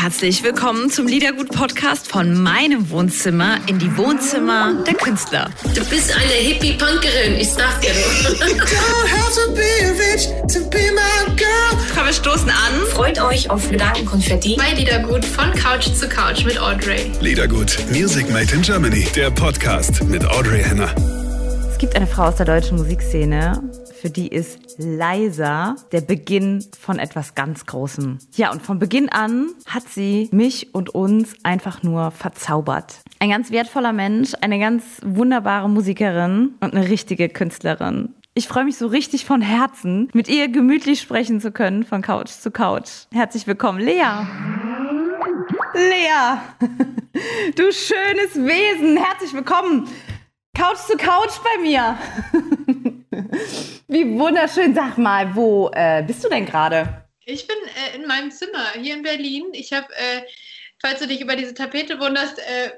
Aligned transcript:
Herzlich 0.00 0.44
willkommen 0.44 0.90
zum 0.90 1.08
Liedergut-Podcast 1.08 2.06
von 2.06 2.40
meinem 2.40 2.88
Wohnzimmer 2.90 3.58
in 3.66 3.80
die 3.80 3.96
Wohnzimmer 3.96 4.84
der 4.86 4.94
Künstler. 4.94 5.50
Du 5.74 5.84
bist 5.86 6.14
eine 6.14 6.34
Hippie-Punkerin, 6.34 7.34
ich 7.34 7.50
sag 7.50 7.80
dir 7.80 7.90
nur. 7.94 8.38
Komm, 11.94 12.06
wir 12.06 12.12
stoßen 12.12 12.48
an. 12.48 12.86
Freut 12.92 13.20
euch 13.20 13.50
auf 13.50 13.68
Gedankenkonfetti. 13.68 14.56
Bei 14.56 14.72
Liedergut 14.72 15.24
von 15.24 15.50
Couch 15.54 15.88
zu 15.92 16.08
Couch 16.08 16.44
mit 16.44 16.60
Audrey. 16.60 17.10
Liedergut, 17.20 17.76
Music 17.90 18.30
Made 18.30 18.54
in 18.54 18.62
Germany, 18.62 19.04
der 19.16 19.32
Podcast 19.32 20.04
mit 20.04 20.24
Audrey 20.24 20.62
Henner. 20.62 20.94
Es 21.72 21.78
gibt 21.78 21.96
eine 21.96 22.06
Frau 22.06 22.26
aus 22.28 22.36
der 22.36 22.46
deutschen 22.46 22.78
Musikszene, 22.78 23.60
für 24.00 24.10
die 24.10 24.28
ist 24.28 24.67
leiser 24.78 25.76
der 25.92 26.00
Beginn 26.00 26.64
von 26.78 26.98
etwas 26.98 27.34
ganz 27.34 27.66
Großem. 27.66 28.18
Ja, 28.36 28.50
und 28.52 28.62
von 28.62 28.78
Beginn 28.78 29.08
an 29.08 29.48
hat 29.66 29.88
sie 29.88 30.28
mich 30.32 30.74
und 30.74 30.90
uns 30.90 31.34
einfach 31.42 31.82
nur 31.82 32.10
verzaubert. 32.10 33.00
Ein 33.18 33.30
ganz 33.30 33.50
wertvoller 33.50 33.92
Mensch, 33.92 34.32
eine 34.40 34.58
ganz 34.58 34.84
wunderbare 35.04 35.68
Musikerin 35.68 36.54
und 36.60 36.74
eine 36.74 36.88
richtige 36.88 37.28
Künstlerin. 37.28 38.14
Ich 38.34 38.46
freue 38.46 38.64
mich 38.64 38.78
so 38.78 38.86
richtig 38.86 39.24
von 39.24 39.40
Herzen, 39.40 40.08
mit 40.14 40.28
ihr 40.28 40.48
gemütlich 40.48 41.00
sprechen 41.00 41.40
zu 41.40 41.50
können, 41.50 41.82
von 41.82 42.02
Couch 42.02 42.28
zu 42.28 42.52
Couch. 42.52 42.90
Herzlich 43.12 43.48
willkommen, 43.48 43.80
Lea. 43.80 44.26
Lea, 45.74 46.38
du 47.56 47.72
schönes 47.72 48.36
Wesen, 48.36 48.96
herzlich 48.96 49.34
willkommen. 49.34 49.88
Couch 50.58 50.78
zu 50.78 50.96
Couch 50.96 51.38
bei 51.44 51.62
mir. 51.62 51.96
Wie 53.86 54.18
wunderschön. 54.18 54.74
Sag 54.74 54.98
mal, 54.98 55.32
wo 55.36 55.70
äh, 55.72 56.02
bist 56.04 56.24
du 56.24 56.28
denn 56.28 56.46
gerade? 56.46 57.04
Ich 57.24 57.46
bin 57.46 57.56
äh, 57.56 57.96
in 57.96 58.08
meinem 58.08 58.32
Zimmer 58.32 58.72
hier 58.72 58.94
in 58.94 59.04
Berlin. 59.04 59.44
Ich 59.52 59.72
habe, 59.72 59.86
äh, 59.94 60.22
falls 60.80 60.98
du 60.98 61.06
dich 61.06 61.20
über 61.20 61.36
diese 61.36 61.54
Tapete 61.54 62.00
wunderst, 62.00 62.40
äh, 62.40 62.72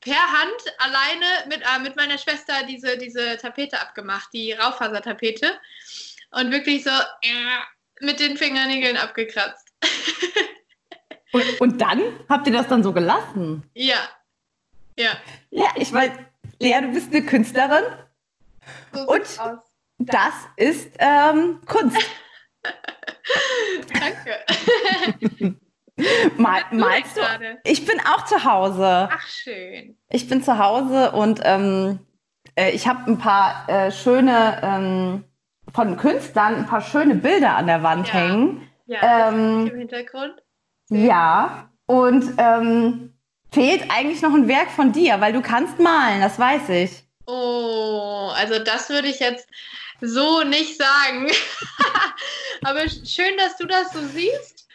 per 0.00 0.16
Hand 0.16 0.74
alleine 0.78 1.48
mit, 1.48 1.62
äh, 1.62 1.78
mit 1.80 1.94
meiner 1.94 2.18
Schwester 2.18 2.52
diese, 2.68 2.98
diese 2.98 3.36
Tapete 3.36 3.80
abgemacht, 3.80 4.30
die 4.32 4.52
Raufasertapete. 4.52 5.52
Und 6.32 6.50
wirklich 6.50 6.82
so 6.82 6.90
äh, 6.90 8.04
mit 8.04 8.18
den 8.18 8.36
Fingernägeln 8.36 8.96
abgekratzt. 8.96 9.68
und, 11.32 11.60
und 11.60 11.80
dann 11.80 12.02
habt 12.28 12.48
ihr 12.48 12.52
das 12.52 12.66
dann 12.66 12.82
so 12.82 12.92
gelassen? 12.92 13.62
Ja. 13.74 14.08
Ja. 14.98 15.12
Ja, 15.50 15.68
ich 15.76 15.92
weiß, 15.92 16.10
Lea, 16.60 16.80
du 16.82 16.88
bist 16.92 17.12
eine 17.12 17.22
Künstlerin. 17.24 17.84
So 18.92 19.06
Und 19.08 19.22
aus. 19.22 19.58
das 19.98 20.34
ist 20.56 20.90
ähm, 20.98 21.60
Kunst. 21.66 21.96
Danke. 23.92 25.56
Mal, 26.38 26.62
du 26.70 26.76
malst 26.76 27.16
du? 27.16 27.20
Ich 27.64 27.84
bin 27.86 27.98
auch 28.00 28.24
zu 28.24 28.44
Hause. 28.44 29.08
Ach, 29.12 29.26
schön. 29.26 29.96
Ich 30.10 30.28
bin 30.28 30.42
zu 30.42 30.58
Hause 30.58 31.12
und 31.12 31.40
ähm, 31.44 31.98
äh, 32.56 32.70
ich 32.70 32.86
habe 32.88 33.10
ein 33.10 33.18
paar 33.18 33.68
äh, 33.68 33.90
schöne 33.92 34.60
ähm, 34.62 35.24
von 35.72 35.96
Künstlern 35.98 36.54
ein 36.56 36.66
paar 36.66 36.80
schöne 36.80 37.14
Bilder 37.16 37.56
an 37.56 37.66
der 37.66 37.82
Wand 37.82 38.08
Ja. 38.08 38.14
hängen. 38.14 38.66
Ja, 38.86 39.28
Ähm, 39.28 39.66
im 39.66 39.78
Hintergrund. 39.78 40.42
Ja. 40.88 41.70
Und 41.86 42.34
ähm, 42.38 43.09
fehlt 43.52 43.90
eigentlich 43.90 44.22
noch 44.22 44.34
ein 44.34 44.48
Werk 44.48 44.70
von 44.70 44.92
dir, 44.92 45.20
weil 45.20 45.32
du 45.32 45.40
kannst 45.42 45.78
malen, 45.78 46.20
das 46.20 46.38
weiß 46.38 46.68
ich. 46.70 47.02
Oh, 47.26 48.30
also 48.34 48.58
das 48.58 48.88
würde 48.88 49.08
ich 49.08 49.20
jetzt 49.20 49.46
so 50.00 50.42
nicht 50.44 50.76
sagen. 50.78 51.30
Aber 52.64 52.88
schön, 52.88 53.36
dass 53.38 53.56
du 53.56 53.66
das 53.66 53.92
so 53.92 54.00
siehst. 54.06 54.66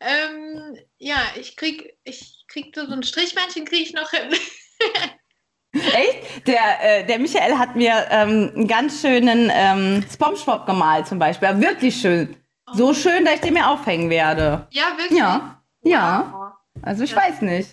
Ähm, 0.00 0.76
ja, 0.98 1.16
ich 1.38 1.56
krieg, 1.56 1.94
ich 2.04 2.44
krieg 2.48 2.74
so 2.74 2.82
ein 2.90 3.02
Strichmännchen 3.02 3.64
kriege 3.66 3.82
ich 3.82 3.92
noch 3.92 4.10
hin. 4.10 4.30
Echt? 5.72 6.46
Der, 6.48 6.60
äh, 6.82 7.06
der 7.06 7.18
Michael 7.18 7.56
hat 7.58 7.76
mir 7.76 8.06
ähm, 8.10 8.50
einen 8.54 8.66
ganz 8.68 9.00
schönen 9.02 9.50
ähm, 9.54 10.04
Spongebob 10.12 10.66
gemalt 10.66 11.06
zum 11.06 11.18
Beispiel. 11.18 11.48
Aber 11.48 11.60
wirklich 11.60 12.00
schön. 12.00 12.36
So 12.72 12.92
schön, 12.94 13.24
dass 13.24 13.34
ich 13.34 13.40
den 13.40 13.54
mir 13.54 13.68
aufhängen 13.68 14.10
werde. 14.10 14.66
Ja, 14.70 14.96
wirklich. 14.96 15.18
Ja, 15.18 15.62
ja. 15.82 16.34
Oh, 16.34 16.80
Also 16.82 17.04
ich 17.04 17.14
Das- 17.14 17.22
weiß 17.24 17.42
nicht. 17.42 17.68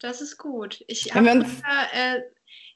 Das 0.00 0.20
ist 0.20 0.38
gut. 0.38 0.82
Ich 0.86 1.14
habe 1.14 1.28
äh, 1.92 2.20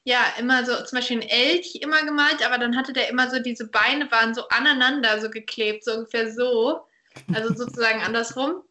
ja 0.03 0.19
immer 0.39 0.65
so 0.65 0.75
zum 0.83 0.97
Beispiel 0.97 1.21
einen 1.21 1.29
Elch 1.29 1.75
immer 1.81 2.03
gemalt, 2.03 2.45
aber 2.45 2.57
dann 2.57 2.77
hatte 2.77 2.93
der 2.93 3.09
immer 3.09 3.29
so 3.29 3.39
diese 3.39 3.67
Beine 3.67 4.09
waren 4.11 4.33
so 4.33 4.47
aneinander 4.49 5.19
so 5.19 5.29
geklebt, 5.29 5.83
so 5.83 5.93
ungefähr 5.93 6.31
so. 6.31 6.81
Also 7.33 7.53
sozusagen 7.55 8.01
andersrum. 8.01 8.63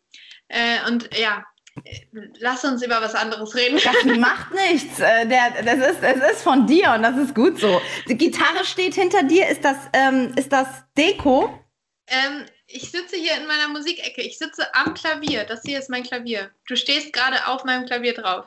Äh, 0.49 0.87
und 0.89 1.17
ja, 1.17 1.45
äh, 1.83 2.01
lass 2.39 2.65
uns 2.65 2.83
über 2.85 3.01
was 3.01 3.15
anderes 3.15 3.55
reden. 3.55 3.81
Das 3.83 4.05
macht 4.19 4.55
nichts. 4.55 5.01
Äh, 5.01 5.27
der, 5.27 5.63
das 5.63 5.91
ist, 5.91 6.03
es 6.03 6.33
ist 6.33 6.43
von 6.43 6.67
dir 6.67 6.93
und 6.93 7.03
das 7.03 7.17
ist 7.17 7.35
gut 7.35 7.59
so. 7.59 7.81
Die 8.09 8.17
Gitarre 8.17 8.65
steht 8.65 8.95
hinter 8.95 9.25
dir. 9.25 9.49
Ist 9.49 9.65
das, 9.65 9.77
ähm, 9.93 10.33
ist 10.37 10.53
das 10.53 10.69
Deko? 10.97 11.59
Ähm, 12.07 12.45
ich 12.67 12.91
sitze 12.91 13.17
hier 13.17 13.37
in 13.37 13.47
meiner 13.47 13.69
Musikecke. 13.69 14.23
Ich 14.23 14.39
sitze 14.39 14.67
am 14.75 14.95
Klavier. 14.95 15.45
Das 15.45 15.63
hier 15.63 15.79
ist 15.79 15.91
mein 15.91 16.03
Klavier. 16.03 16.51
Du 16.67 16.77
stehst 16.77 17.13
gerade 17.13 17.47
auf 17.47 17.65
meinem 17.65 17.87
Klavier 17.87 18.15
drauf. 18.15 18.47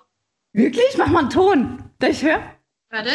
Wirklich? 0.53 0.97
Mach 0.97 1.07
mal 1.07 1.19
einen 1.19 1.29
Ton. 1.29 1.91
Darf 1.99 2.11
ich 2.11 2.23
hören? 2.23 2.43
Warte. 2.89 3.11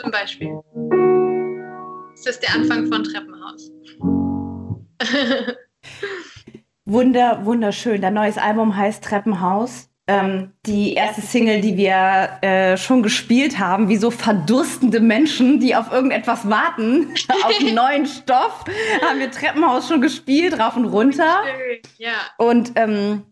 Zum 0.00 0.10
Beispiel. 0.10 0.60
Das 2.16 2.26
ist 2.26 2.42
der 2.42 2.54
Anfang 2.54 2.86
von 2.86 3.04
Treppenhaus. 3.04 3.70
Wunder, 6.84 7.44
wunderschön. 7.44 8.00
Dein 8.00 8.14
neues 8.14 8.38
Album 8.38 8.74
heißt 8.76 9.04
Treppenhaus. 9.04 9.87
Ähm, 10.10 10.52
die 10.64 10.94
erste 10.94 11.20
Single, 11.20 11.60
die 11.60 11.76
wir 11.76 12.38
äh, 12.40 12.78
schon 12.78 13.02
gespielt 13.02 13.58
haben, 13.58 13.90
wie 13.90 13.98
so 13.98 14.10
verdurstende 14.10 15.00
Menschen, 15.00 15.60
die 15.60 15.76
auf 15.76 15.92
irgendetwas 15.92 16.48
warten, 16.48 17.12
auf 17.44 17.60
einen 17.60 17.74
neuen 17.74 18.06
Stoff, 18.06 18.64
haben 19.06 19.20
wir 19.20 19.30
Treppenhaus 19.30 19.86
schon 19.86 20.00
gespielt, 20.00 20.58
rauf 20.58 20.76
und 20.76 20.86
runter. 20.86 21.42
Ja. 21.98 22.14
Und 22.38 22.72
ähm, 22.76 23.24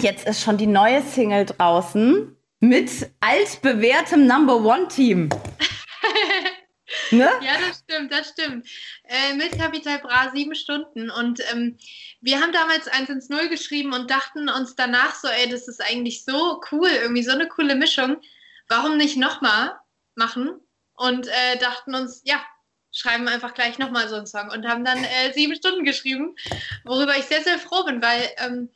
jetzt 0.00 0.26
ist 0.26 0.42
schon 0.42 0.56
die 0.56 0.66
neue 0.66 1.00
Single 1.00 1.46
draußen 1.46 2.36
mit 2.58 2.90
altbewährtem 3.20 4.26
Number 4.26 4.56
One 4.56 4.88
Team. 4.88 5.28
ne? 7.10 7.30
Ja, 7.42 7.52
das 7.66 7.82
stimmt, 7.84 8.12
das 8.12 8.28
stimmt. 8.30 8.66
Äh, 9.04 9.34
mit 9.34 9.52
Capital 9.52 9.98
Bra 9.98 10.30
sieben 10.32 10.54
Stunden. 10.54 11.10
Und 11.10 11.40
ähm, 11.52 11.76
wir 12.20 12.40
haben 12.40 12.52
damals 12.52 12.88
1 12.88 13.08
ins 13.10 13.28
0 13.28 13.48
geschrieben 13.48 13.92
und 13.92 14.10
dachten 14.10 14.48
uns 14.48 14.76
danach 14.76 15.14
so, 15.14 15.28
ey, 15.28 15.48
das 15.48 15.68
ist 15.68 15.82
eigentlich 15.82 16.24
so 16.24 16.60
cool, 16.72 16.88
irgendwie 16.88 17.22
so 17.22 17.32
eine 17.32 17.48
coole 17.48 17.74
Mischung. 17.74 18.20
Warum 18.68 18.96
nicht 18.96 19.16
nochmal 19.16 19.78
machen? 20.14 20.60
Und 20.94 21.26
äh, 21.28 21.58
dachten 21.58 21.94
uns, 21.94 22.22
ja, 22.24 22.44
schreiben 22.92 23.28
einfach 23.28 23.54
gleich 23.54 23.78
nochmal 23.78 24.08
so 24.08 24.16
einen 24.16 24.26
Song 24.26 24.50
und 24.50 24.66
haben 24.66 24.84
dann 24.84 25.02
äh, 25.04 25.32
sieben 25.32 25.54
Stunden 25.54 25.84
geschrieben, 25.84 26.34
worüber 26.84 27.16
ich 27.16 27.24
sehr, 27.24 27.42
sehr 27.42 27.58
froh 27.58 27.84
bin, 27.84 28.02
weil 28.02 28.28
ähm, 28.38 28.68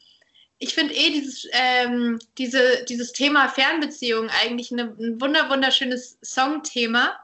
ich 0.59 0.75
finde 0.75 0.95
eh 0.95 1.11
dieses, 1.11 1.47
ähm, 1.53 2.19
diese, 2.39 2.85
dieses 2.89 3.13
Thema 3.13 3.49
Fernbeziehung 3.49 4.31
eigentlich 4.31 4.73
eine, 4.73 4.85
ein 4.99 5.21
wunder, 5.21 5.51
wunderschönes 5.51 6.19
Songthema 6.23 7.19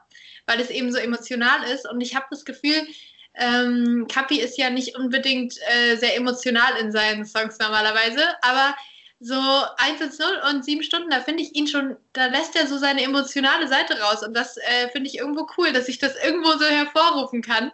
weil 0.45 0.59
es 0.59 0.69
eben 0.69 0.91
so 0.91 0.97
emotional 0.97 1.63
ist. 1.63 1.89
Und 1.89 2.01
ich 2.01 2.15
habe 2.15 2.25
das 2.29 2.45
Gefühl, 2.45 2.87
ähm, 3.35 4.07
Kapi 4.11 4.39
ist 4.39 4.57
ja 4.57 4.69
nicht 4.69 4.95
unbedingt 4.97 5.55
äh, 5.67 5.95
sehr 5.95 6.15
emotional 6.15 6.77
in 6.77 6.91
seinen 6.91 7.25
Songs 7.25 7.57
normalerweise, 7.59 8.21
aber 8.41 8.75
so 9.19 9.39
1 9.77 10.01
ins 10.01 10.19
0 10.19 10.41
und 10.49 10.65
7 10.65 10.81
Stunden, 10.83 11.11
da 11.11 11.21
finde 11.21 11.43
ich 11.43 11.55
ihn 11.55 11.67
schon, 11.67 11.95
da 12.13 12.25
lässt 12.25 12.55
er 12.55 12.65
so 12.65 12.77
seine 12.77 13.03
emotionale 13.03 13.67
Seite 13.67 13.99
raus. 13.99 14.23
Und 14.23 14.33
das 14.33 14.57
äh, 14.57 14.89
finde 14.91 15.09
ich 15.09 15.17
irgendwo 15.17 15.47
cool, 15.57 15.71
dass 15.71 15.87
ich 15.87 15.99
das 15.99 16.15
irgendwo 16.23 16.51
so 16.53 16.65
hervorrufen 16.65 17.41
kann. 17.43 17.71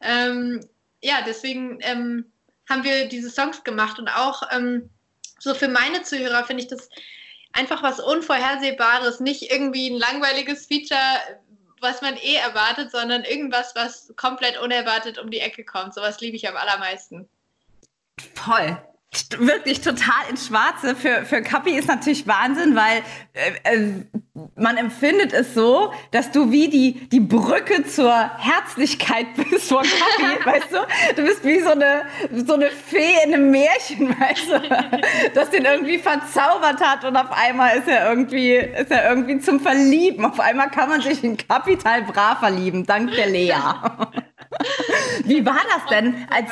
Ähm, 0.00 0.60
ja, 1.02 1.22
deswegen 1.26 1.78
ähm, 1.80 2.30
haben 2.68 2.84
wir 2.84 3.08
diese 3.08 3.30
Songs 3.30 3.64
gemacht 3.64 3.98
und 3.98 4.08
auch 4.08 4.42
ähm, 4.52 4.88
so 5.40 5.54
für 5.54 5.68
meine 5.68 6.02
Zuhörer 6.02 6.44
finde 6.44 6.62
ich 6.62 6.68
das 6.68 6.88
einfach 7.52 7.82
was 7.82 8.00
Unvorhersehbares, 8.00 9.20
nicht 9.20 9.50
irgendwie 9.50 9.90
ein 9.90 9.98
langweiliges 9.98 10.66
Feature, 10.66 10.98
was 11.80 12.02
man 12.02 12.16
eh 12.16 12.36
erwartet, 12.36 12.90
sondern 12.90 13.24
irgendwas, 13.24 13.74
was 13.74 14.12
komplett 14.16 14.58
unerwartet 14.58 15.18
um 15.18 15.30
die 15.30 15.40
Ecke 15.40 15.64
kommt. 15.64 15.94
Sowas 15.94 16.20
liebe 16.20 16.36
ich 16.36 16.48
am 16.48 16.56
allermeisten. 16.56 17.28
Voll. 18.34 18.78
St- 19.14 19.38
Wirklich 19.38 19.80
total 19.80 20.28
ins 20.30 20.46
Schwarze. 20.46 20.96
Für, 20.96 21.24
für 21.24 21.42
Kapi 21.42 21.70
ist 21.78 21.88
natürlich 21.88 22.26
Wahnsinn, 22.26 22.74
weil 22.74 23.02
äh, 23.34 23.52
äh, 23.64 24.04
man 24.54 24.76
empfindet 24.76 25.32
es 25.32 25.54
so, 25.54 25.92
dass 26.10 26.30
du 26.30 26.50
wie 26.50 26.68
die, 26.68 27.08
die 27.08 27.20
Brücke 27.20 27.84
zur 27.84 28.12
Herzlichkeit 28.38 29.26
bist 29.34 29.68
von 29.68 29.82
Kapi, 29.82 30.44
weißt 30.44 30.72
du? 30.72 31.16
Du 31.16 31.22
bist 31.26 31.44
wie 31.44 31.60
so 31.60 31.70
eine, 31.70 32.02
so 32.46 32.54
eine 32.54 32.70
Fee 32.70 33.14
in 33.24 33.34
einem 33.34 33.50
Märchen, 33.50 34.08
weißt 34.20 34.50
du? 34.50 35.30
Das 35.34 35.50
den 35.50 35.64
irgendwie 35.64 35.98
verzaubert 35.98 36.80
hat 36.80 37.04
und 37.04 37.16
auf 37.16 37.30
einmal 37.30 37.78
ist 37.78 37.88
er 37.88 38.10
irgendwie, 38.10 38.54
ist 38.54 38.90
er 38.90 39.08
irgendwie 39.08 39.38
zum 39.38 39.60
Verlieben. 39.60 40.24
Auf 40.24 40.40
einmal 40.40 40.70
kann 40.70 40.88
man 40.88 41.00
sich 41.00 41.22
in 41.24 41.36
Kapital 41.36 42.02
Bra 42.02 42.36
verlieben, 42.36 42.84
dank 42.84 43.12
der 43.12 43.28
Lea. 43.28 43.54
Wie 45.24 45.44
war 45.44 45.60
das 45.74 45.86
denn, 45.90 46.26
als 46.30 46.50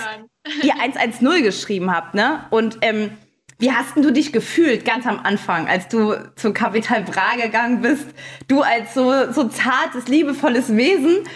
ihr 0.63 0.75
110 0.81 1.43
geschrieben 1.43 1.95
habt, 1.95 2.15
ne? 2.15 2.47
Und 2.51 2.79
ähm, 2.81 3.11
wie 3.59 3.73
hast 3.73 3.97
du 3.97 4.11
dich 4.11 4.33
gefühlt 4.33 4.85
ganz 4.85 5.07
am 5.07 5.21
Anfang, 5.21 5.69
als 5.69 5.89
du 5.89 6.15
zu 6.37 6.53
Capital 6.53 7.03
Bra 7.03 7.37
gegangen 7.37 7.81
bist? 7.81 8.07
Du 8.49 8.63
als 8.63 8.95
so, 8.95 9.33
so 9.33 9.49
zartes, 9.49 10.09
liebevolles 10.09 10.77
Wesen 10.77 11.29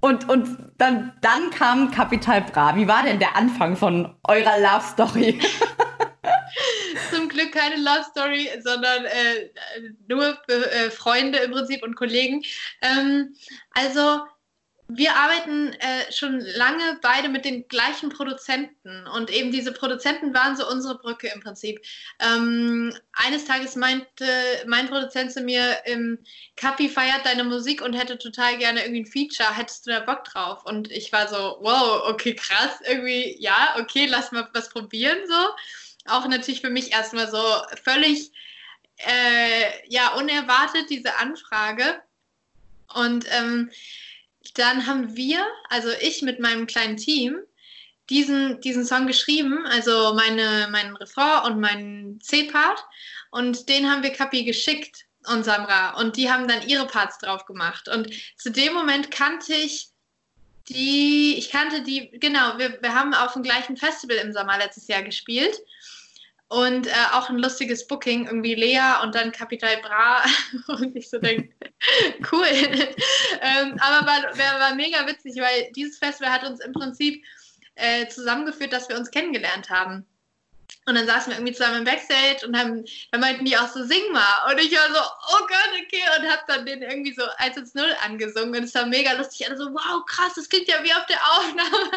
und, 0.00 0.28
und 0.28 0.58
dann, 0.78 1.12
dann 1.20 1.50
kam 1.50 1.90
Capital 1.90 2.42
Bra. 2.42 2.76
Wie 2.76 2.88
war 2.88 3.02
denn 3.02 3.18
der 3.18 3.36
Anfang 3.36 3.76
von 3.76 4.14
eurer 4.24 4.58
Love 4.58 4.84
Story? 4.92 5.40
Zum 7.12 7.28
Glück 7.28 7.52
keine 7.52 7.76
Love 7.76 8.04
Story, 8.10 8.48
sondern 8.62 9.04
äh, 9.04 9.50
nur 10.08 10.36
äh, 10.48 10.90
Freunde 10.90 11.38
im 11.38 11.50
Prinzip 11.50 11.82
und 11.82 11.96
Kollegen. 11.96 12.42
Ähm, 12.82 13.34
also 13.72 14.20
wir 14.88 15.16
arbeiten 15.16 15.72
äh, 15.72 16.12
schon 16.12 16.38
lange 16.40 16.98
beide 17.02 17.28
mit 17.28 17.44
den 17.44 17.66
gleichen 17.66 18.08
Produzenten 18.08 19.06
und 19.08 19.30
eben 19.30 19.50
diese 19.50 19.72
Produzenten 19.72 20.32
waren 20.32 20.56
so 20.56 20.68
unsere 20.68 20.96
Brücke 20.98 21.28
im 21.34 21.40
Prinzip. 21.40 21.84
Ähm, 22.20 22.96
eines 23.12 23.46
Tages 23.46 23.74
meinte 23.74 24.26
mein 24.66 24.88
Produzent 24.88 25.32
zu 25.32 25.40
mir, 25.40 25.78
ähm, 25.86 26.18
Kapi 26.54 26.88
feiert 26.88 27.26
deine 27.26 27.42
Musik 27.42 27.82
und 27.82 27.94
hätte 27.94 28.16
total 28.16 28.58
gerne 28.58 28.82
irgendwie 28.82 29.00
ein 29.00 29.06
Feature, 29.06 29.56
hättest 29.56 29.86
du 29.86 29.90
da 29.90 30.00
Bock 30.00 30.22
drauf? 30.22 30.64
Und 30.64 30.90
ich 30.92 31.12
war 31.12 31.26
so, 31.26 31.58
wow, 31.60 32.02
okay, 32.06 32.34
krass, 32.34 32.78
irgendwie, 32.86 33.36
ja, 33.40 33.74
okay, 33.80 34.06
lass 34.06 34.30
mal 34.30 34.48
was 34.52 34.68
probieren 34.68 35.18
so. 35.26 35.48
Auch 36.08 36.28
natürlich 36.28 36.60
für 36.60 36.70
mich 36.70 36.92
erstmal 36.92 37.28
so 37.28 37.42
völlig, 37.82 38.30
äh, 38.98 39.88
ja, 39.88 40.14
unerwartet 40.14 40.90
diese 40.90 41.16
Anfrage. 41.16 42.00
Und 42.94 43.26
ähm, 43.32 43.70
dann 44.54 44.86
haben 44.86 45.16
wir, 45.16 45.44
also 45.68 45.88
ich 46.00 46.22
mit 46.22 46.40
meinem 46.40 46.66
kleinen 46.66 46.96
Team, 46.96 47.38
diesen, 48.10 48.60
diesen 48.60 48.84
Song 48.84 49.06
geschrieben, 49.06 49.66
also 49.66 50.14
meine, 50.14 50.68
meinen 50.70 50.96
Refrain 50.96 51.50
und 51.50 51.60
meinen 51.60 52.20
C-Part. 52.20 52.84
Und 53.30 53.68
den 53.68 53.90
haben 53.90 54.02
wir 54.02 54.10
Kapi 54.10 54.44
geschickt 54.44 55.06
und 55.26 55.44
Samra. 55.44 55.98
Und 55.98 56.16
die 56.16 56.30
haben 56.30 56.46
dann 56.46 56.66
ihre 56.66 56.86
Parts 56.86 57.18
drauf 57.18 57.44
gemacht. 57.46 57.88
Und 57.88 58.08
zu 58.36 58.50
dem 58.50 58.72
Moment 58.74 59.10
kannte 59.10 59.54
ich 59.54 59.88
die, 60.68 61.36
ich 61.36 61.50
kannte 61.50 61.82
die, 61.82 62.10
genau, 62.18 62.58
wir, 62.58 62.80
wir 62.82 62.94
haben 62.94 63.14
auf 63.14 63.34
dem 63.34 63.42
gleichen 63.42 63.76
Festival 63.76 64.16
im 64.16 64.32
Sommer 64.32 64.58
letztes 64.58 64.88
Jahr 64.88 65.02
gespielt. 65.02 65.56
Und 66.48 66.86
äh, 66.86 66.92
auch 67.12 67.28
ein 67.28 67.38
lustiges 67.38 67.86
Booking, 67.88 68.26
irgendwie 68.26 68.54
Lea 68.54 69.02
und 69.02 69.16
dann 69.16 69.32
Capital 69.32 69.78
Bra. 69.78 70.24
Und 70.68 70.94
ich 70.94 71.10
so 71.10 71.18
denke, 71.18 71.52
cool. 72.32 72.46
ähm, 73.40 73.76
aber 73.80 74.06
war, 74.06 74.60
war, 74.60 74.74
mega 74.76 75.04
witzig, 75.08 75.40
weil 75.40 75.72
dieses 75.74 75.98
Festival 75.98 76.32
hat 76.32 76.44
uns 76.44 76.60
im 76.60 76.72
Prinzip 76.72 77.24
äh, 77.74 78.06
zusammengeführt, 78.06 78.72
dass 78.72 78.88
wir 78.88 78.96
uns 78.96 79.10
kennengelernt 79.10 79.70
haben. 79.70 80.06
Und 80.88 80.94
dann 80.94 81.06
saßen 81.06 81.32
wir 81.32 81.38
irgendwie 81.38 81.52
zusammen 81.52 81.78
im 81.78 81.84
Backstage 81.84 82.46
und 82.46 82.56
haben, 82.56 82.84
dann 83.10 83.20
meinten 83.20 83.44
die 83.44 83.56
auch 83.56 83.66
so, 83.66 83.82
sing 83.84 84.12
mal. 84.12 84.52
Und 84.52 84.60
ich 84.60 84.70
war 84.70 84.86
so, 84.86 85.00
oh 85.00 85.46
Gott, 85.48 85.70
okay. 85.84 86.02
Und 86.16 86.30
hab 86.30 86.46
dann 86.46 86.64
den 86.64 86.80
irgendwie 86.80 87.12
so 87.12 87.24
1 87.38 87.74
0 87.74 87.84
angesungen. 88.04 88.54
Und 88.54 88.64
es 88.64 88.74
war 88.74 88.86
mega 88.86 89.12
lustig. 89.14 89.48
Alle 89.48 89.56
so, 89.56 89.64
wow, 89.66 90.06
krass, 90.06 90.34
das 90.36 90.48
klingt 90.48 90.68
ja 90.68 90.82
wie 90.84 90.92
auf 90.92 91.06
der 91.06 91.20
Aufnahme. 91.32 91.90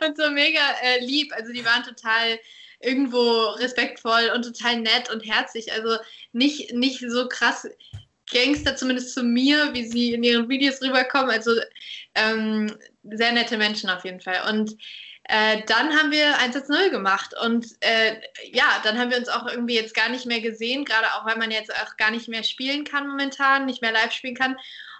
Und 0.04 0.16
so 0.16 0.28
mega 0.30 0.60
äh, 0.82 0.98
lieb. 0.98 1.32
Also 1.32 1.52
die 1.52 1.64
waren 1.64 1.84
total 1.84 2.40
irgendwo 2.84 3.50
respektvoll 3.58 4.30
und 4.34 4.42
total 4.42 4.80
nett 4.80 5.10
und 5.12 5.20
herzlich. 5.20 5.72
Also 5.72 5.96
nicht, 6.32 6.72
nicht 6.72 7.00
so 7.08 7.28
krass 7.28 7.68
Gangster, 8.32 8.76
zumindest 8.76 9.14
zu 9.14 9.22
mir, 9.22 9.74
wie 9.74 9.86
sie 9.86 10.14
in 10.14 10.22
ihren 10.22 10.48
Videos 10.48 10.80
rüberkommen. 10.82 11.30
Also 11.30 11.52
ähm, 12.14 12.74
sehr 13.02 13.32
nette 13.32 13.56
Menschen 13.56 13.90
auf 13.90 14.04
jeden 14.04 14.20
Fall. 14.20 14.50
Und 14.50 14.76
äh, 15.24 15.62
dann 15.66 15.96
haben 15.96 16.10
wir 16.10 16.36
1-0 16.38 16.90
gemacht 16.90 17.34
und 17.42 17.66
äh, 17.80 18.16
ja, 18.52 18.80
dann 18.82 18.98
haben 18.98 19.10
wir 19.10 19.16
uns 19.16 19.28
auch 19.28 19.46
irgendwie 19.46 19.76
jetzt 19.76 19.94
gar 19.94 20.10
nicht 20.10 20.26
mehr 20.26 20.42
gesehen, 20.42 20.84
gerade 20.84 21.06
auch 21.14 21.24
weil 21.24 21.38
man 21.38 21.50
jetzt 21.50 21.72
auch 21.74 21.96
gar 21.96 22.10
nicht 22.10 22.28
mehr 22.28 22.42
spielen 22.42 22.84
kann 22.84 23.08
momentan, 23.08 23.64
nicht 23.64 23.80
mehr 23.80 23.92
live 23.92 24.12
spielen 24.12 24.34
kann 24.34 24.56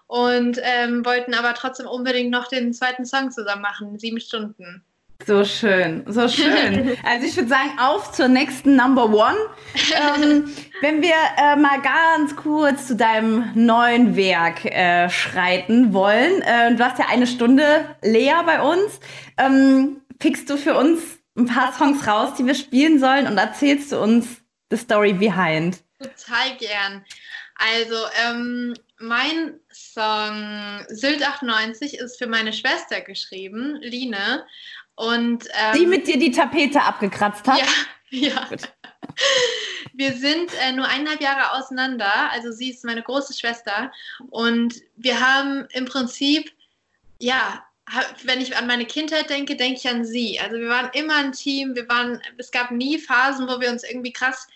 und 0.07 0.59
ähm, 0.63 1.05
wollten 1.05 1.35
aber 1.35 1.53
trotzdem 1.53 1.87
unbedingt 1.87 2.31
noch 2.31 2.49
den 2.49 2.73
zweiten 2.73 3.05
Song 3.05 3.33
zusammen 3.33 3.61
machen, 3.61 3.99
sieben 3.99 4.19
Stunden. 4.21 4.83
So 5.27 5.45
schön, 5.45 6.05
so 6.07 6.29
schön. 6.29 6.97
Also 7.05 7.27
ich 7.27 7.37
würde 7.37 7.49
sagen, 7.49 7.79
auf 7.79 8.13
zur 8.13 8.29
nächsten 8.29 8.77
Number 8.77 9.07
One. 9.07 9.37
Ähm, 9.75 10.55
wenn 10.81 11.01
wir 11.01 11.15
äh, 11.39 11.57
mal 11.57 11.81
ganz 11.81 12.37
kurz 12.37 12.89
zu 12.89 12.97
deinem 12.97 13.51
neuen 13.55 14.17
Werk 14.17 14.65
äh, 14.65 15.09
schreiten 15.09 15.93
wollen. 15.93 16.43
Äh, 16.43 16.75
du 16.75 16.85
hast 16.85 16.99
ja 16.99 17.07
eine 17.09 17.27
Stunde 17.27 17.97
Lea 18.03 18.35
bei 18.45 18.61
uns. 18.61 19.01
Ähm, 19.39 20.03
pickst 20.19 20.51
du 20.51 20.57
für 20.57 20.77
uns 20.77 21.01
ein 21.37 21.47
paar 21.47 21.73
Songs 21.73 22.07
raus, 22.07 22.35
die 22.39 22.47
wir 22.47 22.55
spielen 22.55 22.99
sollen 22.99 23.27
und 23.27 23.39
erzählst 23.39 23.93
du 23.93 24.01
uns 24.01 24.27
the 24.71 24.77
story 24.77 25.13
behind? 25.13 25.79
Total 25.99 26.57
gern. 26.59 27.05
Also, 27.57 27.97
ähm, 28.27 28.75
mein 28.99 29.61
Song 29.73 30.85
Sylt 30.89 31.27
98 31.27 31.99
ist 31.99 32.19
für 32.19 32.27
meine 32.27 32.53
Schwester 32.53 33.01
geschrieben, 33.01 33.79
Line. 33.81 34.45
Und, 34.97 35.47
ähm, 35.53 35.79
die 35.79 35.87
mit 35.87 36.07
dir 36.07 36.19
die 36.19 36.31
Tapete 36.31 36.83
abgekratzt 36.83 37.47
hat? 37.49 37.59
Ja, 37.59 37.67
ja. 38.11 38.49
Wir 39.93 40.13
sind 40.13 40.51
äh, 40.61 40.73
nur 40.73 40.87
eineinhalb 40.87 41.21
Jahre 41.21 41.53
auseinander. 41.53 42.31
Also 42.33 42.51
sie 42.51 42.71
ist 42.71 42.85
meine 42.85 43.03
große 43.03 43.33
Schwester. 43.35 43.93
Und 44.31 44.75
wir 44.97 45.21
haben 45.21 45.69
im 45.73 45.85
Prinzip, 45.85 46.51
ja, 47.21 47.65
wenn 48.25 48.41
ich 48.41 48.57
an 48.57 48.67
meine 48.67 48.87
Kindheit 48.87 49.31
denke, 49.31 49.57
denke 49.57 49.79
ich 49.79 49.89
an 49.89 50.05
sie. 50.05 50.41
Also 50.41 50.57
wir 50.57 50.69
waren 50.69 50.91
immer 50.95 51.17
ein 51.17 51.33
Team. 51.33 51.77
Wir 51.77 51.89
waren, 51.89 52.21
es 52.39 52.51
gab 52.51 52.71
nie 52.71 52.99
Phasen, 52.99 53.47
wo 53.47 53.61
wir 53.61 53.71
uns 53.71 53.85
irgendwie 53.85 54.13
krass 54.13 54.49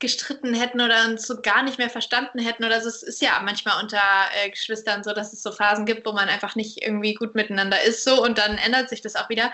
gestritten 0.00 0.54
hätten 0.54 0.80
oder 0.80 1.06
uns 1.06 1.26
so 1.26 1.40
gar 1.40 1.62
nicht 1.62 1.78
mehr 1.78 1.90
verstanden 1.90 2.38
hätten 2.38 2.64
oder 2.64 2.80
so. 2.80 2.88
Es 2.88 3.02
ist 3.02 3.22
ja 3.22 3.40
manchmal 3.42 3.82
unter 3.82 4.00
äh, 4.34 4.50
Geschwistern 4.50 5.04
so, 5.04 5.12
dass 5.12 5.32
es 5.32 5.42
so 5.42 5.52
Phasen 5.52 5.86
gibt, 5.86 6.04
wo 6.06 6.12
man 6.12 6.28
einfach 6.28 6.56
nicht 6.56 6.82
irgendwie 6.82 7.14
gut 7.14 7.34
miteinander 7.34 7.82
ist 7.82 8.04
so 8.04 8.22
und 8.22 8.38
dann 8.38 8.58
ändert 8.58 8.88
sich 8.88 9.00
das 9.00 9.16
auch 9.16 9.28
wieder. 9.28 9.52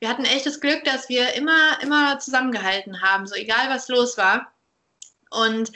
Wir 0.00 0.08
hatten 0.08 0.24
echt 0.24 0.46
das 0.46 0.60
Glück, 0.60 0.84
dass 0.84 1.08
wir 1.08 1.34
immer, 1.34 1.78
immer 1.82 2.18
zusammengehalten 2.18 3.02
haben, 3.02 3.26
so 3.26 3.34
egal 3.34 3.68
was 3.68 3.88
los 3.88 4.16
war. 4.16 4.52
Und 5.30 5.72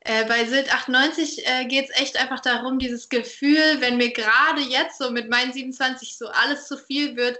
äh, 0.00 0.24
bei 0.24 0.44
Sild 0.44 0.72
98 0.72 1.46
äh, 1.46 1.64
geht 1.66 1.90
es 1.90 2.00
echt 2.00 2.18
einfach 2.18 2.40
darum, 2.40 2.78
dieses 2.78 3.08
Gefühl, 3.08 3.80
wenn 3.80 3.96
mir 3.96 4.12
gerade 4.12 4.62
jetzt 4.62 4.98
so 4.98 5.10
mit 5.10 5.28
meinen 5.28 5.52
27 5.52 6.16
so 6.16 6.28
alles 6.28 6.66
zu 6.66 6.78
viel 6.78 7.16
wird, 7.16 7.38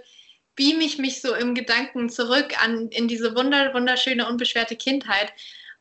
beam 0.55 0.81
ich 0.81 0.97
mich 0.97 1.21
so 1.21 1.33
im 1.33 1.55
Gedanken 1.55 2.09
zurück 2.09 2.61
an 2.61 2.89
in 2.89 3.07
diese 3.07 3.35
wunder, 3.35 3.73
wunderschöne, 3.73 4.27
unbeschwerte 4.27 4.75
Kindheit 4.75 5.31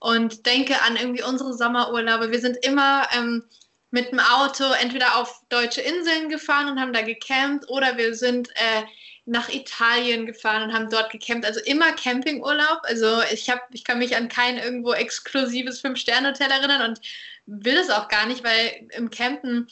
und 0.01 0.47
denke 0.47 0.81
an 0.83 0.97
irgendwie 0.97 1.23
unsere 1.23 1.55
Sommerurlaube. 1.55 2.31
Wir 2.31 2.41
sind 2.41 2.57
immer 2.65 3.09
ähm, 3.17 3.45
mit 3.91 4.13
dem 4.13 4.21
Auto 4.21 4.65
entweder 4.81 5.17
auf 5.17 5.43
deutsche 5.49 5.81
Inseln 5.81 6.29
gefahren 6.29 6.69
und 6.69 6.81
haben 6.81 6.93
da 6.93 7.03
gecampt 7.03 7.69
oder 7.69 7.97
wir 7.97 8.15
sind 8.15 8.51
äh, 8.51 8.83
nach 9.25 9.49
Italien 9.49 10.27
gefahren 10.27 10.63
und 10.63 10.73
haben 10.73 10.91
dort 10.91 11.11
gecampt. 11.11 11.45
Also 11.45 11.61
immer 11.65 11.93
Campingurlaub. 11.93 12.81
Also 12.85 13.23
ich 13.33 13.51
habe, 13.51 13.61
ich 13.73 13.85
kann 13.85 13.99
mich 13.99 14.17
an 14.17 14.29
kein 14.29 14.59
irgendwo 14.59 14.93
exklusives 14.93 15.81
Fünf-Sterne-Hotel 15.81 16.51
erinnern 16.51 16.91
und 16.91 17.01
will 17.47 17.77
es 17.77 17.91
auch 17.91 18.09
gar 18.09 18.27
nicht, 18.27 18.45
weil 18.45 18.89
im 18.93 19.11
Campen 19.11 19.69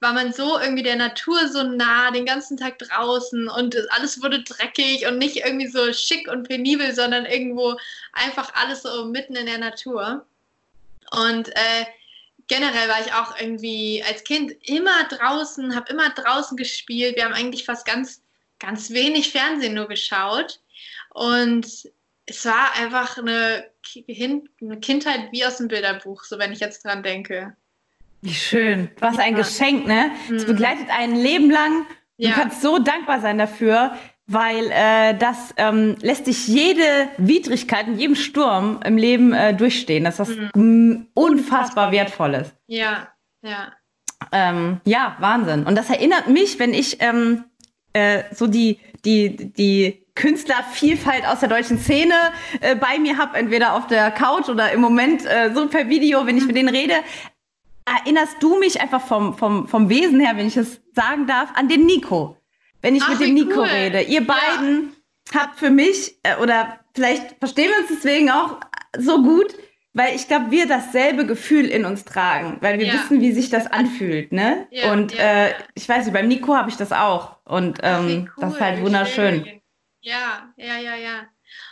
war 0.00 0.12
man 0.12 0.32
so 0.32 0.58
irgendwie 0.58 0.82
der 0.82 0.96
Natur 0.96 1.48
so 1.48 1.62
nah, 1.62 2.10
den 2.10 2.24
ganzen 2.24 2.56
Tag 2.56 2.78
draußen 2.78 3.48
und 3.48 3.76
alles 3.90 4.22
wurde 4.22 4.42
dreckig 4.42 5.06
und 5.06 5.18
nicht 5.18 5.38
irgendwie 5.38 5.66
so 5.66 5.92
schick 5.92 6.28
und 6.28 6.48
penibel, 6.48 6.94
sondern 6.94 7.26
irgendwo 7.26 7.76
einfach 8.12 8.54
alles 8.54 8.82
so 8.82 9.06
mitten 9.06 9.34
in 9.34 9.46
der 9.46 9.58
Natur. 9.58 10.24
Und 11.10 11.48
äh, 11.48 11.86
generell 12.46 12.88
war 12.88 13.00
ich 13.00 13.12
auch 13.12 13.38
irgendwie 13.40 14.04
als 14.06 14.22
Kind 14.24 14.52
immer 14.62 15.04
draußen, 15.04 15.74
habe 15.74 15.92
immer 15.92 16.10
draußen 16.10 16.56
gespielt. 16.56 17.16
Wir 17.16 17.24
haben 17.24 17.34
eigentlich 17.34 17.64
fast 17.64 17.86
ganz, 17.86 18.22
ganz 18.58 18.90
wenig 18.90 19.30
Fernsehen 19.32 19.74
nur 19.74 19.88
geschaut. 19.88 20.60
Und 21.10 21.66
es 22.26 22.44
war 22.44 22.74
einfach 22.74 23.18
eine, 23.18 23.68
Kindheit 24.80 25.32
wie 25.32 25.44
aus 25.44 25.56
dem 25.56 25.68
Bilderbuch, 25.68 26.24
so 26.24 26.38
wenn 26.38 26.52
ich 26.52 26.60
jetzt 26.60 26.84
dran 26.84 27.02
denke. 27.02 27.56
Wie 28.20 28.34
schön. 28.34 28.90
Was 29.00 29.16
ja. 29.16 29.24
ein 29.24 29.34
Geschenk, 29.34 29.86
ne? 29.86 30.10
Es 30.34 30.44
mhm. 30.44 30.48
begleitet 30.48 30.86
ein 30.90 31.14
Leben 31.14 31.50
lang. 31.50 31.86
Du 32.18 32.26
ja. 32.26 32.32
kannst 32.32 32.62
so 32.62 32.78
dankbar 32.78 33.20
sein 33.20 33.38
dafür, 33.38 33.92
weil 34.26 34.70
äh, 34.70 35.16
das 35.16 35.54
ähm, 35.56 35.96
lässt 36.00 36.26
dich 36.26 36.48
jede 36.48 37.08
Widrigkeit 37.16 37.86
in 37.86 37.98
jedem 37.98 38.16
Sturm 38.16 38.80
im 38.84 38.96
Leben 38.96 39.32
äh, 39.32 39.54
durchstehen. 39.54 40.04
Das 40.04 40.18
ist 40.18 40.36
was 40.36 40.54
mhm. 40.54 41.06
unfassbar 41.14 41.92
Wertvolles. 41.92 42.52
Ja, 42.66 43.08
ja. 43.42 43.72
Ähm, 44.32 44.80
ja, 44.84 45.16
Wahnsinn. 45.20 45.64
Und 45.64 45.76
das 45.76 45.88
erinnert 45.88 46.28
mich, 46.28 46.58
wenn 46.58 46.74
ich 46.74 47.00
ähm, 47.00 47.44
äh, 47.92 48.24
so 48.32 48.46
die, 48.48 48.78
die, 49.04 49.52
die 49.52 50.04
Künstlervielfalt 50.14 51.24
aus 51.26 51.40
der 51.40 51.48
deutschen 51.48 51.78
Szene 51.78 52.14
äh, 52.60 52.74
bei 52.74 52.98
mir 52.98 53.16
habe, 53.16 53.38
entweder 53.38 53.74
auf 53.74 53.86
der 53.86 54.10
Couch 54.10 54.48
oder 54.48 54.72
im 54.72 54.80
Moment 54.80 55.24
äh, 55.24 55.52
so 55.54 55.68
per 55.68 55.88
Video, 55.88 56.26
wenn 56.26 56.36
ich 56.36 56.46
mit 56.46 56.56
denen 56.56 56.68
rede, 56.68 56.94
erinnerst 57.96 58.36
du 58.40 58.58
mich 58.58 58.80
einfach 58.80 59.00
vom, 59.00 59.36
vom, 59.36 59.66
vom 59.68 59.88
Wesen 59.88 60.20
her, 60.20 60.32
wenn 60.36 60.46
ich 60.46 60.56
es 60.56 60.80
sagen 60.94 61.26
darf, 61.26 61.50
an 61.54 61.68
den 61.68 61.86
Nico. 61.86 62.36
wenn 62.80 62.94
ich 62.94 63.02
Ach, 63.02 63.08
mit 63.10 63.20
dem 63.20 63.34
Nico 63.34 63.60
cool. 63.60 63.66
rede. 63.68 64.02
Ihr 64.02 64.22
Ja. 64.22 64.34
beiden 64.34 64.92
habt 65.34 65.58
für 65.58 65.70
mich, 65.70 66.16
äh, 66.22 66.36
oder 66.40 66.78
vielleicht 66.94 67.36
verstehen 67.40 67.70
wir 67.70 67.78
uns 67.78 67.88
deswegen 67.88 68.30
auch 68.30 68.60
so 68.96 69.20
gut, 69.22 69.52
weil 69.94 70.14
ich 70.14 70.28
glaube, 70.28 70.52
wir 70.52 70.66
dasselbe 70.68 71.26
Gefühl 71.26 71.64
in 71.66 71.84
uns 71.84 72.04
tragen, 72.04 72.58
weil 72.60 72.78
wir 72.78 72.86
Ja. 72.86 72.94
wissen, 72.94 73.20
wie 73.20 73.32
sich 73.32 73.50
das 73.50 73.66
anfühlt, 73.66 74.30
ne? 74.32 74.68
Ja, 74.70 74.92
und 74.92 75.18
äh, 75.18 75.54
ich 75.74 75.88
weiß 75.88 76.04
nicht, 76.04 76.14
beim 76.14 76.28
Nico 76.28 76.54
habe 76.54 76.70
ich 76.70 76.76
das 76.76 76.92
auch. 76.92 77.38
Und 77.44 77.80
ähm, 77.82 78.30
das 78.38 78.54
ist 78.54 78.60
halt 78.60 78.76
cool, 78.78 78.84
wunderschön. 78.84 79.44
schön. 79.44 79.60
Ja, 80.02 80.52
ja, 80.56 80.78
ja, 80.78 80.94
ja. 80.94 81.22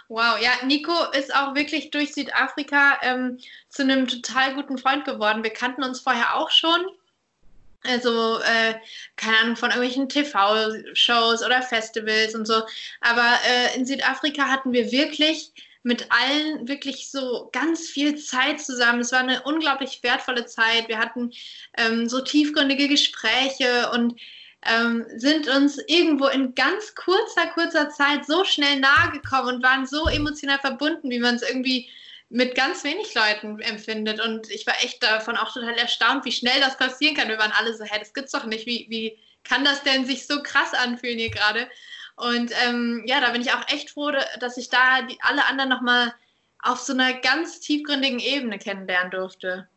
Wow, 0.08 0.38
ja, 0.40 0.52
Nico 0.64 0.92
ist 1.12 1.34
auch 1.34 1.54
wirklich 1.54 1.90
durch 1.90 2.14
Südafrika 2.14 2.98
ähm, 3.02 3.38
zu 3.68 3.82
einem 3.82 4.06
total 4.06 4.54
guten 4.54 4.78
Freund 4.78 5.04
geworden. 5.04 5.42
Wir 5.42 5.52
kannten 5.52 5.82
uns 5.82 6.00
vorher 6.00 6.36
auch 6.36 6.50
schon. 6.50 6.86
Also, 7.84 8.38
äh, 8.40 8.74
keine 9.16 9.38
Ahnung, 9.38 9.56
von 9.56 9.70
irgendwelchen 9.70 10.08
TV-Shows 10.08 11.44
oder 11.44 11.62
Festivals 11.62 12.34
und 12.34 12.46
so. 12.46 12.62
Aber 13.00 13.38
äh, 13.46 13.76
in 13.76 13.86
Südafrika 13.86 14.48
hatten 14.48 14.72
wir 14.72 14.90
wirklich 14.90 15.52
mit 15.82 16.08
allen 16.10 16.66
wirklich 16.66 17.10
so 17.12 17.48
ganz 17.52 17.88
viel 17.88 18.16
Zeit 18.16 18.60
zusammen. 18.60 19.00
Es 19.00 19.12
war 19.12 19.20
eine 19.20 19.42
unglaublich 19.42 20.00
wertvolle 20.02 20.46
Zeit. 20.46 20.88
Wir 20.88 20.98
hatten 20.98 21.32
ähm, 21.78 22.08
so 22.08 22.20
tiefgründige 22.20 22.88
Gespräche 22.88 23.90
und 23.92 24.20
ähm, 24.68 25.06
sind 25.16 25.48
uns 25.48 25.78
irgendwo 25.86 26.26
in 26.26 26.54
ganz 26.54 26.94
kurzer, 26.94 27.46
kurzer 27.54 27.90
Zeit 27.90 28.26
so 28.26 28.44
schnell 28.44 28.80
nahe 28.80 29.10
gekommen 29.12 29.56
und 29.56 29.62
waren 29.62 29.86
so 29.86 30.06
emotional 30.08 30.58
verbunden, 30.58 31.10
wie 31.10 31.18
man 31.18 31.36
es 31.36 31.42
irgendwie 31.42 31.88
mit 32.28 32.54
ganz 32.54 32.82
wenig 32.84 33.14
Leuten 33.14 33.60
empfindet. 33.60 34.20
Und 34.20 34.50
ich 34.50 34.66
war 34.66 34.74
echt 34.82 35.02
davon 35.02 35.36
auch 35.36 35.52
total 35.52 35.74
erstaunt, 35.74 36.24
wie 36.24 36.32
schnell 36.32 36.60
das 36.60 36.76
passieren 36.76 37.16
kann. 37.16 37.28
Wir 37.28 37.38
waren 37.38 37.52
alle 37.52 37.74
so, 37.74 37.84
hä, 37.84 37.98
das 37.98 38.14
gibt's 38.14 38.32
doch 38.32 38.44
nicht. 38.44 38.66
Wie, 38.66 38.86
wie 38.88 39.18
kann 39.44 39.64
das 39.64 39.82
denn 39.82 40.04
sich 40.04 40.26
so 40.26 40.42
krass 40.42 40.74
anfühlen 40.74 41.18
hier 41.18 41.30
gerade? 41.30 41.68
Und 42.16 42.50
ähm, 42.66 43.02
ja, 43.06 43.20
da 43.20 43.30
bin 43.30 43.42
ich 43.42 43.52
auch 43.52 43.68
echt 43.68 43.90
froh, 43.90 44.10
dass 44.40 44.56
ich 44.56 44.70
da 44.70 45.02
die, 45.02 45.18
alle 45.20 45.46
anderen 45.46 45.70
nochmal 45.70 46.14
auf 46.62 46.80
so 46.80 46.92
einer 46.92 47.12
ganz 47.14 47.60
tiefgründigen 47.60 48.18
Ebene 48.18 48.58
kennenlernen 48.58 49.10
durfte. 49.10 49.68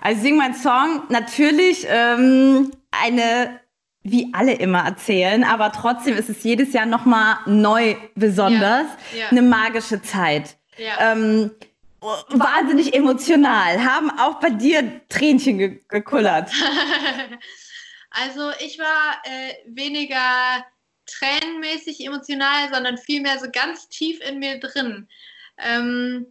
Also 0.00 0.22
sing 0.22 0.36
mein 0.36 0.54
Song 0.54 1.04
natürlich 1.10 1.86
ähm, 1.86 2.72
eine, 2.90 3.60
wie 4.04 4.30
alle 4.32 4.54
immer 4.54 4.84
erzählen, 4.84 5.44
aber 5.44 5.72
trotzdem 5.72 6.16
ist 6.16 6.28
es 6.28 6.42
jedes 6.42 6.72
Jahr 6.72 6.86
nochmal 6.86 7.36
neu 7.46 7.94
besonders. 8.14 8.86
Ja, 9.12 9.18
ja. 9.18 9.28
Eine 9.28 9.42
magische 9.42 10.02
Zeit. 10.02 10.56
Ja. 10.76 11.12
Ähm, 11.12 11.52
wahnsinnig 12.00 12.94
emotional. 12.94 13.84
Haben 13.84 14.10
auch 14.18 14.40
bei 14.40 14.50
dir 14.50 15.00
Tränchen 15.08 15.58
ge 15.58 15.80
gekullert. 15.88 16.50
also 18.10 18.50
ich 18.58 18.78
war 18.78 19.22
äh, 19.24 19.54
weniger 19.66 20.64
tränenmäßig 21.06 22.04
emotional, 22.04 22.72
sondern 22.72 22.98
vielmehr 22.98 23.38
so 23.38 23.46
ganz 23.52 23.88
tief 23.88 24.20
in 24.20 24.40
mir 24.40 24.58
drin. 24.58 25.08
Ähm, 25.58 26.26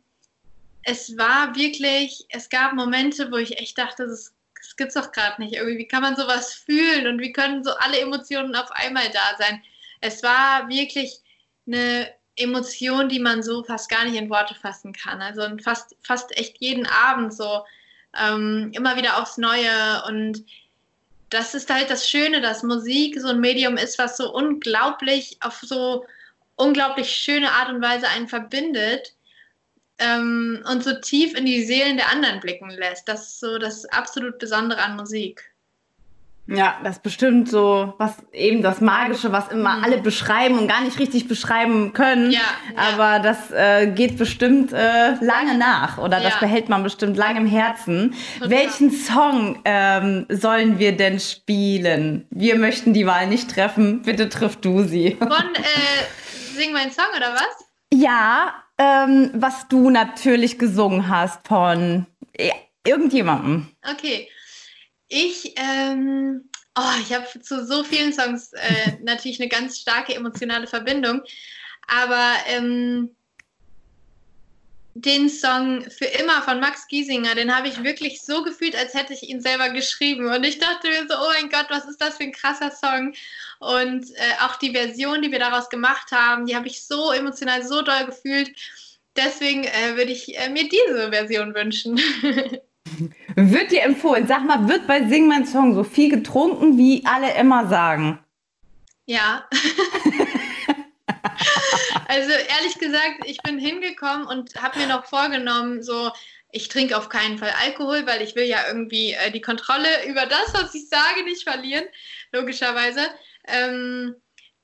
es 0.83 1.17
war 1.17 1.55
wirklich, 1.55 2.25
es 2.29 2.49
gab 2.49 2.73
Momente, 2.73 3.31
wo 3.31 3.37
ich 3.37 3.57
echt 3.59 3.77
dachte, 3.77 4.07
das, 4.07 4.33
gibt's 4.81 4.95
doch 4.95 5.11
gerade 5.11 5.39
nicht. 5.39 5.53
Irgendwie, 5.53 5.77
wie 5.77 5.87
kann 5.87 6.01
man 6.01 6.15
sowas 6.15 6.53
fühlen 6.53 7.05
und 7.05 7.21
wie 7.21 7.31
können 7.31 7.63
so 7.63 7.71
alle 7.77 7.99
Emotionen 7.99 8.55
auf 8.55 8.71
einmal 8.71 9.09
da 9.11 9.37
sein? 9.37 9.61
Es 10.01 10.23
war 10.23 10.67
wirklich 10.69 11.19
eine 11.67 12.11
Emotion, 12.35 13.07
die 13.07 13.19
man 13.19 13.43
so 13.43 13.63
fast 13.63 13.89
gar 13.89 14.05
nicht 14.05 14.15
in 14.15 14.31
Worte 14.31 14.55
fassen 14.55 14.91
kann. 14.91 15.21
Also 15.21 15.43
fast, 15.63 15.95
fast 16.01 16.35
echt 16.35 16.57
jeden 16.59 16.87
Abend 16.87 17.31
so 17.31 17.63
ähm, 18.19 18.71
immer 18.73 18.95
wieder 18.97 19.21
aufs 19.21 19.37
Neue 19.37 20.03
und 20.07 20.43
das 21.29 21.53
ist 21.53 21.71
halt 21.71 21.91
das 21.91 22.09
Schöne, 22.09 22.41
dass 22.41 22.63
Musik 22.63 23.19
so 23.21 23.29
ein 23.29 23.39
Medium 23.39 23.77
ist, 23.77 23.99
was 23.99 24.17
so 24.17 24.33
unglaublich 24.33 25.37
auf 25.41 25.61
so 25.61 26.05
unglaublich 26.55 27.09
schöne 27.09 27.51
Art 27.51 27.69
und 27.69 27.81
Weise 27.81 28.07
einen 28.09 28.27
verbindet 28.27 29.13
ähm, 30.01 30.63
und 30.69 30.83
so 30.83 30.93
tief 30.99 31.33
in 31.37 31.45
die 31.45 31.63
Seelen 31.63 31.97
der 31.97 32.11
anderen 32.11 32.39
blicken 32.41 32.69
lässt. 32.69 33.07
Das 33.07 33.21
ist 33.27 33.39
so 33.39 33.57
das 33.57 33.85
absolut 33.85 34.37
Besondere 34.39 34.81
an 34.81 34.95
Musik. 34.97 35.47
Ja, 36.47 36.75
das 36.83 36.97
ist 36.97 37.03
bestimmt 37.03 37.49
so, 37.49 37.93
was 37.97 38.15
eben 38.33 38.61
das 38.61 38.81
Magische, 38.81 39.31
was 39.31 39.49
immer 39.49 39.77
Mhm. 39.77 39.83
alle 39.85 39.97
beschreiben 39.99 40.57
und 40.57 40.67
gar 40.67 40.81
nicht 40.81 40.97
richtig 40.99 41.27
beschreiben 41.27 41.93
können. 41.93 42.31
Ja, 42.31 42.39
ja. 42.75 42.81
Aber 42.93 43.19
das 43.19 43.51
äh, 43.51 43.87
geht 43.87 44.17
bestimmt 44.17 44.73
äh, 44.73 45.11
lange 45.23 45.55
nach 45.57 45.97
oder 45.99 46.19
das 46.19 46.33
Ja. 46.33 46.39
behält 46.39 46.67
man 46.67 46.81
bestimmt 46.83 47.15
lange 47.15 47.39
im 47.39 47.45
Herzen. 47.45 48.15
Total. 48.39 48.49
Welchen 48.49 48.91
Song 48.91 49.61
ähm, 49.63 50.25
sollen 50.29 50.77
wir 50.79 50.97
denn 50.97 51.19
spielen? 51.21 52.25
Wir 52.31 52.55
möchten 52.57 52.91
die 52.93 53.05
Wahl 53.05 53.27
nicht 53.27 53.51
treffen. 53.53 54.01
Bitte 54.01 54.27
triff 54.27 54.57
du 54.57 54.83
sie. 54.83 55.15
Von 55.19 55.29
äh, 55.29 56.55
Sing 56.57 56.73
mein 56.73 56.91
Song 56.91 57.05
oder 57.15 57.33
was? 57.33 57.65
Ja, 57.93 58.63
ähm, 58.77 59.31
was 59.33 59.67
du 59.67 59.89
natürlich 59.89 60.57
gesungen 60.57 61.07
hast 61.07 61.47
von 61.47 62.05
ja, 62.37 62.53
irgendjemandem. 62.85 63.67
Okay. 63.89 64.29
Ich, 65.07 65.53
ähm, 65.57 66.49
oh, 66.77 66.99
ich 67.01 67.13
habe 67.13 67.27
zu 67.41 67.65
so 67.65 67.83
vielen 67.83 68.13
Songs 68.13 68.53
äh, 68.53 68.97
natürlich 69.03 69.39
eine 69.41 69.49
ganz 69.49 69.77
starke 69.79 70.15
emotionale 70.15 70.67
Verbindung. 70.67 71.21
Aber 71.87 72.33
ähm, 72.47 73.15
den 74.93 75.29
Song 75.29 75.83
Für 75.89 76.05
immer 76.05 76.41
von 76.41 76.59
Max 76.59 76.87
Giesinger, 76.87 77.35
den 77.35 77.55
habe 77.55 77.67
ich 77.67 77.83
wirklich 77.83 78.21
so 78.21 78.43
gefühlt, 78.43 78.75
als 78.75 78.93
hätte 78.93 79.13
ich 79.13 79.29
ihn 79.29 79.41
selber 79.41 79.69
geschrieben. 79.69 80.27
Und 80.27 80.43
ich 80.45 80.59
dachte 80.59 80.89
mir 80.89 81.07
so, 81.07 81.15
oh 81.15 81.31
mein 81.33 81.49
Gott, 81.49 81.67
was 81.69 81.85
ist 81.85 82.01
das 82.01 82.17
für 82.17 82.23
ein 82.23 82.31
krasser 82.31 82.71
Song? 82.71 83.13
Und 83.59 84.09
äh, 84.15 84.45
auch 84.45 84.57
die 84.57 84.71
Version, 84.71 85.21
die 85.21 85.31
wir 85.31 85.39
daraus 85.39 85.69
gemacht 85.69 86.11
haben, 86.11 86.45
die 86.45 86.55
habe 86.55 86.67
ich 86.67 86.85
so 86.85 87.11
emotional, 87.11 87.63
so 87.63 87.81
doll 87.81 88.05
gefühlt. 88.05 88.51
Deswegen 89.15 89.63
äh, 89.63 89.95
würde 89.95 90.11
ich 90.11 90.37
äh, 90.37 90.49
mir 90.49 90.67
diese 90.67 91.09
Version 91.11 91.53
wünschen. 91.53 91.99
Wird 93.35 93.71
dir 93.71 93.83
empfohlen. 93.83 94.27
Sag 94.27 94.43
mal, 94.43 94.67
wird 94.67 94.85
bei 94.85 95.07
Sing 95.07 95.27
mein 95.27 95.45
Song 95.45 95.73
so 95.73 95.83
viel 95.83 96.09
getrunken, 96.09 96.77
wie 96.77 97.03
alle 97.05 97.33
immer 97.35 97.67
sagen? 97.67 98.19
Ja. 99.05 99.47
also 102.07 102.31
ehrlich 102.31 102.75
gesagt, 102.79 103.25
ich 103.25 103.41
bin 103.41 103.59
hingekommen 103.59 104.25
und 104.25 104.55
habe 104.61 104.79
mir 104.79 104.87
noch 104.87 105.05
vorgenommen, 105.05 105.83
so, 105.83 106.11
ich 106.51 106.67
trinke 106.67 106.97
auf 106.97 107.09
keinen 107.09 107.37
Fall 107.37 107.53
Alkohol, 107.63 108.05
weil 108.05 108.21
ich 108.21 108.35
will 108.35 108.45
ja 108.45 108.59
irgendwie 108.67 109.13
äh, 109.13 109.31
die 109.31 109.41
Kontrolle 109.41 110.05
über 110.05 110.25
das, 110.25 110.53
was 110.53 110.73
ich 110.75 110.89
sage, 110.89 111.23
nicht 111.23 111.43
verlieren, 111.43 111.85
logischerweise. 112.31 113.01
Ähm, 113.47 114.15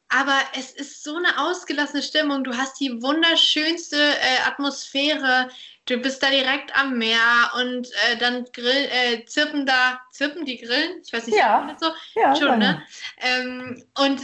aber 0.10 0.40
es 0.58 0.72
ist 0.72 1.04
so 1.04 1.18
eine 1.18 1.38
ausgelassene 1.38 2.02
Stimmung. 2.02 2.44
Du 2.44 2.56
hast 2.56 2.80
die 2.80 3.02
wunderschönste 3.02 3.98
äh, 3.98 4.48
Atmosphäre. 4.48 5.50
Du 5.86 5.98
bist 5.98 6.24
da 6.24 6.30
direkt 6.30 6.78
am 6.78 6.98
Meer 6.98 7.52
und 7.56 7.90
äh, 8.10 8.18
dann 8.18 8.46
grill, 8.54 8.90
äh, 8.92 9.26
zirpen 9.26 9.66
da, 9.66 10.02
zirpen 10.12 10.46
die 10.46 10.58
Grillen? 10.58 11.02
Ich 11.04 11.12
weiß 11.12 11.28
nicht, 11.28 11.38
Ja. 11.38 11.76
so? 11.80 11.92
Ja, 12.16 12.36
Schon, 12.36 12.60
ne? 12.60 12.82
Ähm, 13.20 13.84
und 13.98 14.22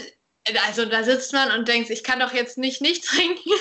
also 0.66 0.86
da 0.86 1.04
sitzt 1.04 1.34
man 1.34 1.52
und 1.52 1.68
denkt, 1.68 1.90
ich 1.90 2.04
kann 2.04 2.20
doch 2.20 2.34
jetzt 2.34 2.58
nicht 2.58 2.82
nicht 2.82 3.06
trinken. 3.08 3.52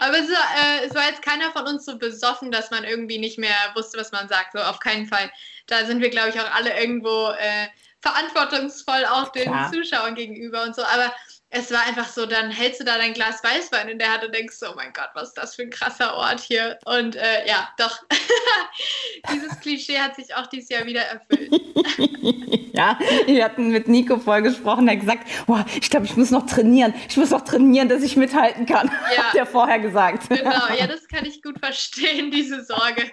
Aber 0.00 0.18
es, 0.18 0.28
war, 0.28 0.56
äh, 0.56 0.86
es 0.86 0.94
war 0.94 1.08
jetzt 1.08 1.22
keiner 1.22 1.52
von 1.52 1.66
uns 1.66 1.84
so 1.84 1.98
besoffen, 1.98 2.50
dass 2.50 2.70
man 2.70 2.84
irgendwie 2.84 3.18
nicht 3.18 3.38
mehr 3.38 3.56
wusste, 3.74 3.98
was 3.98 4.10
man 4.12 4.28
sagt. 4.28 4.52
So 4.52 4.58
auf 4.58 4.80
keinen 4.80 5.06
Fall. 5.06 5.30
Da 5.66 5.84
sind 5.84 6.00
wir, 6.00 6.10
glaube 6.10 6.30
ich, 6.30 6.40
auch 6.40 6.52
alle 6.52 6.78
irgendwo 6.78 7.30
äh, 7.30 7.68
verantwortungsvoll 8.00 9.04
auch 9.06 9.28
den 9.30 9.44
Klar. 9.44 9.72
Zuschauern 9.72 10.14
gegenüber 10.14 10.62
und 10.64 10.74
so. 10.74 10.82
Aber 10.82 11.12
es 11.50 11.70
war 11.70 11.86
einfach 11.86 12.08
so, 12.08 12.26
dann 12.26 12.50
hältst 12.50 12.80
du 12.80 12.84
da 12.84 12.98
dein 12.98 13.14
Glas 13.14 13.42
Weißwein 13.42 13.88
in 13.88 13.98
der 13.98 14.12
Hand 14.12 14.24
und 14.24 14.34
denkst, 14.34 14.56
oh 14.62 14.74
mein 14.74 14.92
Gott, 14.92 15.10
was 15.14 15.28
ist 15.28 15.38
das 15.38 15.54
für 15.54 15.62
ein 15.62 15.70
krasser 15.70 16.14
Ort 16.14 16.40
hier. 16.40 16.78
Und 16.84 17.16
äh, 17.16 17.46
ja, 17.46 17.68
doch, 17.78 18.02
dieses 19.32 19.58
Klischee 19.60 19.98
hat 19.98 20.16
sich 20.16 20.34
auch 20.34 20.46
dieses 20.48 20.68
Jahr 20.68 20.84
wieder 20.84 21.02
erfüllt. 21.02 21.52
Ja, 22.76 22.98
wir 23.24 23.42
hatten 23.42 23.70
mit 23.70 23.88
Nico 23.88 24.18
vorher 24.18 24.42
gesprochen, 24.42 24.84
der 24.84 24.96
hat 24.96 25.00
gesagt, 25.00 25.26
boah, 25.46 25.64
ich 25.80 25.88
glaube, 25.88 26.04
ich 26.04 26.14
muss 26.14 26.30
noch 26.30 26.44
trainieren. 26.44 26.92
Ich 27.08 27.16
muss 27.16 27.30
noch 27.30 27.42
trainieren, 27.42 27.88
dass 27.88 28.02
ich 28.02 28.16
mithalten 28.16 28.66
kann. 28.66 28.90
Ja. 29.16 29.28
Hat 29.28 29.34
er 29.34 29.46
vorher 29.46 29.78
gesagt. 29.78 30.28
Genau, 30.28 30.68
ja, 30.78 30.86
das 30.86 31.06
kann 31.08 31.24
ich 31.24 31.42
gut 31.42 31.58
verstehen, 31.58 32.30
diese 32.30 32.64
Sorge. 32.64 33.10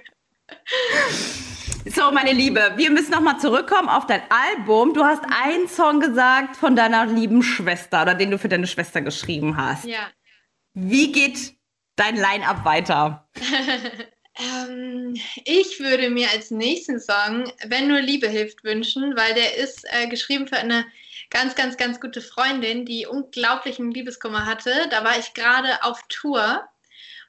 So, 1.86 2.12
meine 2.12 2.32
Liebe, 2.32 2.74
wir 2.78 2.92
müssen 2.92 3.12
noch 3.12 3.20
mal 3.20 3.38
zurückkommen 3.40 3.90
auf 3.90 4.08
dein 4.08 4.22
Album. 4.30 4.94
Du 4.94 5.04
hast 5.04 5.22
einen 5.44 5.68
Song 5.68 6.00
gesagt 6.00 6.56
von 6.56 6.76
deiner 6.78 7.06
lieben 7.06 7.44
Schwester 7.44 8.04
oder 8.04 8.16
den 8.16 8.32
du 8.32 8.40
für 8.40 8.48
deine 8.48 8.68
Schwester 8.68 9.02
geschrieben 9.02 9.58
hast. 9.58 9.84
Ja. 9.84 10.10
Wie 10.74 11.12
geht 11.12 11.56
dein 11.98 12.16
Line-Up 12.16 12.64
weiter? 12.66 13.30
Ähm, 14.36 15.14
ich 15.46 15.80
würde 15.80 16.10
mir 16.10 16.28
als 16.32 16.50
nächsten 16.50 17.00
Song 17.00 17.52
Wenn 17.68 17.88
nur 17.88 18.02
Liebe 18.02 18.28
hilft 18.28 18.64
wünschen, 18.64 19.16
weil 19.16 19.36
der 19.36 19.58
ist 19.58 19.86
äh, 19.92 20.08
geschrieben 20.08 20.48
für 20.48 20.58
eine 20.58 20.88
ganz, 21.30 21.54
ganz, 21.54 21.78
ganz 21.78 22.00
gute 22.00 22.20
Freundin, 22.20 22.84
die 22.84 23.06
unglaublichen 23.06 23.92
Liebeskummer 23.92 24.48
hatte. 24.48 24.72
Da 24.90 25.04
war 25.04 25.20
ich 25.20 25.36
gerade 25.36 25.84
auf 25.84 26.02
Tour 26.10 26.68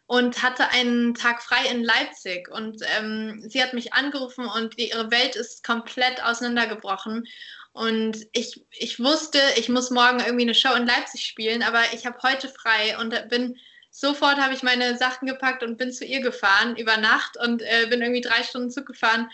und 0.06 0.42
hatte 0.42 0.68
einen 0.68 1.14
Tag 1.14 1.42
frei 1.42 1.66
in 1.70 1.82
Leipzig. 1.82 2.48
Und 2.48 2.82
ähm, 2.96 3.42
sie 3.48 3.62
hat 3.62 3.72
mich 3.72 3.94
angerufen 3.94 4.46
und 4.46 4.78
ihre 4.78 5.10
Welt 5.10 5.36
ist 5.36 5.64
komplett 5.64 6.22
auseinandergebrochen. 6.22 7.26
Und 7.72 8.26
ich, 8.32 8.64
ich 8.70 9.00
wusste, 9.00 9.40
ich 9.56 9.68
muss 9.68 9.90
morgen 9.90 10.20
irgendwie 10.20 10.44
eine 10.44 10.54
Show 10.54 10.74
in 10.74 10.86
Leipzig 10.86 11.26
spielen, 11.26 11.62
aber 11.62 11.80
ich 11.92 12.06
habe 12.06 12.18
heute 12.22 12.48
frei 12.48 12.96
und 12.98 13.28
bin 13.28 13.58
sofort 13.90 14.38
habe 14.38 14.54
ich 14.54 14.62
meine 14.62 14.96
Sachen 14.96 15.26
gepackt 15.26 15.62
und 15.62 15.78
bin 15.78 15.92
zu 15.92 16.04
ihr 16.04 16.20
gefahren 16.20 16.76
über 16.76 16.96
Nacht 16.96 17.36
und 17.36 17.62
äh, 17.62 17.86
bin 17.88 18.02
irgendwie 18.02 18.20
drei 18.20 18.42
Stunden 18.42 18.70
Zug 18.70 18.86
gefahren. 18.86 19.30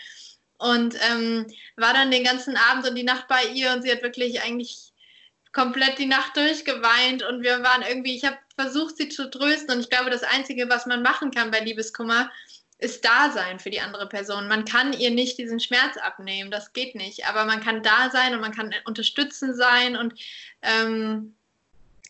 Und 0.57 0.95
ähm, 1.11 1.47
war 1.75 1.93
dann 1.93 2.11
den 2.11 2.23
ganzen 2.23 2.55
Abend 2.55 2.87
und 2.87 2.95
die 2.95 3.03
Nacht 3.03 3.27
bei 3.27 3.45
ihr 3.45 3.73
und 3.73 3.81
sie 3.81 3.91
hat 3.91 4.03
wirklich 4.03 4.43
eigentlich 4.43 4.91
komplett 5.51 5.97
die 5.97 6.05
Nacht 6.05 6.37
durchgeweint 6.37 7.23
und 7.23 7.41
wir 7.41 7.61
waren 7.63 7.81
irgendwie, 7.81 8.15
ich 8.15 8.25
habe 8.25 8.37
versucht, 8.61 8.97
sie 8.97 9.09
zu 9.09 9.29
trösten 9.29 9.75
und 9.75 9.79
ich 9.81 9.89
glaube, 9.89 10.09
das 10.09 10.23
Einzige, 10.23 10.69
was 10.69 10.85
man 10.85 11.01
machen 11.01 11.31
kann 11.31 11.51
bei 11.51 11.59
Liebeskummer, 11.59 12.31
ist 12.77 13.05
da 13.05 13.31
sein 13.31 13.59
für 13.59 13.69
die 13.69 13.79
andere 13.79 14.09
Person. 14.09 14.47
Man 14.47 14.65
kann 14.65 14.93
ihr 14.93 15.11
nicht 15.11 15.37
diesen 15.37 15.59
Schmerz 15.59 15.97
abnehmen, 15.97 16.49
das 16.49 16.73
geht 16.73 16.95
nicht, 16.95 17.27
aber 17.27 17.45
man 17.45 17.61
kann 17.61 17.83
da 17.83 18.09
sein 18.11 18.33
und 18.33 18.41
man 18.41 18.53
kann 18.53 18.73
unterstützen 18.85 19.55
sein 19.55 19.95
und 19.95 20.13
ähm, 20.61 21.35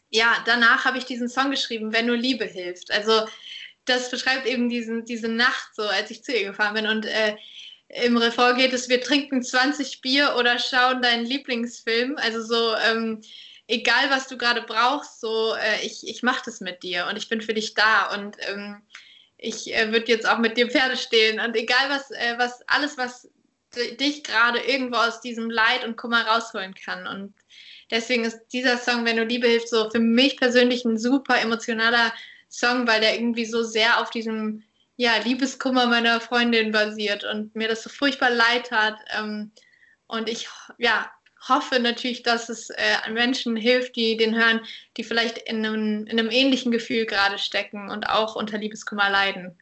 ja, 0.10 0.36
danach 0.46 0.86
habe 0.86 0.98
ich 0.98 1.06
diesen 1.06 1.30
Song 1.30 1.52
geschrieben, 1.52 1.94
wenn 1.94 2.06
nur 2.06 2.18
Liebe 2.18 2.46
hilft. 2.46 2.92
Also 2.92 3.28
das 3.86 4.12
beschreibt 4.12 4.46
eben 4.46 4.70
diesen, 4.70 5.06
diese 5.06 5.30
Nacht 5.30 5.76
so, 5.76 5.84
als 5.84 6.12
ich 6.12 6.24
zu 6.24 6.34
ihr 6.34 6.48
gefahren 6.48 6.74
bin 6.74 6.88
und 6.88 7.06
äh, 7.06 7.36
im 7.88 8.16
Refrain 8.16 8.56
geht 8.56 8.74
es, 8.74 8.88
wir 8.88 9.02
trinken 9.02 9.44
20 9.44 10.02
Bier 10.02 10.36
oder 10.38 10.60
schauen 10.60 11.02
deinen 11.02 11.26
Lieblingsfilm. 11.26 12.16
Also 12.18 12.42
so, 12.42 12.76
ähm, 12.78 13.22
egal 13.72 14.10
was 14.10 14.28
du 14.28 14.38
gerade 14.38 14.62
brauchst, 14.62 15.22
so, 15.22 15.56
äh, 15.56 15.86
ich, 15.86 16.08
ich 16.08 16.24
mache 16.24 16.44
das 16.46 16.60
mit 16.60 16.84
dir 16.84 17.08
und 17.10 17.18
ich 17.18 17.30
bin 17.30 17.42
für 17.42 17.54
dich 17.54 17.74
da 17.74 18.14
und 18.14 18.36
ähm, 18.42 18.82
ich 19.38 19.74
äh, 19.74 19.92
würde 19.92 20.12
jetzt 20.12 20.28
auch 20.28 20.38
mit 20.38 20.58
dir 20.58 20.70
Pferde 20.70 20.98
stehen 20.98 21.40
und 21.40 21.56
egal 21.56 21.90
was, 21.90 22.12
äh, 22.12 22.36
was, 22.38 22.62
alles, 22.68 22.98
was 22.98 23.30
dich 24.00 24.26
gerade 24.26 24.60
irgendwo 24.60 24.98
aus 24.98 25.22
diesem 25.22 25.50
Leid 25.50 25.86
und 25.86 25.96
Kummer 25.96 26.28
rausholen 26.28 26.76
kann. 26.76 27.08
Und 27.08 27.34
deswegen 27.90 28.26
ist 28.26 28.48
dieser 28.52 28.78
Song, 28.78 29.06
Wenn 29.06 29.16
du 29.16 29.24
Liebe 29.24 29.48
hilft, 29.48 29.70
so 29.70 29.90
für 29.90 30.00
mich 30.00 30.36
persönlich 30.36 30.84
ein 30.84 30.98
super 30.98 31.40
emotionaler 31.40 32.14
Song, 32.50 32.86
weil 32.86 33.00
der 33.00 33.16
irgendwie 33.16 33.46
so 33.46 33.64
sehr 33.64 34.02
auf 34.02 34.10
diesem 34.10 34.64
ja, 34.98 35.16
Liebeskummer 35.24 35.88
meiner 35.88 36.20
Freundin 36.20 36.74
basiert 36.74 37.24
und 37.24 37.56
mir 37.56 37.70
das 37.70 37.84
so 37.84 37.90
furchtbar 37.90 38.32
leid 38.32 38.72
hat. 38.72 38.98
Ähm, 39.18 39.54
und 40.08 40.28
ich 40.28 40.50
ja, 40.78 41.10
hoffe 41.48 41.80
natürlich, 41.80 42.24
dass 42.24 42.50
es 42.50 42.70
äh, 42.70 43.12
Menschen 43.12 43.56
hilft, 43.56 43.96
die 43.96 44.18
den 44.18 44.36
hören, 44.36 44.62
die 44.98 45.04
vielleicht 45.04 45.38
in 45.38 45.66
einem, 45.66 46.06
in 46.06 46.20
einem 46.20 46.30
ähnlichen 46.30 46.72
Gefühl 46.72 47.06
gerade 47.06 47.38
stecken 47.38 47.90
und 47.90 48.10
auch 48.10 48.36
unter 48.36 48.58
Liebeskummer 48.58 49.10
leiden. 49.10 49.58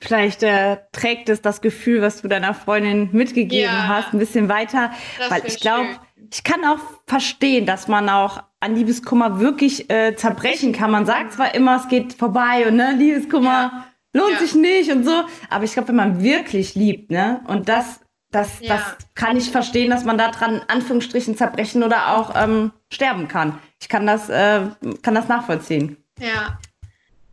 Vielleicht 0.00 0.42
äh, 0.42 0.78
trägt 0.92 1.28
es 1.28 1.40
das 1.40 1.60
Gefühl, 1.60 2.02
was 2.02 2.20
du 2.20 2.28
deiner 2.28 2.52
Freundin 2.52 3.08
mitgegeben 3.12 3.72
ja, 3.72 3.88
hast, 3.88 4.12
ein 4.12 4.18
bisschen 4.18 4.48
weiter. 4.48 4.92
Weil 5.28 5.46
ich 5.46 5.60
glaube, 5.60 5.88
ich 6.30 6.44
kann 6.44 6.64
auch 6.64 6.80
verstehen, 7.06 7.64
dass 7.64 7.88
man 7.88 8.08
auch 8.08 8.42
an 8.60 8.74
Liebeskummer 8.74 9.40
wirklich 9.40 9.88
äh, 9.90 10.14
zerbrechen 10.14 10.72
kann. 10.72 10.90
Man 10.90 11.06
sagt 11.06 11.34
zwar 11.34 11.54
immer, 11.54 11.76
es 11.76 11.88
geht 11.88 12.12
vorbei 12.12 12.66
und 12.68 12.76
ne, 12.76 12.94
Liebeskummer. 12.98 13.70
Ja 13.72 13.86
lohnt 14.14 14.32
ja. 14.32 14.38
sich 14.38 14.54
nicht 14.54 14.90
und 14.90 15.04
so. 15.04 15.24
Aber 15.50 15.64
ich 15.64 15.72
glaube, 15.74 15.88
wenn 15.88 15.96
man 15.96 16.22
wirklich 16.22 16.74
liebt, 16.74 17.10
ne, 17.10 17.42
und 17.48 17.68
das, 17.68 18.00
das, 18.34 18.60
ja. 18.60 18.76
das 18.76 18.96
kann 19.14 19.36
ich 19.36 19.50
verstehen, 19.50 19.90
dass 19.90 20.04
man 20.04 20.18
da 20.18 20.30
dran 20.30 20.62
Anführungsstrichen 20.68 21.36
zerbrechen 21.36 21.82
oder 21.82 22.16
auch 22.16 22.34
ähm, 22.34 22.72
sterben 22.90 23.28
kann. 23.28 23.58
Ich 23.80 23.88
kann 23.88 24.06
das, 24.06 24.28
äh, 24.28 24.66
kann 25.02 25.14
das 25.14 25.28
nachvollziehen. 25.28 25.96
Ja. 26.18 26.58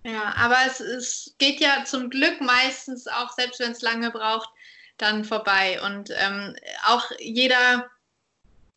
Ja, 0.03 0.33
aber 0.35 0.57
es, 0.65 0.79
es 0.79 1.35
geht 1.37 1.59
ja 1.59 1.83
zum 1.85 2.09
Glück 2.09 2.41
meistens 2.41 3.07
auch, 3.07 3.31
selbst 3.33 3.59
wenn 3.59 3.71
es 3.71 3.83
lange 3.83 4.09
braucht, 4.09 4.49
dann 4.97 5.23
vorbei. 5.23 5.79
Und 5.85 6.09
ähm, 6.17 6.55
auch 6.87 7.05
jeder 7.19 7.87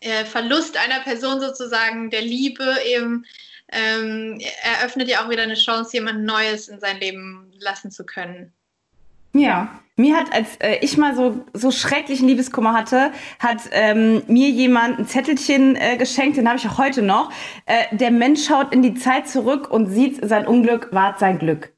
äh, 0.01 0.27
Verlust 0.27 0.77
einer 0.77 1.01
Person 1.01 1.41
sozusagen 1.41 2.11
der 2.11 2.21
Liebe 2.21 2.77
eben 2.87 3.25
ähm, 3.69 4.39
eröffnet 4.63 5.09
ja 5.09 5.25
auch 5.25 5.31
wieder 5.31 5.43
eine 5.43 5.55
Chance, 5.55 5.95
jemand 5.95 6.25
Neues 6.25 6.69
in 6.69 6.79
sein 6.79 7.01
Leben 7.01 7.51
lassen 7.59 7.91
zu 7.91 8.05
können. 8.05 8.53
Ja, 9.33 9.81
mir 9.97 10.17
hat, 10.17 10.33
als 10.33 10.57
äh, 10.57 10.79
ich 10.81 10.97
mal 10.97 11.15
so, 11.15 11.45
so 11.53 11.71
schrecklichen 11.71 12.27
Liebeskummer 12.27 12.73
hatte, 12.73 13.13
hat 13.39 13.59
ähm, 13.71 14.23
mir 14.27 14.49
jemand 14.49 14.99
ein 14.99 15.07
Zettelchen 15.07 15.77
äh, 15.77 15.97
geschenkt, 15.97 16.37
den 16.37 16.49
habe 16.49 16.59
ich 16.59 16.69
auch 16.69 16.79
heute 16.79 17.03
noch. 17.03 17.31
Äh, 17.67 17.97
der 17.97 18.11
Mensch 18.11 18.47
schaut 18.47 18.73
in 18.73 18.83
die 18.83 18.95
Zeit 18.95 19.29
zurück 19.29 19.71
und 19.71 19.91
sieht, 19.91 20.27
sein 20.27 20.47
Unglück 20.47 20.89
wahrt 20.93 21.19
sein 21.19 21.39
Glück. 21.39 21.74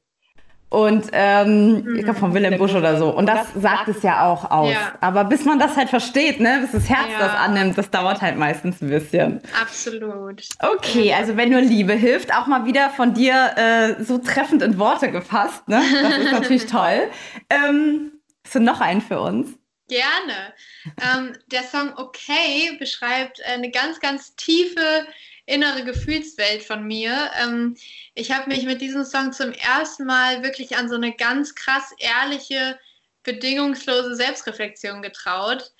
Und 0.69 1.07
ähm, 1.13 1.81
mhm. 1.81 1.95
ich 1.95 2.03
glaube 2.03 2.19
von 2.19 2.33
Willem 2.33 2.57
Busch 2.57 2.73
oder 2.73 2.97
so. 2.97 3.09
Und 3.09 3.25
das, 3.25 3.53
das 3.53 3.61
sagt 3.61 3.87
es 3.87 4.03
ja 4.03 4.25
auch 4.25 4.51
aus. 4.51 4.73
Ja. 4.73 4.95
Aber 4.99 5.23
bis 5.23 5.45
man 5.45 5.59
das 5.59 5.77
halt 5.77 5.89
versteht, 5.89 6.41
ne, 6.41 6.59
bis 6.61 6.71
das 6.71 6.89
Herz 6.89 7.07
ja. 7.11 7.19
das 7.19 7.35
annimmt, 7.35 7.77
das 7.77 7.89
dauert 7.89 8.21
halt 8.21 8.37
meistens 8.37 8.81
ein 8.81 8.89
bisschen. 8.89 9.41
Absolut. 9.61 10.43
Okay, 10.59 11.13
also 11.13 11.37
wenn 11.37 11.51
nur 11.51 11.61
Liebe 11.61 11.93
hilft, 11.93 12.35
auch 12.35 12.47
mal 12.47 12.65
wieder 12.65 12.89
von 12.89 13.13
dir 13.13 13.53
äh, 13.55 14.03
so 14.03 14.17
treffend 14.17 14.61
in 14.61 14.77
Worte 14.77 15.09
gefasst, 15.09 15.67
ne? 15.69 15.81
Das 16.01 16.17
ist 16.17 16.31
natürlich 16.33 16.65
toll. 16.69 17.09
Ähm, 17.49 18.11
hast 18.43 18.55
du 18.55 18.59
noch 18.59 18.81
einen 18.81 19.01
für 19.01 19.21
uns? 19.21 19.57
Gerne. 19.87 20.53
Ähm, 21.01 21.33
der 21.49 21.63
Song 21.63 21.93
Okay 21.95 22.75
beschreibt 22.77 23.41
eine 23.45 23.71
ganz, 23.71 24.01
ganz 24.01 24.35
tiefe 24.35 25.07
innere 25.47 25.83
Gefühlswelt 25.83 26.61
von 26.61 26.83
mir. 26.83 27.31
Ähm, 27.41 27.75
ich 28.13 28.31
habe 28.31 28.49
mich 28.49 28.63
mit 28.63 28.81
diesem 28.81 29.03
Song 29.03 29.33
zum 29.33 29.51
ersten 29.53 30.05
Mal 30.05 30.43
wirklich 30.43 30.77
an 30.77 30.89
so 30.89 30.95
eine 30.95 31.15
ganz 31.15 31.55
krass 31.55 31.93
ehrliche, 31.97 32.77
bedingungslose 33.23 34.15
Selbstreflexion 34.15 35.01
getraut. 35.01 35.71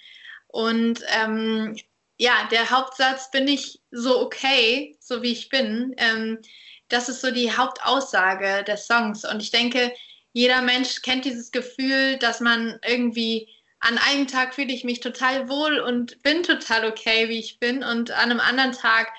Und 0.48 1.02
ähm, 1.10 1.78
ja, 2.18 2.48
der 2.50 2.72
Hauptsatz 2.72 3.30
bin 3.30 3.48
ich 3.48 3.80
so 3.92 4.22
okay, 4.22 4.98
so 5.00 5.22
wie 5.22 5.34
ich 5.34 5.50
bin. 5.50 5.94
Ähm, 5.98 6.40
das 6.88 7.10
ist 7.10 7.22
so 7.22 7.30
die 7.30 7.52
Hauptaussage 7.52 8.64
des 8.64 8.88
Songs. 8.88 9.26
Und 9.26 9.44
ich 9.44 9.52
denke, 9.52 9.94
jeder 10.32 10.62
Mensch 10.62 11.02
kennt 11.02 11.26
dieses 11.26 11.52
Gefühl, 11.52 12.18
dass 12.18 12.40
man 12.40 12.80
irgendwie 12.88 13.50
an 13.80 13.98
einem 13.98 14.28
Tag 14.28 14.56
fühle 14.56 14.74
ich 14.74 14.84
mich 14.86 15.02
total 15.02 15.50
wohl 15.50 15.80
und 15.80 16.22
bin 16.24 16.42
total 16.42 16.86
okay, 16.86 17.28
wie 17.28 17.40
ich 17.40 17.60
bin. 17.60 17.84
Und 17.84 18.12
an 18.12 18.32
einem 18.32 18.40
anderen 18.40 18.72
Tag 18.72 19.12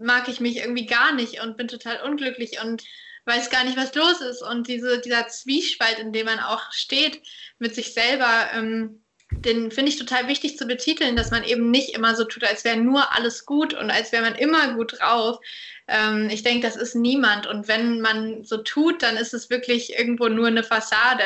mag 0.00 0.28
ich 0.28 0.40
mich 0.40 0.56
irgendwie 0.56 0.86
gar 0.86 1.12
nicht 1.12 1.42
und 1.42 1.56
bin 1.56 1.68
total 1.68 2.02
unglücklich 2.02 2.62
und 2.62 2.82
weiß 3.26 3.50
gar 3.50 3.64
nicht, 3.64 3.76
was 3.76 3.94
los 3.94 4.20
ist. 4.20 4.42
Und 4.42 4.66
diese, 4.66 5.00
dieser 5.00 5.28
Zwiespalt, 5.28 5.98
in 5.98 6.12
dem 6.12 6.26
man 6.26 6.40
auch 6.40 6.72
steht 6.72 7.20
mit 7.58 7.74
sich 7.74 7.92
selber, 7.92 8.50
ähm, 8.54 9.02
den 9.30 9.70
finde 9.70 9.90
ich 9.90 9.98
total 9.98 10.26
wichtig 10.26 10.58
zu 10.58 10.66
betiteln, 10.66 11.14
dass 11.14 11.30
man 11.30 11.44
eben 11.44 11.70
nicht 11.70 11.94
immer 11.94 12.16
so 12.16 12.24
tut, 12.24 12.42
als 12.44 12.64
wäre 12.64 12.76
nur 12.76 13.14
alles 13.14 13.46
gut 13.46 13.74
und 13.74 13.90
als 13.90 14.10
wäre 14.10 14.24
man 14.24 14.34
immer 14.34 14.74
gut 14.74 14.98
drauf. 14.98 15.38
Ähm, 15.86 16.28
ich 16.30 16.42
denke, 16.42 16.66
das 16.66 16.76
ist 16.76 16.94
niemand. 16.94 17.46
Und 17.46 17.68
wenn 17.68 18.00
man 18.00 18.42
so 18.44 18.58
tut, 18.58 19.02
dann 19.02 19.16
ist 19.16 19.34
es 19.34 19.50
wirklich 19.50 19.96
irgendwo 19.96 20.28
nur 20.28 20.48
eine 20.48 20.64
Fassade. 20.64 21.22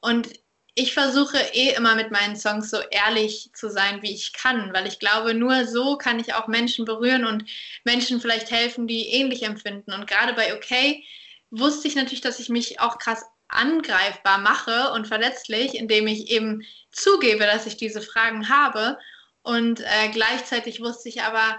Und 0.00 0.28
ich 0.74 0.92
versuche 0.92 1.38
eh 1.52 1.70
immer 1.74 1.94
mit 1.94 2.10
meinen 2.10 2.36
Songs 2.36 2.70
so 2.70 2.78
ehrlich 2.90 3.50
zu 3.54 3.70
sein, 3.70 4.02
wie 4.02 4.12
ich 4.12 4.32
kann, 4.32 4.72
weil 4.74 4.86
ich 4.86 4.98
glaube, 4.98 5.32
nur 5.32 5.66
so 5.66 5.96
kann 5.96 6.18
ich 6.18 6.34
auch 6.34 6.48
Menschen 6.48 6.84
berühren 6.84 7.24
und 7.24 7.44
Menschen 7.84 8.20
vielleicht 8.20 8.50
helfen, 8.50 8.88
die 8.88 9.08
ähnlich 9.10 9.44
empfinden. 9.44 9.92
Und 9.92 10.08
gerade 10.08 10.32
bei 10.32 10.54
OK 10.54 11.02
wusste 11.50 11.86
ich 11.86 11.94
natürlich, 11.94 12.22
dass 12.22 12.40
ich 12.40 12.48
mich 12.48 12.80
auch 12.80 12.98
krass 12.98 13.24
angreifbar 13.46 14.38
mache 14.38 14.90
und 14.92 15.06
verletzlich, 15.06 15.76
indem 15.76 16.08
ich 16.08 16.28
eben 16.30 16.64
zugebe, 16.90 17.44
dass 17.44 17.66
ich 17.66 17.76
diese 17.76 18.02
Fragen 18.02 18.48
habe. 18.48 18.98
Und 19.42 19.80
äh, 19.80 20.08
gleichzeitig 20.12 20.80
wusste 20.80 21.08
ich 21.08 21.22
aber, 21.22 21.56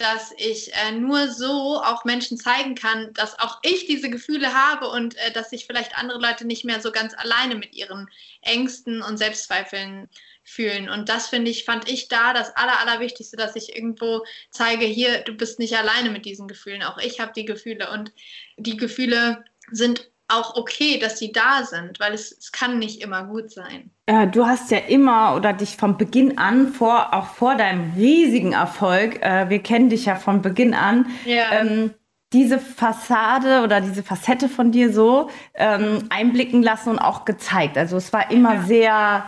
dass 0.00 0.32
ich 0.36 0.72
äh, 0.74 0.92
nur 0.92 1.28
so 1.28 1.82
auch 1.82 2.04
Menschen 2.04 2.38
zeigen 2.38 2.74
kann, 2.74 3.12
dass 3.14 3.38
auch 3.38 3.58
ich 3.62 3.86
diese 3.86 4.10
Gefühle 4.10 4.54
habe 4.54 4.88
und 4.88 5.16
äh, 5.16 5.32
dass 5.32 5.50
sich 5.50 5.66
vielleicht 5.66 5.96
andere 5.96 6.20
Leute 6.20 6.46
nicht 6.46 6.64
mehr 6.64 6.80
so 6.80 6.92
ganz 6.92 7.14
alleine 7.16 7.54
mit 7.54 7.74
ihren 7.74 8.08
Ängsten 8.42 9.02
und 9.02 9.16
Selbstzweifeln 9.18 10.08
fühlen. 10.44 10.88
Und 10.88 11.08
das 11.08 11.28
finde 11.28 11.50
ich, 11.50 11.64
fand 11.64 11.90
ich 11.90 12.08
da 12.08 12.32
das 12.32 12.56
Aller, 12.56 12.80
Allerwichtigste, 12.80 13.36
dass 13.36 13.54
ich 13.54 13.76
irgendwo 13.76 14.24
zeige, 14.50 14.86
hier, 14.86 15.20
du 15.20 15.34
bist 15.34 15.58
nicht 15.58 15.76
alleine 15.76 16.10
mit 16.10 16.24
diesen 16.24 16.48
Gefühlen. 16.48 16.82
Auch 16.82 16.98
ich 16.98 17.20
habe 17.20 17.32
die 17.36 17.44
Gefühle 17.44 17.90
und 17.90 18.12
die 18.56 18.76
Gefühle 18.76 19.44
sind 19.70 20.10
auch 20.28 20.56
okay, 20.56 20.98
dass 20.98 21.18
sie 21.18 21.32
da 21.32 21.64
sind, 21.64 21.98
weil 22.00 22.12
es, 22.12 22.32
es 22.32 22.52
kann 22.52 22.78
nicht 22.78 23.02
immer 23.02 23.24
gut 23.24 23.50
sein. 23.50 23.90
Äh, 24.06 24.26
du 24.26 24.46
hast 24.46 24.70
ja 24.70 24.78
immer 24.78 25.34
oder 25.34 25.54
dich 25.54 25.76
von 25.76 25.96
Beginn 25.96 26.38
an, 26.38 26.68
vor, 26.68 27.14
auch 27.14 27.28
vor 27.28 27.56
deinem 27.56 27.94
riesigen 27.96 28.52
Erfolg, 28.52 29.22
äh, 29.22 29.48
wir 29.48 29.60
kennen 29.60 29.88
dich 29.88 30.04
ja 30.04 30.16
von 30.16 30.42
Beginn 30.42 30.74
an, 30.74 31.06
ja. 31.24 31.52
ähm, 31.52 31.94
diese 32.34 32.58
Fassade 32.58 33.62
oder 33.62 33.80
diese 33.80 34.02
Facette 34.02 34.50
von 34.50 34.70
dir 34.70 34.92
so 34.92 35.30
ähm, 35.54 36.04
einblicken 36.10 36.62
lassen 36.62 36.90
und 36.90 36.98
auch 36.98 37.24
gezeigt. 37.24 37.78
Also 37.78 37.96
es 37.96 38.12
war 38.12 38.30
immer 38.30 38.54
ja. 38.54 38.62
sehr 38.64 39.24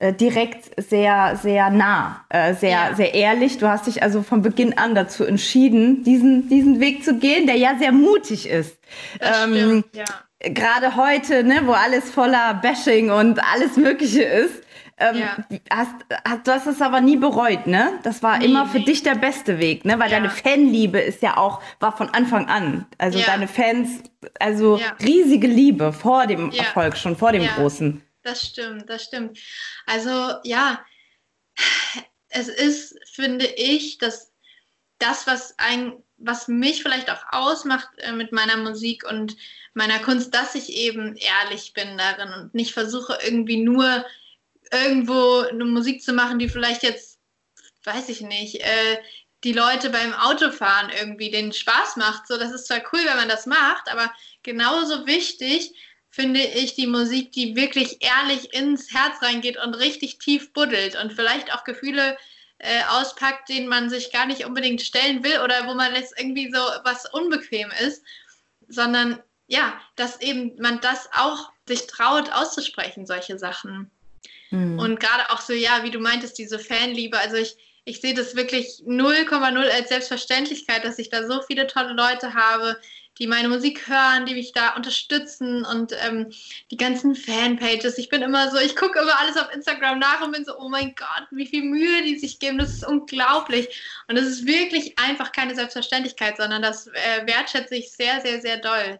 äh, 0.00 0.12
direkt, 0.12 0.70
sehr, 0.76 1.36
sehr 1.36 1.70
nah, 1.70 2.26
äh, 2.28 2.52
sehr, 2.52 2.70
ja. 2.90 2.94
sehr 2.94 3.14
ehrlich. 3.14 3.56
Du 3.56 3.68
hast 3.68 3.86
dich 3.86 4.02
also 4.02 4.22
von 4.22 4.42
Beginn 4.42 4.76
an 4.76 4.94
dazu 4.94 5.24
entschieden, 5.24 6.04
diesen, 6.04 6.50
diesen 6.50 6.78
Weg 6.78 7.04
zu 7.04 7.16
gehen, 7.16 7.46
der 7.46 7.56
ja 7.56 7.78
sehr 7.78 7.92
mutig 7.92 8.46
ist. 8.46 8.76
Das 9.18 9.44
ähm, 9.44 9.54
stimmt, 9.54 9.96
ja 9.96 10.04
gerade 10.42 10.96
heute, 10.96 11.44
ne, 11.44 11.62
wo 11.64 11.72
alles 11.72 12.10
voller 12.10 12.54
Bashing 12.54 13.10
und 13.10 13.38
alles 13.52 13.76
Mögliche 13.76 14.22
ist, 14.22 14.62
Ähm, 14.98 15.16
Ja. 15.18 15.36
hast, 15.70 15.94
hast, 16.24 16.46
du 16.46 16.52
hast 16.52 16.66
es 16.66 16.80
aber 16.82 17.00
nie 17.00 17.16
bereut, 17.16 17.66
ne? 17.66 17.98
Das 18.04 18.22
war 18.22 18.38
Nee, 18.38 18.44
immer 18.44 18.66
für 18.66 18.78
nee. 18.78 18.84
dich 18.84 19.02
der 19.02 19.14
beste 19.16 19.58
Weg, 19.58 19.84
ne? 19.84 19.98
Weil 19.98 20.10
Ja. 20.12 20.18
deine 20.18 20.30
Fanliebe 20.30 21.00
ist 21.00 21.22
ja 21.22 21.38
auch, 21.38 21.60
war 21.80 21.96
von 21.96 22.10
Anfang 22.10 22.46
an. 22.46 22.86
Also 22.98 23.18
Ja. 23.18 23.26
deine 23.26 23.48
Fans, 23.48 24.02
also 24.38 24.78
riesige 25.02 25.48
Liebe 25.48 25.92
vor 25.92 26.26
dem. 26.26 26.52
Erfolg, 26.52 26.96
schon 26.96 27.16
vor 27.16 27.32
dem. 27.32 27.46
Großen. 27.48 28.02
Das 28.22 28.42
stimmt, 28.46 28.88
das 28.88 29.02
stimmt. 29.02 29.38
Also 29.86 30.34
ja, 30.44 30.78
es 32.28 32.48
ist, 32.48 32.94
finde 33.12 33.46
ich, 33.46 33.98
dass 33.98 34.32
das, 34.98 35.26
was 35.26 35.58
ein, 35.58 35.94
was 36.24 36.48
mich 36.48 36.82
vielleicht 36.82 37.10
auch 37.10 37.24
ausmacht 37.30 37.88
äh, 37.98 38.12
mit 38.12 38.32
meiner 38.32 38.56
Musik 38.56 39.04
und 39.08 39.36
meiner 39.74 39.98
Kunst, 39.98 40.34
dass 40.34 40.54
ich 40.54 40.70
eben 40.70 41.16
ehrlich 41.16 41.72
bin 41.74 41.98
darin 41.98 42.32
und 42.32 42.54
nicht 42.54 42.72
versuche 42.72 43.18
irgendwie 43.24 43.58
nur 43.58 44.04
irgendwo 44.70 45.40
eine 45.40 45.64
Musik 45.64 46.02
zu 46.02 46.12
machen, 46.12 46.38
die 46.38 46.48
vielleicht 46.48 46.82
jetzt, 46.82 47.18
weiß 47.84 48.08
ich 48.08 48.20
nicht, 48.20 48.60
äh, 48.60 48.98
die 49.44 49.52
Leute 49.52 49.90
beim 49.90 50.14
Autofahren 50.14 50.90
irgendwie 50.90 51.30
den 51.30 51.52
Spaß 51.52 51.96
macht. 51.96 52.28
So, 52.28 52.38
das 52.38 52.52
ist 52.52 52.66
zwar 52.66 52.82
cool, 52.92 53.00
wenn 53.04 53.16
man 53.16 53.28
das 53.28 53.46
macht, 53.46 53.90
aber 53.90 54.12
genauso 54.42 55.06
wichtig 55.06 55.74
finde 56.10 56.40
ich 56.40 56.74
die 56.74 56.86
Musik, 56.86 57.32
die 57.32 57.56
wirklich 57.56 57.98
ehrlich 58.00 58.52
ins 58.54 58.92
Herz 58.92 59.20
reingeht 59.22 59.56
und 59.56 59.74
richtig 59.74 60.18
tief 60.18 60.52
buddelt 60.52 60.94
und 61.02 61.12
vielleicht 61.12 61.52
auch 61.54 61.64
Gefühle 61.64 62.16
äh, 62.62 62.82
auspackt, 62.90 63.48
denen 63.48 63.68
man 63.68 63.90
sich 63.90 64.12
gar 64.12 64.26
nicht 64.26 64.46
unbedingt 64.46 64.80
stellen 64.80 65.22
will 65.24 65.40
oder 65.40 65.66
wo 65.66 65.74
man 65.74 65.94
jetzt 65.94 66.14
irgendwie 66.16 66.50
so 66.52 66.60
was 66.84 67.12
unbequem 67.12 67.70
ist, 67.84 68.02
sondern 68.68 69.20
ja, 69.48 69.80
dass 69.96 70.20
eben 70.20 70.54
man 70.60 70.80
das 70.80 71.08
auch 71.12 71.50
sich 71.66 71.88
traut 71.88 72.32
auszusprechen, 72.32 73.04
solche 73.04 73.36
Sachen. 73.36 73.90
Mhm. 74.50 74.78
Und 74.78 75.00
gerade 75.00 75.28
auch 75.30 75.40
so, 75.40 75.52
ja, 75.52 75.82
wie 75.82 75.90
du 75.90 75.98
meintest, 75.98 76.38
diese 76.38 76.60
Fanliebe, 76.60 77.18
also 77.18 77.36
ich, 77.36 77.56
ich 77.84 78.00
sehe 78.00 78.14
das 78.14 78.36
wirklich 78.36 78.82
0,0 78.86 79.68
als 79.68 79.88
Selbstverständlichkeit, 79.88 80.84
dass 80.84 81.00
ich 81.00 81.10
da 81.10 81.26
so 81.26 81.42
viele 81.42 81.66
tolle 81.66 81.94
Leute 81.94 82.34
habe, 82.34 82.80
die 83.18 83.26
meine 83.26 83.48
Musik 83.48 83.88
hören, 83.88 84.26
die 84.26 84.34
mich 84.34 84.52
da 84.52 84.74
unterstützen 84.74 85.64
und 85.64 85.92
ähm, 86.00 86.32
die 86.70 86.76
ganzen 86.76 87.14
Fanpages. 87.14 87.98
Ich 87.98 88.08
bin 88.08 88.22
immer 88.22 88.50
so, 88.50 88.58
ich 88.58 88.74
gucke 88.74 88.98
immer 88.98 89.18
alles 89.20 89.36
auf 89.36 89.52
Instagram 89.54 89.98
nach 89.98 90.22
und 90.22 90.32
bin 90.32 90.44
so, 90.44 90.56
oh 90.58 90.68
mein 90.68 90.94
Gott, 90.94 91.26
wie 91.30 91.46
viel 91.46 91.62
Mühe 91.62 92.02
die 92.02 92.18
sich 92.18 92.38
geben, 92.38 92.58
das 92.58 92.72
ist 92.72 92.86
unglaublich. 92.86 93.68
Und 94.08 94.16
das 94.16 94.24
ist 94.24 94.46
wirklich 94.46 94.98
einfach 94.98 95.32
keine 95.32 95.54
Selbstverständlichkeit, 95.54 96.36
sondern 96.38 96.62
das 96.62 96.86
äh, 96.86 97.26
wertschätze 97.26 97.76
ich 97.76 97.92
sehr, 97.92 98.20
sehr, 98.22 98.40
sehr 98.40 98.56
doll. 98.58 98.98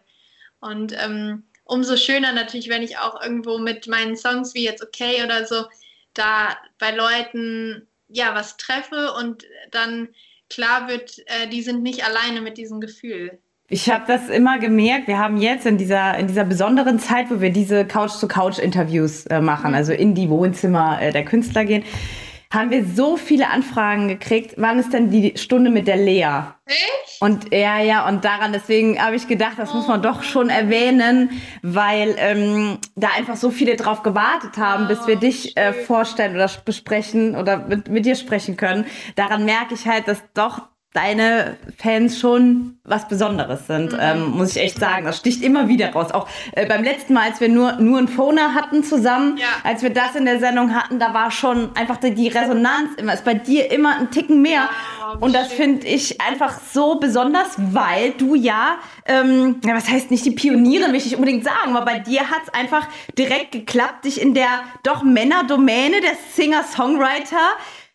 Und 0.59 0.93
ähm, 0.97 1.43
umso 1.65 1.97
schöner 1.97 2.33
natürlich, 2.33 2.69
wenn 2.69 2.83
ich 2.83 2.97
auch 2.99 3.21
irgendwo 3.21 3.57
mit 3.57 3.87
meinen 3.87 4.15
Songs 4.15 4.53
wie 4.53 4.63
jetzt 4.63 4.83
Okay 4.83 5.23
oder 5.23 5.45
so 5.45 5.65
da 6.13 6.57
bei 6.77 6.91
Leuten 6.91 7.87
ja 8.07 8.35
was 8.35 8.57
treffe 8.57 9.13
und 9.13 9.43
dann 9.71 10.09
klar 10.49 10.87
wird, 10.87 11.17
äh, 11.25 11.47
die 11.47 11.63
sind 11.63 11.81
nicht 11.81 12.05
alleine 12.05 12.41
mit 12.41 12.57
diesem 12.57 12.79
Gefühl. 12.79 13.41
Ich 13.73 13.89
habe 13.89 14.03
das 14.05 14.29
immer 14.29 14.59
gemerkt. 14.59 15.07
Wir 15.07 15.17
haben 15.17 15.37
jetzt 15.37 15.65
in 15.65 15.79
dieser, 15.79 16.15
in 16.19 16.27
dieser 16.27 16.43
besonderen 16.43 16.99
Zeit, 16.99 17.31
wo 17.31 17.41
wir 17.41 17.49
diese 17.49 17.85
Couch-to-Couch-Interviews 17.85 19.25
äh, 19.25 19.41
machen, 19.41 19.71
Mhm. 19.71 19.75
also 19.75 19.93
in 19.93 20.13
die 20.13 20.29
Wohnzimmer 20.29 21.01
äh, 21.01 21.11
der 21.11 21.25
Künstler 21.25 21.65
gehen, 21.65 21.83
haben 22.51 22.69
wir 22.69 22.85
so 22.85 23.17
viele 23.17 23.49
Anfragen 23.49 24.07
gekriegt. 24.09 24.53
Wann 24.57 24.77
ist 24.77 24.93
denn 24.93 25.09
die 25.09 25.33
Stunde 25.37 25.71
mit 25.71 25.87
der 25.87 25.97
Lea? 25.97 26.43
Echt? 26.67 27.19
Und 27.19 27.51
ja, 27.51 27.79
ja, 27.79 28.07
und 28.07 28.23
daran, 28.23 28.53
deswegen 28.53 29.03
habe 29.03 29.15
ich 29.15 29.27
gedacht, 29.27 29.53
das 29.57 29.73
muss 29.73 29.87
man 29.87 30.03
doch 30.03 30.21
schon 30.21 30.49
erwähnen, 30.51 31.31
weil 31.63 32.13
ähm, 32.19 32.77
da 32.95 33.07
einfach 33.17 33.37
so 33.37 33.49
viele 33.49 33.75
drauf 33.75 34.03
gewartet 34.03 34.55
haben, 34.57 34.87
bis 34.87 35.07
wir 35.07 35.15
dich 35.15 35.57
äh, 35.57 35.73
vorstellen 35.73 36.35
oder 36.35 36.47
besprechen 36.63 37.35
oder 37.35 37.57
mit, 37.57 37.89
mit 37.89 38.05
dir 38.05 38.13
sprechen 38.15 38.55
können. 38.55 38.85
Daran 39.15 39.45
merke 39.45 39.73
ich 39.73 39.87
halt, 39.87 40.07
dass 40.07 40.21
doch 40.35 40.61
deine 40.93 41.57
Fans 41.77 42.19
schon 42.19 42.77
was 42.83 43.07
Besonderes 43.07 43.65
sind, 43.67 43.95
ähm, 43.99 44.31
muss 44.31 44.55
ich 44.55 44.61
echt 44.61 44.79
sagen. 44.79 45.05
Das 45.05 45.17
sticht 45.17 45.41
immer 45.41 45.67
wieder 45.67 45.91
raus. 45.93 46.11
Auch 46.11 46.27
äh, 46.51 46.65
beim 46.65 46.83
letzten 46.83 47.13
Mal, 47.13 47.29
als 47.29 47.39
wir 47.39 47.49
nur, 47.49 47.73
nur 47.73 47.97
einen 47.97 48.07
Phoner 48.09 48.53
hatten 48.53 48.83
zusammen, 48.83 49.37
Ja. 49.37 49.47
als 49.63 49.81
wir 49.83 49.89
das 49.89 50.15
in 50.15 50.25
der 50.25 50.39
Sendung 50.39 50.75
hatten, 50.75 50.99
da 50.99 51.13
war 51.13 51.31
schon 51.31 51.75
einfach 51.75 51.97
die, 51.97 52.13
die 52.13 52.27
Resonanz 52.27 52.89
immer, 52.97 53.13
ist 53.13 53.23
bei 53.25 53.33
dir 53.35 53.71
immer 53.71 53.97
ein 53.97 54.11
Ticken 54.11 54.41
mehr. 54.41 54.69
Ja, 54.99 55.17
Und 55.19 55.33
das 55.33 55.51
finde 55.53 55.87
ich 55.87 56.19
einfach 56.21 56.59
so 56.73 56.99
besonders, 56.99 57.51
weil 57.57 58.11
du 58.11 58.35
ja, 58.35 58.75
ähm, 59.05 59.61
ja, 59.65 59.75
was 59.75 59.87
heißt 59.89 60.11
nicht 60.11 60.25
die 60.25 60.31
Pionierin, 60.31 60.91
will 60.91 60.97
ich 60.99 61.15
unbedingt 61.15 61.43
sagen, 61.45 61.75
aber 61.75 61.85
bei 61.85 61.99
dir 61.99 62.29
hat 62.29 62.41
es 62.45 62.53
einfach 62.53 62.87
direkt 63.17 63.51
geklappt, 63.53 64.05
dich 64.05 64.21
in 64.21 64.33
der 64.33 64.47
doch 64.83 65.03
Männerdomäne 65.03 66.01
der 66.01 66.13
Singer-Songwriter 66.35 67.37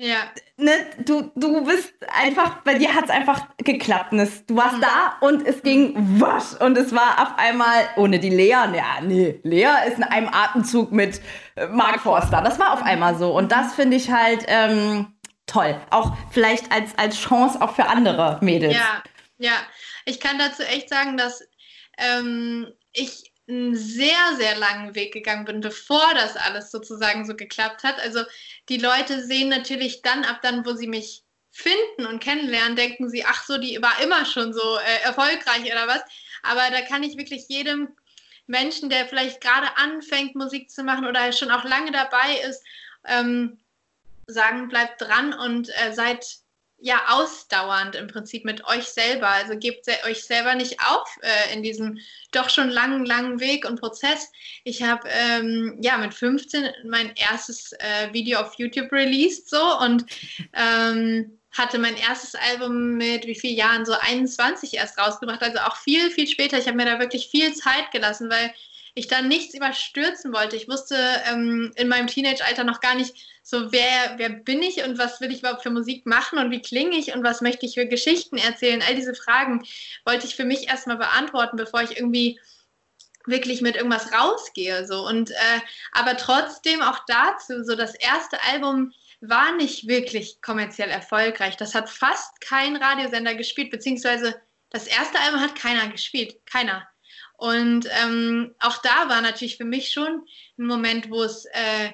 Ja. 0.01 0.31
ne, 0.57 0.73
du, 1.05 1.33
du 1.35 1.65
bist 1.65 1.93
einfach, 2.15 2.63
bei 2.63 2.75
dir 2.75 2.95
hat 2.95 3.05
es 3.05 3.11
einfach 3.11 3.49
geklappt. 3.59 4.13
Es, 4.13 4.47
du 4.47 4.55
warst 4.55 4.81
da 4.81 5.17
und 5.21 5.45
es 5.45 5.63
ging 5.63 5.93
wasch. 6.21 6.55
Und 6.61 6.79
es 6.79 6.95
war 6.95 7.21
auf 7.21 7.37
einmal 7.37 7.89
ohne 7.97 8.21
die 8.21 8.31
Lea. 8.31 8.51
Ja, 8.51 9.01
nee, 9.03 9.41
Lea 9.43 9.89
ist 9.89 9.99
in 9.99 10.05
einem 10.05 10.29
Atemzug 10.29 10.93
mit 10.93 11.21
äh, 11.57 11.67
Mark 11.67 12.01
Forster. 12.01 12.41
Das 12.43 12.61
war 12.61 12.75
auf 12.75 12.83
einmal 12.83 13.17
so. 13.17 13.37
Und 13.37 13.51
das 13.51 13.75
finde 13.75 13.97
ich 13.97 14.11
halt 14.11 14.45
ähm, 14.47 15.19
toll. 15.47 15.81
Auch 15.91 16.17
vielleicht 16.31 16.71
als, 16.71 16.97
als 16.97 17.19
Chance 17.19 17.61
auch 17.61 17.75
für 17.75 17.89
andere 17.89 18.39
Mädels. 18.41 18.75
Ja, 18.75 19.03
ja. 19.39 19.57
Ich 20.05 20.21
kann 20.21 20.39
dazu 20.39 20.63
echt 20.63 20.89
sagen, 20.89 21.17
dass 21.17 21.43
ähm, 21.99 22.69
ich 22.93 23.28
einen 23.49 23.75
sehr, 23.75 24.37
sehr 24.37 24.57
langen 24.57 24.95
Weg 24.95 25.13
gegangen 25.13 25.45
bin, 25.45 25.61
bevor 25.61 26.15
das 26.15 26.37
alles 26.37 26.71
sozusagen 26.71 27.27
so 27.27 27.35
geklappt 27.35 27.83
hat. 27.83 27.99
Also 28.01 28.23
die 28.69 28.77
Leute 28.77 29.25
sehen 29.25 29.49
natürlich 29.49 30.03
dann 30.03 30.25
ab 30.25 30.41
dann, 30.43 30.67
wo 30.67 30.75
sie 30.75 30.87
mich 30.87 31.25
finden 31.51 32.07
und 32.07 32.21
kennenlernen, 32.21 32.77
denken 32.77 33.09
sie, 33.09 33.25
ach 33.25 33.45
so, 33.45 33.59
die 33.59 33.81
war 33.81 34.01
immer 34.03 34.25
schon 34.27 34.53
so 34.53 34.77
äh, 34.79 35.05
erfolgreich 35.05 35.65
oder 35.65 35.89
was. 35.89 36.03
Aber 36.43 36.71
da 36.71 36.83
kann 36.83 37.03
ich 37.03 37.17
wirklich 37.17 37.49
jedem 37.49 37.89
Menschen, 38.47 38.91
der 38.91 39.07
vielleicht 39.07 39.41
gerade 39.41 39.77
anfängt, 39.77 40.35
Musik 40.35 40.71
zu 40.71 40.85
machen 40.85 41.07
oder 41.07 41.33
schon 41.33 41.51
auch 41.51 41.65
lange 41.65 41.91
dabei 41.91 42.37
ist, 42.49 42.63
ähm, 43.07 43.59
sagen, 44.27 44.69
bleibt 44.69 45.01
dran 45.01 45.33
und 45.33 45.71
äh, 45.71 45.93
seid 45.93 46.25
ja 46.81 47.03
ausdauernd 47.09 47.97
im 47.97 48.07
Prinzip 48.07 48.45
mit 48.45 48.65
euch 48.67 48.85
selber. 48.85 49.29
Also 49.29 49.57
gebt 49.57 49.87
euch 50.07 50.25
selber 50.25 50.55
nicht 50.55 50.79
auf 50.81 51.09
äh, 51.23 51.55
in 51.55 51.63
diesem 51.63 51.99
doch 52.31 52.51
schon 52.51 52.69
langen, 52.69 53.05
langen 53.05 53.41
Weg 53.41 53.69
und 53.69 53.81
Prozess. 53.81 54.31
Ich 54.65 54.83
habe 54.83 55.09
ähm, 55.09 55.79
ja 55.81 55.99
mit 55.99 56.15
15 56.15 56.69
mein 56.85 57.13
erstes 57.17 57.73
äh, 57.73 58.13
Video 58.13 58.41
auf 58.41 58.55
YouTube 58.59 58.93
released 58.93 59.51
so 59.51 59.79
und 59.81 60.05
ähm, 60.53 61.39
hatte 61.53 61.79
mein 61.79 61.97
erstes 61.97 62.35
Album 62.35 62.97
mit 62.97 63.27
wie 63.27 63.35
vielen 63.35 63.57
Jahren 63.57 63.85
so 63.85 63.95
21 63.99 64.75
erst 64.75 64.99
rausgebracht, 64.99 65.43
also 65.43 65.59
auch 65.61 65.77
viel, 65.77 66.11
viel 66.11 66.29
später. 66.29 66.59
Ich 66.59 66.67
habe 66.67 66.77
mir 66.77 66.85
da 66.85 67.01
wirklich 67.01 67.29
viel 67.29 67.53
Zeit 67.55 67.91
gelassen, 67.91 68.31
weil 68.31 68.55
ich 68.95 69.09
dann 69.09 69.29
nichts 69.29 69.55
überstürzen 69.55 70.33
wollte. 70.33 70.57
Ich 70.57 70.69
wusste 70.69 70.97
ähm, 71.31 71.73
in 71.77 71.89
meinem 71.89 72.07
Teenage-Alter 72.07 72.65
noch 72.65 72.81
gar 72.81 72.95
nicht 72.95 73.15
so, 73.51 73.73
wer, 73.73 74.19
wer 74.19 74.29
bin 74.29 74.63
ich 74.63 74.85
und 74.85 74.99
was 74.99 75.23
will 75.23 75.33
ich 75.33 75.39
überhaupt 75.39 75.63
für 75.63 75.71
Musik 75.71 76.05
machen 76.05 76.39
und 76.39 76.51
wie 76.51 76.61
klinge 76.61 76.99
ich 76.99 77.15
und 77.15 77.25
was 77.25 77.41
möchte 77.41 77.65
ich 77.65 77.77
für 77.77 77.87
Geschichten 77.87 78.37
erzählen. 78.37 78.83
All 78.87 78.95
diese 78.95 79.15
Fragen 79.15 79.65
wollte 80.05 80.27
ich 80.27 80.37
für 80.37 80.45
mich 80.45 80.69
erstmal 80.69 80.99
beantworten, 80.99 81.57
bevor 81.57 81.81
ich 81.81 81.97
irgendwie 81.97 82.39
wirklich 83.25 83.63
mit 83.63 83.77
irgendwas 83.77 84.13
rausgehe. 84.13 84.87
So. 84.87 85.07
Und, 85.07 85.31
äh, 85.31 85.61
aber 85.93 86.19
trotzdem 86.19 86.83
auch 86.83 86.99
dazu, 87.07 87.65
so 87.65 87.75
das 87.75 87.95
erste 87.95 88.39
Album 88.43 88.93
war 89.23 89.57
nicht 89.57 89.89
wirklich 89.89 90.43
kommerziell 90.43 90.91
erfolgreich. 90.91 91.57
Das 91.57 91.75
hat 91.75 91.89
fast 91.89 92.43
kein 92.43 92.77
Radiosender 92.77 93.35
gespielt, 93.35 93.71
beziehungsweise 93.71 94.39
das 94.69 94.87
erste 94.87 95.19
Album 95.21 95.41
hat 95.41 95.55
keiner 95.55 95.89
gespielt. 95.89 96.37
Keiner. 96.45 96.87
Und 97.39 97.89
ähm, 98.03 98.55
auch 98.59 98.77
da 98.83 99.09
war 99.09 99.23
natürlich 99.23 99.57
für 99.57 99.65
mich 99.65 99.91
schon 99.91 100.27
ein 100.59 100.67
Moment, 100.67 101.09
wo 101.09 101.23
es 101.23 101.47
äh, 101.47 101.93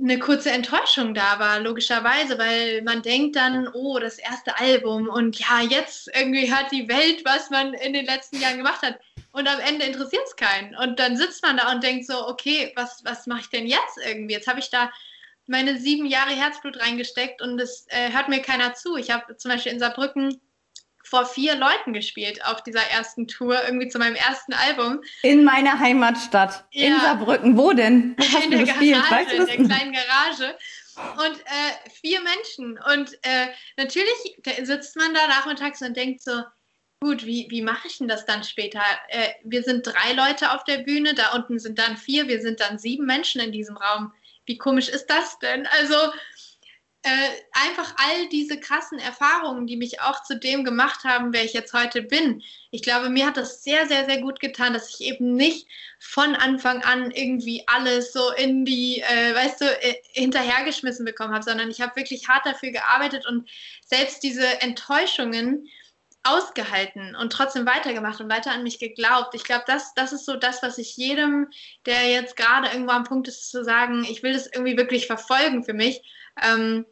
eine 0.00 0.18
kurze 0.18 0.50
Enttäuschung 0.50 1.12
da 1.12 1.38
war, 1.40 1.58
logischerweise, 1.60 2.38
weil 2.38 2.82
man 2.82 3.02
denkt 3.02 3.34
dann, 3.34 3.68
oh, 3.68 3.98
das 3.98 4.18
erste 4.18 4.56
Album 4.58 5.08
und 5.08 5.38
ja, 5.38 5.60
jetzt 5.60 6.08
irgendwie 6.14 6.52
hört 6.52 6.70
die 6.70 6.88
Welt, 6.88 7.24
was 7.24 7.50
man 7.50 7.74
in 7.74 7.92
den 7.92 8.06
letzten 8.06 8.40
Jahren 8.40 8.58
gemacht 8.58 8.82
hat. 8.82 9.00
Und 9.32 9.48
am 9.48 9.60
Ende 9.60 9.84
interessiert 9.84 10.22
es 10.24 10.36
keinen. 10.36 10.74
Und 10.76 10.98
dann 10.98 11.16
sitzt 11.16 11.42
man 11.42 11.56
da 11.56 11.72
und 11.72 11.82
denkt 11.82 12.06
so, 12.06 12.26
okay, 12.28 12.72
was, 12.76 13.02
was 13.04 13.26
mache 13.26 13.40
ich 13.40 13.50
denn 13.50 13.66
jetzt 13.66 13.98
irgendwie? 14.06 14.34
Jetzt 14.34 14.46
habe 14.46 14.60
ich 14.60 14.70
da 14.70 14.90
meine 15.46 15.78
sieben 15.78 16.06
Jahre 16.06 16.30
Herzblut 16.30 16.80
reingesteckt 16.80 17.42
und 17.42 17.60
es 17.60 17.86
äh, 17.88 18.12
hört 18.12 18.28
mir 18.28 18.40
keiner 18.40 18.74
zu. 18.74 18.96
Ich 18.96 19.10
habe 19.10 19.36
zum 19.36 19.50
Beispiel 19.50 19.72
in 19.72 19.78
Saarbrücken 19.78 20.40
vor 21.08 21.26
vier 21.26 21.54
Leuten 21.56 21.92
gespielt 21.92 22.44
auf 22.44 22.62
dieser 22.62 22.82
ersten 22.90 23.26
Tour, 23.26 23.60
irgendwie 23.64 23.88
zu 23.88 23.98
meinem 23.98 24.14
ersten 24.16 24.52
Album. 24.52 25.00
In 25.22 25.44
meiner 25.44 25.78
Heimatstadt, 25.78 26.64
in 26.70 26.92
Ja. 26.92 27.00
Saarbrücken. 27.00 27.56
Wo 27.56 27.72
denn? 27.72 28.14
Wo 28.18 28.24
hast 28.24 28.44
in 28.44 28.50
der 28.50 28.60
gespielt? 28.64 28.96
Garage, 28.96 29.14
Weißt 29.14 29.32
du 29.32 29.36
in 29.54 29.68
der 29.68 29.76
kleinen 29.76 29.92
Garage. 29.92 30.58
Und 31.26 31.38
äh, 31.40 31.90
vier 32.00 32.20
Menschen. 32.22 32.78
Und 32.92 33.14
äh, 33.22 33.48
natürlich 33.76 34.66
sitzt 34.66 34.96
man 34.96 35.14
da 35.14 35.26
nachmittags 35.28 35.80
und 35.80 35.96
denkt 35.96 36.22
so, 36.22 36.42
gut, 37.00 37.24
wie, 37.24 37.46
wie 37.50 37.62
mache 37.62 37.86
ich 37.86 37.98
denn 37.98 38.08
das 38.08 38.26
dann 38.26 38.42
später? 38.42 38.82
Äh, 39.08 39.28
wir 39.44 39.62
sind 39.62 39.86
drei 39.86 40.12
Leute 40.14 40.52
auf 40.52 40.64
der 40.64 40.78
Bühne, 40.78 41.14
da 41.14 41.32
unten 41.34 41.58
sind 41.60 41.78
dann 41.78 41.96
vier, 41.96 42.26
wir 42.26 42.40
sind 42.40 42.58
dann 42.60 42.78
sieben 42.78 43.06
Menschen 43.06 43.40
in 43.40 43.52
diesem 43.52 43.76
Raum. 43.76 44.12
wie 44.46 44.58
komisch 44.58 44.88
ist 44.88 45.06
das 45.06 45.38
denn? 45.38 45.66
Also 45.78 45.94
äh, 47.02 47.10
einfach 47.52 47.94
all 47.96 48.28
diese 48.28 48.58
krassen 48.58 48.98
Erfahrungen, 48.98 49.66
die 49.66 49.76
mich 49.76 50.00
auch 50.00 50.22
zu 50.24 50.36
dem 50.36 50.64
gemacht 50.64 51.04
haben, 51.04 51.32
wer 51.32 51.44
ich 51.44 51.52
jetzt 51.52 51.72
heute 51.72 52.02
bin. 52.02 52.42
Ich 52.70 52.82
glaube, 52.82 53.08
mir 53.08 53.26
hat 53.26 53.36
das 53.36 53.62
sehr, 53.62 53.86
sehr, 53.86 54.04
sehr 54.06 54.20
gut 54.20 54.40
getan, 54.40 54.72
dass 54.72 54.90
ich 54.90 55.06
eben 55.06 55.34
nicht 55.34 55.68
von 56.00 56.34
Anfang 56.34 56.82
an 56.82 57.10
irgendwie 57.12 57.62
alles 57.66 58.12
so 58.12 58.32
in 58.32 58.64
die, 58.64 59.00
äh, 59.00 59.34
weißt 59.34 59.60
du, 59.60 59.64
äh, 59.64 59.94
hinterhergeschmissen 60.12 61.04
bekommen 61.04 61.32
habe, 61.32 61.44
sondern 61.44 61.70
ich 61.70 61.80
habe 61.80 61.94
wirklich 61.96 62.28
hart 62.28 62.44
dafür 62.46 62.72
gearbeitet 62.72 63.26
und 63.26 63.48
selbst 63.86 64.22
diese 64.24 64.60
Enttäuschungen 64.60 65.68
ausgehalten 66.24 67.14
und 67.14 67.32
trotzdem 67.32 67.64
weitergemacht 67.64 68.20
und 68.20 68.30
weiter 68.30 68.50
an 68.50 68.64
mich 68.64 68.78
geglaubt. 68.78 69.34
Ich 69.34 69.44
glaube, 69.44 69.64
das, 69.66 69.94
das 69.94 70.12
ist 70.12 70.26
so 70.26 70.36
das, 70.36 70.62
was 70.62 70.78
ich 70.78 70.96
jedem, 70.96 71.48
der 71.86 72.10
jetzt 72.10 72.36
gerade 72.36 72.68
irgendwo 72.68 72.90
am 72.90 73.04
Punkt 73.04 73.28
ist, 73.28 73.50
zu 73.50 73.64
sagen, 73.64 74.04
ich 74.04 74.22
will 74.22 74.32
das 74.32 74.46
irgendwie 74.46 74.76
wirklich 74.76 75.06
verfolgen 75.06 75.64
für 75.64 75.74
mich, 75.74 76.02
ähm, 76.42 76.84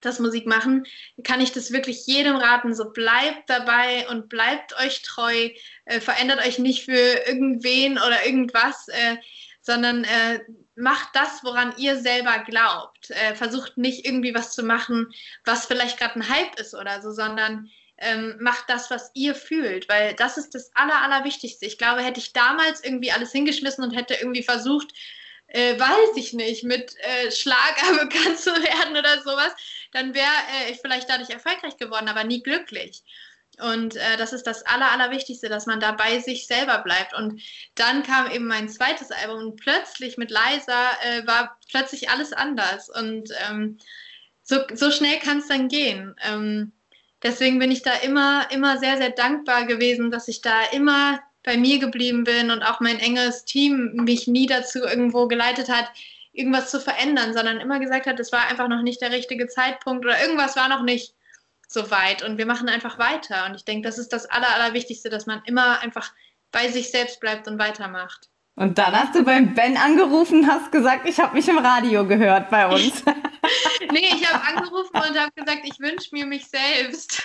das 0.00 0.18
Musik 0.18 0.46
machen, 0.46 0.86
kann 1.22 1.40
ich 1.40 1.52
das 1.52 1.72
wirklich 1.72 2.06
jedem 2.06 2.36
raten. 2.36 2.74
So 2.74 2.90
bleibt 2.90 3.48
dabei 3.48 4.06
und 4.08 4.28
bleibt 4.28 4.76
euch 4.78 5.02
treu, 5.02 5.50
äh, 5.86 6.00
verändert 6.00 6.44
euch 6.46 6.58
nicht 6.58 6.84
für 6.84 7.26
irgendwen 7.26 7.98
oder 7.98 8.26
irgendwas, 8.26 8.88
äh, 8.88 9.16
sondern 9.60 10.04
äh, 10.04 10.40
macht 10.76 11.08
das, 11.14 11.42
woran 11.42 11.74
ihr 11.78 11.96
selber 11.96 12.38
glaubt. 12.40 13.10
Äh, 13.10 13.34
versucht 13.34 13.78
nicht 13.78 14.04
irgendwie 14.04 14.34
was 14.34 14.52
zu 14.52 14.62
machen, 14.62 15.12
was 15.44 15.66
vielleicht 15.66 15.98
gerade 15.98 16.16
ein 16.16 16.28
Hype 16.28 16.60
ist 16.60 16.74
oder 16.74 17.00
so, 17.00 17.10
sondern 17.12 17.70
ähm, 17.98 18.36
macht 18.40 18.64
das, 18.68 18.90
was 18.90 19.10
ihr 19.14 19.34
fühlt, 19.34 19.88
weil 19.88 20.14
das 20.14 20.36
ist 20.36 20.54
das 20.54 20.70
Aller, 20.74 21.00
Allerwichtigste. 21.02 21.64
Ich 21.64 21.78
glaube, 21.78 22.02
hätte 22.02 22.20
ich 22.20 22.32
damals 22.32 22.82
irgendwie 22.82 23.12
alles 23.12 23.32
hingeschmissen 23.32 23.84
und 23.84 23.92
hätte 23.92 24.14
irgendwie 24.14 24.42
versucht, 24.42 24.92
äh, 25.48 25.78
weiß 25.78 26.16
ich 26.16 26.32
nicht, 26.32 26.64
mit 26.64 26.94
äh, 26.98 27.30
Schlager 27.30 28.04
bekannt 28.04 28.38
zu 28.38 28.50
werden 28.50 28.96
oder 28.96 29.22
sowas, 29.22 29.52
dann 29.92 30.14
wäre 30.14 30.26
äh, 30.66 30.72
ich 30.72 30.80
vielleicht 30.80 31.08
dadurch 31.08 31.30
erfolgreich 31.30 31.76
geworden, 31.76 32.08
aber 32.08 32.24
nie 32.24 32.42
glücklich. 32.42 33.02
Und 33.60 33.96
äh, 33.96 34.16
das 34.16 34.32
ist 34.32 34.46
das 34.46 34.66
Aller, 34.66 34.90
Allerwichtigste, 34.90 35.48
dass 35.48 35.66
man 35.66 35.78
da 35.78 35.92
bei 35.92 36.18
sich 36.18 36.46
selber 36.46 36.78
bleibt. 36.78 37.14
Und 37.14 37.40
dann 37.76 38.02
kam 38.02 38.30
eben 38.30 38.46
mein 38.46 38.68
zweites 38.68 39.10
Album 39.12 39.38
und 39.38 39.56
plötzlich 39.56 40.16
mit 40.16 40.30
Liza 40.30 40.90
äh, 41.02 41.26
war 41.26 41.56
plötzlich 41.70 42.10
alles 42.10 42.32
anders. 42.32 42.88
Und 42.88 43.30
ähm, 43.48 43.78
so, 44.42 44.60
so 44.74 44.90
schnell 44.90 45.18
kann 45.20 45.38
es 45.38 45.48
dann 45.48 45.68
gehen. 45.68 46.16
Ähm, 46.24 46.72
deswegen 47.22 47.58
bin 47.60 47.70
ich 47.70 47.82
da 47.82 47.94
immer, 47.94 48.48
immer 48.50 48.78
sehr, 48.78 48.96
sehr 48.96 49.10
dankbar 49.10 49.66
gewesen, 49.66 50.10
dass 50.10 50.26
ich 50.26 50.40
da 50.40 50.64
immer 50.72 51.20
bei 51.44 51.56
mir 51.56 51.78
geblieben 51.78 52.24
bin 52.24 52.50
und 52.50 52.62
auch 52.62 52.80
mein 52.80 52.98
enges 52.98 53.44
Team 53.44 53.92
mich 53.94 54.26
nie 54.26 54.46
dazu 54.46 54.80
irgendwo 54.80 55.28
geleitet 55.28 55.68
hat, 55.68 55.90
irgendwas 56.32 56.70
zu 56.70 56.80
verändern, 56.80 57.32
sondern 57.32 57.60
immer 57.60 57.78
gesagt 57.78 58.06
hat, 58.06 58.18
es 58.18 58.32
war 58.32 58.48
einfach 58.48 58.68
noch 58.68 58.82
nicht 58.82 59.00
der 59.00 59.12
richtige 59.12 59.46
Zeitpunkt 59.46 60.04
oder 60.04 60.20
irgendwas 60.20 60.56
war 60.56 60.68
noch 60.68 60.82
nicht 60.82 61.14
so 61.68 61.90
weit 61.90 62.22
und 62.22 62.38
wir 62.38 62.46
machen 62.46 62.68
einfach 62.68 62.98
weiter. 62.98 63.46
Und 63.46 63.54
ich 63.54 63.64
denke, 63.64 63.86
das 63.86 63.98
ist 63.98 64.12
das 64.12 64.26
Aller, 64.26 64.54
Allerwichtigste, 64.54 65.10
dass 65.10 65.26
man 65.26 65.42
immer 65.44 65.80
einfach 65.80 66.12
bei 66.50 66.68
sich 66.68 66.90
selbst 66.90 67.20
bleibt 67.20 67.46
und 67.46 67.58
weitermacht. 67.58 68.30
Und 68.56 68.78
dann 68.78 68.98
hast 68.98 69.14
du 69.16 69.24
beim 69.24 69.54
Ben 69.54 69.76
angerufen, 69.76 70.46
hast 70.46 70.70
gesagt, 70.70 71.08
ich 71.08 71.18
habe 71.18 71.34
mich 71.34 71.48
im 71.48 71.58
Radio 71.58 72.06
gehört 72.06 72.50
bei 72.50 72.66
uns. 72.68 73.04
nee, 73.92 74.06
ich 74.14 74.32
habe 74.32 74.44
angerufen 74.44 74.94
und 74.94 75.18
habe 75.18 75.32
gesagt, 75.34 75.62
ich 75.64 75.80
wünsche 75.80 76.10
mir 76.12 76.24
mich 76.24 76.46
selbst. 76.46 77.20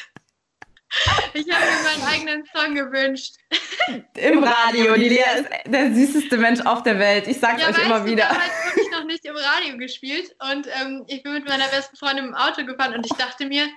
Ich 1.33 1.49
habe 1.51 1.65
mir 1.65 1.83
meinen 1.83 2.03
eigenen 2.03 2.45
Song 2.53 2.73
gewünscht. 2.73 3.35
Im 4.15 4.43
Radio. 4.43 4.95
Die 4.95 5.09
Lea 5.09 5.23
ist 5.37 5.49
der 5.65 5.93
süßeste 5.93 6.37
Mensch 6.37 6.61
auf 6.61 6.83
der 6.83 6.97
Welt. 6.97 7.27
Ich 7.27 7.39
sag's 7.39 7.61
ja, 7.61 7.69
euch 7.69 7.85
immer 7.85 8.05
wieder. 8.05 8.23
Ich 8.23 8.37
habe 8.37 8.75
wirklich 8.75 8.91
noch 8.91 9.03
nicht 9.05 9.25
im 9.25 9.35
Radio 9.35 9.77
gespielt 9.77 10.35
und 10.51 10.67
ähm, 10.81 11.05
ich 11.07 11.21
bin 11.23 11.33
mit 11.33 11.47
meiner 11.47 11.67
besten 11.67 11.95
Freundin 11.95 12.25
im 12.25 12.35
Auto 12.35 12.65
gefahren 12.65 12.95
und 12.95 13.05
ich 13.05 13.13
dachte 13.13 13.45
mir, 13.45 13.67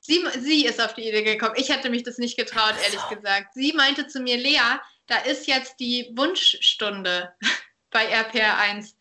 sie, 0.00 0.24
sie 0.38 0.66
ist 0.66 0.80
auf 0.80 0.94
die 0.94 1.08
Idee 1.08 1.22
gekommen. 1.22 1.54
Ich 1.56 1.68
hätte 1.68 1.90
mich 1.90 2.02
das 2.02 2.18
nicht 2.18 2.36
getraut, 2.36 2.74
ehrlich 2.82 3.00
so. 3.00 3.14
gesagt. 3.14 3.54
Sie 3.54 3.72
meinte 3.74 4.08
zu 4.08 4.20
mir, 4.20 4.36
Lea, 4.36 4.80
da 5.06 5.18
ist 5.18 5.46
jetzt 5.46 5.78
die 5.78 6.10
Wunschstunde 6.16 7.32
bei 7.90 8.12
RPR1. 8.12 8.94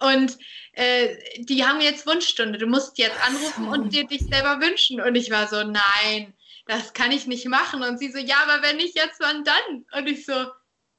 Und 0.00 0.38
äh, 0.72 1.16
die 1.38 1.64
haben 1.64 1.80
jetzt 1.80 2.06
Wunschstunde. 2.06 2.58
Du 2.58 2.66
musst 2.66 2.98
jetzt 2.98 3.20
anrufen 3.26 3.64
so. 3.64 3.70
und 3.70 3.92
dir 3.92 4.06
dich 4.06 4.22
selber 4.22 4.60
wünschen. 4.60 5.00
Und 5.00 5.14
ich 5.14 5.30
war 5.30 5.48
so, 5.48 5.62
nein 5.64 6.34
das 6.66 6.92
kann 6.92 7.12
ich 7.12 7.26
nicht 7.26 7.46
machen. 7.46 7.82
Und 7.82 7.98
sie 7.98 8.10
so, 8.10 8.18
ja, 8.18 8.36
aber 8.46 8.62
wenn 8.62 8.76
nicht 8.76 8.96
jetzt, 8.96 9.20
wann 9.20 9.44
dann? 9.44 9.84
Und 9.92 10.08
ich 10.08 10.24
so, 10.24 10.46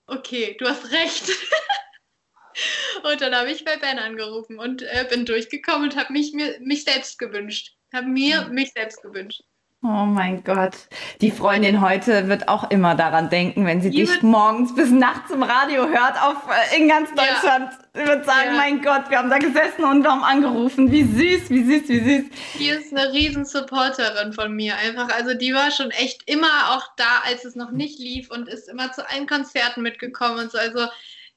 okay, 0.07 0.55
du 0.59 0.67
hast 0.67 0.91
recht. 0.91 1.29
und 3.03 3.21
dann 3.21 3.35
habe 3.35 3.51
ich 3.51 3.65
bei 3.65 3.77
Ben 3.77 3.99
angerufen 3.99 4.59
und 4.59 4.81
äh, 4.83 5.05
bin 5.09 5.25
durchgekommen 5.25 5.89
und 5.89 5.95
habe 5.97 6.13
mich, 6.13 6.33
mich 6.33 6.83
selbst 6.83 7.17
gewünscht. 7.17 7.73
Habe 7.93 8.07
mir 8.07 8.47
mich 8.49 8.71
selbst 8.73 9.01
gewünscht. 9.01 9.41
Oh 9.87 10.05
mein 10.07 10.43
Gott. 10.43 10.73
Die 11.21 11.29
Freundin 11.29 11.79
heute 11.79 12.27
wird 12.27 12.47
auch 12.47 12.71
immer 12.71 12.95
daran 12.95 13.29
denken, 13.29 13.67
wenn 13.67 13.83
sie 13.83 13.91
Die 13.91 13.97
dich 13.97 14.23
morgens 14.23 14.73
bis 14.73 14.89
nachts 14.89 15.29
im 15.29 15.43
Radio 15.43 15.87
hört, 15.87 16.19
auf, 16.23 16.37
äh, 16.49 16.81
in 16.81 16.89
ganz 16.89 17.09
Deutschland. 17.09 17.71
Sie 17.93 17.99
wird 17.99 18.25
sagen, 18.25 18.47
ja. 18.47 18.53
mein 18.53 18.81
Gott, 18.81 19.11
wir 19.11 19.19
haben 19.19 19.29
da 19.29 19.37
gesessen 19.37 19.83
und 19.83 20.07
haben 20.07 20.23
angerufen. 20.23 20.91
Wie 20.91 21.03
süß, 21.03 21.51
wie 21.51 21.63
süß, 21.63 21.87
wie 21.87 21.99
süß. 21.99 22.25
Die 22.57 22.69
ist 22.69 22.97
eine 22.97 23.13
riesen 23.13 23.45
Supporterin 23.45 24.33
von 24.33 24.55
mir. 24.55 24.75
Einfach, 24.77 25.15
also 25.15 25.35
die 25.35 25.53
war 25.53 25.69
schon 25.69 25.91
echt 25.91 26.27
immer 26.27 26.71
auch 26.71 26.87
da, 26.97 27.21
als 27.27 27.45
es 27.45 27.55
noch 27.55 27.69
nicht 27.69 27.99
lief 27.99 28.31
und 28.31 28.47
ist 28.47 28.67
immer 28.67 28.91
zu 28.91 29.07
allen 29.07 29.27
Konzerten 29.27 29.83
mitgekommen 29.83 30.39
und 30.39 30.51
so. 30.51 30.57
Also 30.57 30.87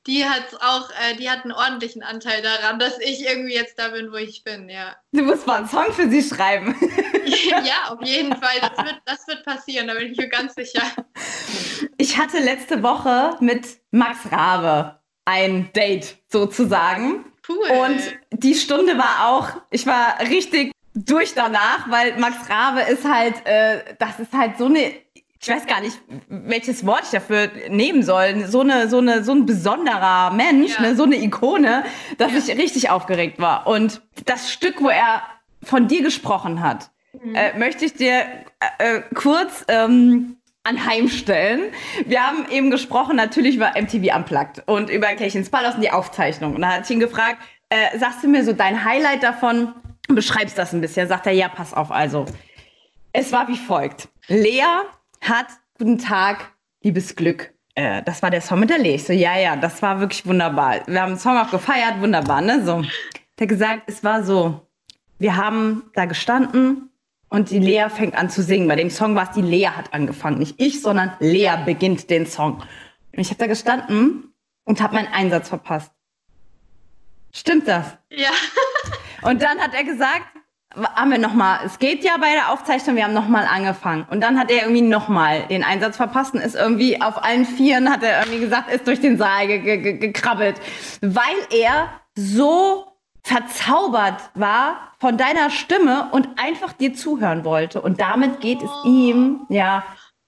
die 0.08 0.24
hat 0.24 0.54
auch, 0.60 0.88
äh, 0.90 1.14
die 1.16 1.30
hat 1.30 1.44
einen 1.44 1.52
ordentlichen 1.52 2.02
Anteil 2.02 2.42
daran, 2.42 2.78
dass 2.78 2.98
ich 2.98 3.24
irgendwie 3.24 3.54
jetzt 3.54 3.78
da 3.78 3.88
bin, 3.88 4.10
wo 4.10 4.16
ich 4.16 4.42
bin, 4.42 4.68
ja. 4.70 4.96
Du 5.12 5.22
musst 5.22 5.46
mal 5.46 5.58
einen 5.58 5.68
Song 5.68 5.92
für 5.92 6.08
sie 6.08 6.22
schreiben. 6.22 6.74
ja, 7.24 7.92
auf 7.92 8.02
jeden 8.02 8.34
Fall. 8.34 8.56
Das 8.60 8.84
wird, 8.84 9.00
das 9.04 9.28
wird 9.28 9.44
passieren, 9.44 9.86
da 9.86 9.94
bin 9.94 10.10
ich 10.10 10.18
mir 10.18 10.28
ganz 10.28 10.54
sicher. 10.54 10.82
Ich 11.98 12.16
hatte 12.16 12.38
letzte 12.38 12.82
Woche 12.82 13.36
mit 13.40 13.66
Max 13.90 14.32
Rabe 14.32 14.98
ein 15.26 15.70
Date 15.74 16.16
sozusagen. 16.28 17.26
Cool. 17.46 17.68
Und 17.70 18.00
die 18.32 18.54
Stunde 18.54 18.96
war 18.96 19.28
auch, 19.28 19.60
ich 19.70 19.86
war 19.86 20.18
richtig 20.20 20.72
durch 20.94 21.34
danach, 21.34 21.90
weil 21.90 22.18
Max 22.18 22.48
Rabe 22.48 22.80
ist 22.80 23.04
halt, 23.04 23.46
äh, 23.46 23.94
das 23.98 24.18
ist 24.18 24.32
halt 24.32 24.56
so 24.56 24.66
eine 24.66 24.92
ich 25.40 25.48
weiß 25.48 25.66
gar 25.66 25.80
nicht, 25.80 25.98
welches 26.28 26.84
Wort 26.84 27.02
ich 27.04 27.10
dafür 27.10 27.50
nehmen 27.68 28.02
soll. 28.02 28.46
So 28.46 28.60
eine, 28.60 28.88
so 28.88 28.98
eine, 28.98 29.22
so 29.22 29.32
ein 29.32 29.46
besonderer 29.46 30.32
Mensch, 30.32 30.74
ja. 30.74 30.82
ne, 30.82 30.96
so 30.96 31.04
eine 31.04 31.16
Ikone, 31.16 31.84
dass 32.18 32.32
ja. 32.32 32.38
ich 32.38 32.58
richtig 32.58 32.90
aufgeregt 32.90 33.38
war. 33.38 33.66
Und 33.66 34.02
das 34.24 34.52
Stück, 34.52 34.82
wo 34.82 34.88
er 34.88 35.22
von 35.62 35.86
dir 35.86 36.02
gesprochen 36.02 36.60
hat, 36.60 36.90
mhm. 37.12 37.34
äh, 37.34 37.56
möchte 37.56 37.84
ich 37.84 37.94
dir 37.94 38.24
äh, 38.78 38.96
äh 38.96 39.02
kurz 39.14 39.64
ähm, 39.68 40.38
anheimstellen. 40.64 41.72
Wir 42.04 42.26
haben 42.26 42.46
eben 42.50 42.70
gesprochen 42.70 43.14
natürlich 43.14 43.56
über 43.56 43.72
MTV 43.80 44.14
Unplugged 44.16 44.64
und 44.66 44.90
über 44.90 45.06
Kirchens 45.08 45.50
Palace 45.50 45.76
und 45.76 45.82
die 45.82 45.90
Aufzeichnung. 45.90 46.56
Und 46.56 46.62
da 46.62 46.74
hat 46.74 46.84
ich 46.84 46.90
ihn 46.90 47.00
gefragt, 47.00 47.38
äh, 47.68 47.96
sagst 47.96 48.24
du 48.24 48.28
mir 48.28 48.44
so 48.44 48.52
dein 48.52 48.84
Highlight 48.84 49.22
davon? 49.22 49.72
Beschreibst 50.08 50.58
das 50.58 50.72
ein 50.72 50.80
bisschen. 50.80 51.06
Sagt 51.06 51.26
er, 51.26 51.32
ja, 51.32 51.48
pass 51.48 51.74
auf, 51.74 51.92
also. 51.92 52.26
Es 53.12 53.32
war 53.32 53.48
wie 53.48 53.56
folgt. 53.56 54.08
Lea 54.26 54.64
hat 55.20 55.46
Guten 55.78 55.98
Tag, 55.98 56.50
liebes 56.82 57.14
Glück. 57.14 57.54
Äh, 57.76 58.02
das 58.02 58.20
war 58.20 58.32
der 58.32 58.40
Song 58.40 58.58
mit 58.58 58.68
der 58.68 58.78
Lee. 58.78 58.96
Ich 58.96 59.04
so, 59.04 59.12
ja, 59.12 59.38
ja, 59.38 59.54
das 59.54 59.80
war 59.80 60.00
wirklich 60.00 60.26
wunderbar. 60.26 60.80
Wir 60.88 61.00
haben 61.00 61.12
den 61.12 61.18
Song 61.20 61.38
auch 61.38 61.52
gefeiert, 61.52 62.00
wunderbar, 62.00 62.40
ne? 62.40 62.64
So. 62.64 62.82
Der 63.38 63.46
gesagt, 63.46 63.84
es 63.86 64.02
war 64.02 64.24
so, 64.24 64.66
wir 65.20 65.36
haben 65.36 65.84
da 65.94 66.06
gestanden 66.06 66.90
und 67.28 67.50
die 67.50 67.60
Lea 67.60 67.86
fängt 67.90 68.16
an 68.16 68.28
zu 68.28 68.42
singen. 68.42 68.66
Bei 68.66 68.74
dem 68.74 68.90
Song 68.90 69.14
war 69.14 69.28
es, 69.28 69.30
die 69.36 69.42
Lea 69.42 69.68
hat 69.68 69.94
angefangen. 69.94 70.38
Nicht 70.38 70.60
ich, 70.60 70.82
sondern 70.82 71.12
Lea 71.20 71.52
beginnt 71.64 72.10
den 72.10 72.26
Song. 72.26 72.54
Und 73.12 73.20
ich 73.20 73.28
habe 73.28 73.38
da 73.38 73.46
gestanden 73.46 74.34
und 74.64 74.82
habe 74.82 74.96
meinen 74.96 75.12
Einsatz 75.12 75.48
verpasst. 75.48 75.92
Stimmt 77.32 77.68
das? 77.68 77.96
Ja. 78.10 78.30
Und 79.22 79.42
dann 79.42 79.60
hat 79.60 79.74
er 79.74 79.84
gesagt, 79.84 80.26
haben 80.94 81.10
wir 81.10 81.18
nochmal, 81.18 81.60
es 81.64 81.78
geht 81.78 82.04
ja 82.04 82.16
bei 82.18 82.32
der 82.32 82.52
Aufzeichnung, 82.52 82.96
wir 82.96 83.04
haben 83.04 83.14
nochmal 83.14 83.46
angefangen. 83.46 84.06
Und 84.10 84.20
dann 84.20 84.38
hat 84.38 84.50
er 84.50 84.62
irgendwie 84.62 84.82
nochmal 84.82 85.42
den 85.48 85.64
Einsatz 85.64 85.96
verpasst 85.96 86.34
und 86.34 86.40
ist 86.40 86.54
irgendwie 86.54 87.00
auf 87.00 87.22
allen 87.24 87.44
Vieren, 87.44 87.90
hat 87.90 88.02
er 88.02 88.20
irgendwie 88.20 88.40
gesagt, 88.40 88.72
ist 88.72 88.86
durch 88.86 89.00
den 89.00 89.18
Saal 89.18 89.46
ge 89.46 89.78
ge 89.78 89.98
gekrabbelt. 89.98 90.60
Weil 91.00 91.36
er 91.50 91.88
so 92.14 92.84
verzaubert 93.22 94.30
war 94.34 94.92
von 94.98 95.16
deiner 95.16 95.50
Stimme 95.50 96.08
und 96.12 96.28
einfach 96.36 96.72
dir 96.72 96.94
zuhören 96.94 97.44
wollte. 97.44 97.80
Und 97.80 98.00
damit 98.00 98.40
geht 98.40 98.62
es 98.62 98.70
ihm, 98.84 99.46
ja, 99.48 99.84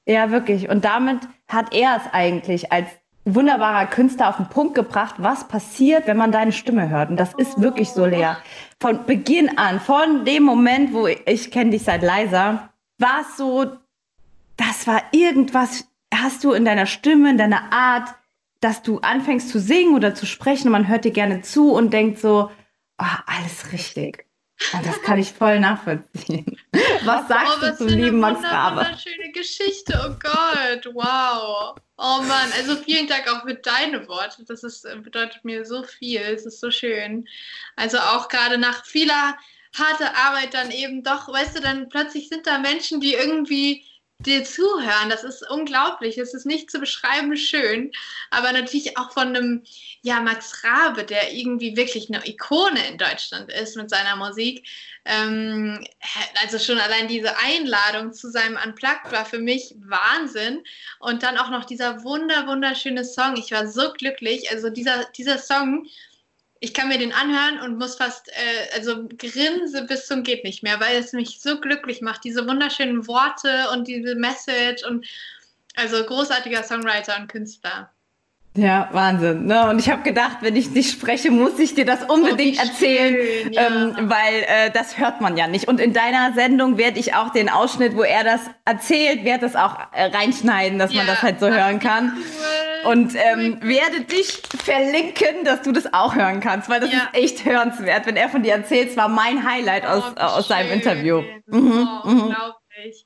ja, 0.07 0.31
wirklich. 0.31 0.69
Und 0.69 0.85
damit 0.85 1.21
hat 1.49 1.75
er 1.75 1.97
es 1.97 2.13
eigentlich 2.13 2.73
als 2.73 2.89
wunderbarer 3.25 3.87
Künstler 3.87 4.29
auf 4.29 4.37
den 4.37 4.49
Punkt 4.49 4.75
gebracht, 4.75 5.17
was 5.19 5.47
passiert, 5.47 6.07
wenn 6.07 6.17
man 6.17 6.33
deine 6.33 6.53
Stimme 6.53 6.89
hört. 6.89 7.11
Und 7.11 7.17
das 7.17 7.35
ist 7.35 7.61
wirklich 7.61 7.91
so 7.91 8.07
leer. 8.07 8.39
Von 8.81 9.05
Beginn 9.05 9.59
an, 9.59 9.81
von 9.81 10.25
dem 10.25 10.43
Moment, 10.43 10.93
wo 10.93 11.07
ich, 11.07 11.21
ich 11.27 11.51
kenne 11.51 11.71
dich 11.71 11.83
seit 11.83 12.03
leiser, 12.03 12.71
war 12.99 13.21
es 13.21 13.37
so, 13.37 13.67
das 14.57 14.87
war 14.87 15.03
irgendwas, 15.13 15.87
hast 16.15 16.45
du 16.45 16.53
in 16.53 16.65
deiner 16.65 16.87
Stimme, 16.87 17.31
in 17.31 17.39
deiner 17.39 17.73
Art, 17.73 18.15
dass 18.61 18.83
du 18.83 18.99
anfängst 18.99 19.49
zu 19.49 19.59
singen 19.59 19.95
oder 19.95 20.15
zu 20.15 20.27
sprechen 20.27 20.69
und 20.69 20.73
man 20.73 20.89
hört 20.89 21.05
dir 21.05 21.13
gerne 21.13 21.43
zu 21.43 21.73
und 21.73 21.93
denkt 21.93 22.19
so, 22.19 22.51
Oh, 23.01 23.17
alles 23.27 23.73
richtig. 23.73 24.27
Und 24.73 24.87
das 24.87 25.01
kann 25.03 25.18
ich 25.18 25.33
voll 25.33 25.59
nachvollziehen. 25.59 26.59
Was 27.05 27.29
sagst 27.29 27.55
oh, 27.57 27.61
du 27.61 27.66
was 27.66 27.79
zum 27.79 27.88
für 27.88 27.94
eine 27.94 28.05
lieben 28.05 28.20
Max 28.20 28.42
Rabe? 28.44 28.83
Wunderschöne 28.83 29.33
Geschichte, 29.33 29.99
oh 30.07 30.16
Gott, 30.23 30.94
wow. 30.94 31.75
Oh 31.96 32.23
Mann, 32.23 32.53
also 32.57 32.77
vielen 32.77 33.07
Dank 33.07 33.27
auch 33.29 33.42
für 33.42 33.55
deine 33.55 34.07
Worte. 34.07 34.44
Das 34.44 34.62
ist, 34.62 34.85
äh, 34.85 34.96
bedeutet 34.96 35.44
mir 35.44 35.64
so 35.64 35.83
viel. 35.83 36.20
Es 36.20 36.46
ist 36.46 36.61
so 36.61 36.70
schön. 36.70 37.27
Also 37.77 37.99
auch 37.99 38.29
gerade 38.29 38.59
nach 38.59 38.85
vieler 38.85 39.37
harter 39.77 40.16
Arbeit 40.16 40.55
dann 40.55 40.70
eben 40.70 41.03
doch, 41.03 41.29
weißt 41.29 41.57
du, 41.57 41.61
dann 41.61 41.88
plötzlich 41.88 42.29
sind 42.29 42.46
da 42.46 42.59
Menschen, 42.59 43.01
die 43.01 43.14
irgendwie 43.14 43.85
dir 44.27 44.45
zuhören. 44.45 45.09
Das 45.09 45.25
ist 45.25 45.49
unglaublich. 45.51 46.19
Es 46.19 46.35
ist 46.35 46.47
nicht 46.47 46.71
zu 46.71 46.79
beschreiben 46.79 47.37
schön. 47.37 47.93
Aber 48.31 48.53
natürlich 48.53 48.97
auch 48.99 49.13
von 49.13 49.29
einem, 49.29 49.63
ja, 50.03 50.21
Max 50.21 50.63
Rabe, 50.65 51.05
der 51.05 51.33
irgendwie 51.33 51.77
wirklich 51.77 52.09
eine 52.09 52.27
Ikone 52.27 52.87
in 52.89 52.99
Deutschland 52.99 53.51
ist 53.53 53.77
mit 53.77 53.91
seiner 53.91 54.17
Musik. 54.17 54.67
Ähm, 55.05 55.85
also 56.43 56.59
schon 56.59 56.79
allein 56.79 57.09
diese 57.09 57.37
Einladung 57.39 58.13
zu 58.13 58.31
seinem 58.31 58.59
Unplugged 58.65 59.11
war 59.11 59.25
für 59.25 59.39
mich 59.39 59.75
Wahnsinn. 59.79 60.63
Und 60.99 61.23
dann 61.23 61.39
auch 61.39 61.51
noch 61.51 61.65
dieser 61.65 62.05
wunder, 62.05 62.47
wunderschöne 62.47 63.05
Song. 63.05 63.37
Ich 63.37 63.51
war 63.53 63.67
so 63.67 63.93
glücklich. 63.93 64.51
Also 64.51 64.71
dieser, 64.71 65.07
dieser 65.17 65.39
Song, 65.39 65.87
ich 66.61 66.75
kann 66.75 66.88
mir 66.88 66.99
den 66.99 67.12
anhören 67.12 67.61
und 67.61 67.79
muss 67.79 67.96
fast, 67.96 68.29
äh, 68.29 68.75
also 68.75 69.09
grinse 69.18 69.87
bis 69.87 70.07
zum 70.07 70.23
geht 70.23 70.44
nicht 70.44 70.62
mehr, 70.62 70.79
weil 70.79 70.96
es 70.96 71.12
mich 71.12 71.40
so 71.40 71.59
glücklich 71.59 72.03
macht. 72.03 72.23
Diese 72.23 72.46
wunderschönen 72.46 73.07
Worte 73.07 73.68
und 73.73 73.88
diese 73.88 74.14
Message 74.14 74.85
und 74.85 75.07
also 75.75 76.05
großartiger 76.05 76.62
Songwriter 76.62 77.18
und 77.18 77.29
Künstler. 77.29 77.90
Ja, 78.57 78.89
Wahnsinn. 78.91 79.47
Ne? 79.47 79.71
Und 79.71 79.79
ich 79.79 79.89
habe 79.91 80.03
gedacht, 80.03 80.39
wenn 80.41 80.57
ich 80.57 80.73
dich 80.73 80.91
spreche, 80.91 81.31
muss 81.31 81.57
ich 81.61 81.75
dir 81.77 81.85
das 81.85 82.03
unbedingt 82.11 82.59
Oh, 82.59 82.67
erzählen, 82.67 83.15
schön, 83.45 83.53
ja. 83.53 83.67
ähm, 83.69 83.95
weil 84.11 84.43
äh, 84.49 84.71
das 84.73 84.99
hört 84.99 85.21
man 85.21 85.37
ja 85.37 85.47
nicht. 85.47 85.69
Und 85.69 85.79
in 85.81 85.93
deiner 85.93 86.33
Sendung 86.35 86.77
werde 86.77 86.99
ich 86.99 87.15
auch 87.15 87.31
den 87.31 87.49
Ausschnitt, 87.49 87.97
wo 87.97 88.03
er 88.03 88.25
das 88.25 88.41
erzählt, 88.65 89.25
werde 89.25 89.43
das 89.47 89.55
auch 89.55 89.77
äh, 89.93 90.07
reinschneiden, 90.07 90.81
dass 90.81 90.93
man 90.93 91.07
Ja, 91.07 91.13
das 91.13 91.23
halt 91.23 91.39
so 91.39 91.49
hören 91.49 91.79
kann. 91.79 92.13
cool. 92.17 92.91
Und 92.93 93.15
ähm, 93.15 93.59
werde 93.63 94.01
dich 94.01 94.43
verlinken, 94.65 95.45
dass 95.45 95.63
du 95.63 95.71
das 95.71 95.93
auch 95.95 96.17
hören 96.17 96.41
kannst, 96.41 96.69
weil 96.69 96.81
das 96.81 96.91
Ja. 96.91 97.09
ist 97.13 97.23
echt 97.23 97.45
hörenswert. 97.45 98.05
Wenn 98.07 98.17
er 98.17 98.29
von 98.31 98.43
dir 98.43 98.55
erzählt, 98.55 98.91
es 98.91 98.97
war 98.97 99.09
mein 99.09 99.49
Highlight 99.49 99.87
aus, 99.87 100.03
Oh, 100.09 100.17
wie 100.17 100.21
äh, 100.21 100.25
aus 100.25 100.49
seinem. 100.49 100.73
Interview. 100.73 101.23
Oh, 101.53 101.57
Mhm, 101.57 101.89
unglaublich. 102.81 103.05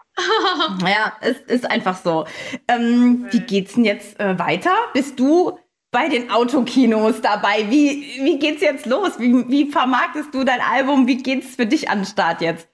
Ja, 0.86 1.16
es 1.20 1.38
ist 1.38 1.70
einfach 1.70 1.96
so. 2.02 2.26
Ähm, 2.68 3.26
wie 3.30 3.40
geht's 3.40 3.74
denn 3.74 3.84
jetzt 3.84 4.18
äh, 4.20 4.38
weiter? 4.38 4.74
Bist 4.92 5.18
du 5.18 5.58
bei 5.90 6.08
den 6.08 6.30
Autokinos 6.30 7.20
dabei? 7.20 7.70
Wie, 7.70 8.20
wie 8.22 8.38
geht's 8.38 8.62
jetzt 8.62 8.86
los? 8.86 9.18
Wie, 9.18 9.48
wie 9.48 9.70
vermarktest 9.70 10.34
du 10.34 10.44
dein 10.44 10.60
Album? 10.60 11.06
Wie 11.06 11.22
geht's 11.22 11.56
für 11.56 11.66
dich 11.66 11.88
an 11.88 12.00
den 12.00 12.06
Start 12.06 12.40
jetzt? 12.40 12.68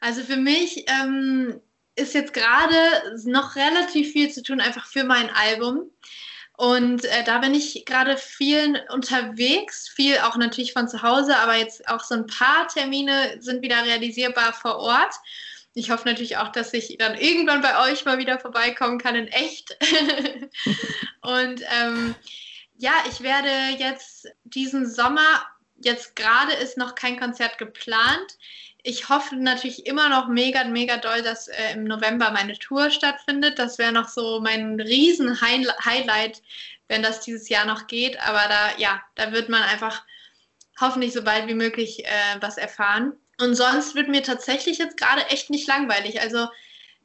Also 0.00 0.22
für 0.22 0.36
mich 0.36 0.84
ähm, 0.88 1.60
ist 1.96 2.14
jetzt 2.14 2.34
gerade 2.34 2.76
noch 3.24 3.56
relativ 3.56 4.12
viel 4.12 4.30
zu 4.30 4.42
tun, 4.42 4.60
einfach 4.60 4.86
für 4.86 5.04
mein 5.04 5.30
Album. 5.30 5.90
Und 6.58 7.04
äh, 7.04 7.24
da 7.24 7.38
bin 7.38 7.54
ich 7.54 7.84
gerade 7.84 8.16
viel 8.16 8.80
unterwegs, 8.90 9.88
viel 9.88 10.18
auch 10.18 10.36
natürlich 10.36 10.72
von 10.72 10.88
zu 10.88 11.02
Hause, 11.02 11.36
aber 11.36 11.56
jetzt 11.56 11.86
auch 11.88 12.02
so 12.02 12.14
ein 12.14 12.26
paar 12.26 12.66
Termine 12.68 13.36
sind 13.40 13.60
wieder 13.62 13.84
realisierbar 13.84 14.54
vor 14.54 14.76
Ort. 14.76 15.14
Ich 15.78 15.90
hoffe 15.90 16.08
natürlich 16.08 16.38
auch, 16.38 16.48
dass 16.48 16.72
ich 16.72 16.96
dann 16.98 17.18
irgendwann 17.18 17.60
bei 17.60 17.90
euch 17.92 18.06
mal 18.06 18.16
wieder 18.16 18.38
vorbeikommen 18.38 18.98
kann 18.98 19.14
in 19.14 19.28
echt. 19.28 19.76
Und 21.20 21.60
ähm, 21.70 22.14
ja, 22.78 22.94
ich 23.10 23.20
werde 23.20 23.50
jetzt 23.78 24.26
diesen 24.44 24.88
Sommer, 24.88 25.44
jetzt 25.76 26.16
gerade 26.16 26.54
ist 26.54 26.78
noch 26.78 26.94
kein 26.94 27.20
Konzert 27.20 27.58
geplant. 27.58 28.38
Ich 28.84 29.10
hoffe 29.10 29.36
natürlich 29.36 29.84
immer 29.84 30.08
noch 30.08 30.28
mega, 30.28 30.64
mega 30.64 30.96
doll, 30.96 31.20
dass 31.20 31.48
äh, 31.48 31.74
im 31.74 31.84
November 31.84 32.30
meine 32.30 32.58
Tour 32.58 32.88
stattfindet. 32.90 33.58
Das 33.58 33.76
wäre 33.76 33.92
noch 33.92 34.08
so 34.08 34.40
mein 34.40 34.80
riesen 34.80 35.42
Hi- 35.42 35.68
Highlight, 35.84 36.40
wenn 36.88 37.02
das 37.02 37.20
dieses 37.20 37.50
Jahr 37.50 37.66
noch 37.66 37.86
geht. 37.86 38.18
Aber 38.26 38.48
da, 38.48 38.78
ja, 38.78 39.02
da 39.14 39.30
wird 39.30 39.50
man 39.50 39.62
einfach 39.62 40.04
hoffentlich 40.80 41.12
so 41.12 41.22
bald 41.22 41.48
wie 41.48 41.54
möglich 41.54 42.06
äh, 42.06 42.36
was 42.40 42.56
erfahren. 42.56 43.12
Und 43.40 43.54
sonst 43.54 43.94
wird 43.94 44.08
mir 44.08 44.22
tatsächlich 44.22 44.78
jetzt 44.78 44.96
gerade 44.96 45.26
echt 45.26 45.50
nicht 45.50 45.68
langweilig. 45.68 46.20
Also 46.20 46.48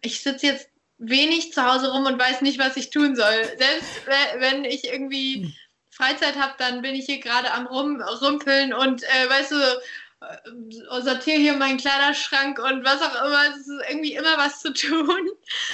ich 0.01 0.21
sitze 0.21 0.47
jetzt 0.47 0.69
wenig 0.97 1.51
zu 1.51 1.65
Hause 1.65 1.91
rum 1.91 2.05
und 2.05 2.19
weiß 2.19 2.41
nicht, 2.41 2.59
was 2.59 2.77
ich 2.77 2.89
tun 2.89 3.15
soll. 3.15 3.43
Selbst 3.57 3.89
wenn 4.37 4.63
ich 4.63 4.85
irgendwie 4.85 5.55
Freizeit 5.89 6.37
habe, 6.39 6.53
dann 6.57 6.81
bin 6.81 6.95
ich 6.95 7.05
hier 7.05 7.19
gerade 7.19 7.51
am 7.51 7.67
Rumrümpeln 7.67 8.73
und 8.73 9.03
äh, 9.03 9.29
weißt 9.29 9.51
du, 9.51 9.55
äh, 9.55 11.01
sortiere 11.01 11.37
hier 11.37 11.53
meinen 11.53 11.77
Kleiderschrank 11.77 12.59
und 12.59 12.85
was 12.85 13.01
auch 13.01 13.25
immer. 13.25 13.49
Es 13.49 13.57
ist 13.57 13.81
irgendwie 13.89 14.13
immer 14.13 14.37
was 14.37 14.59
zu 14.59 14.71
tun. 14.71 15.29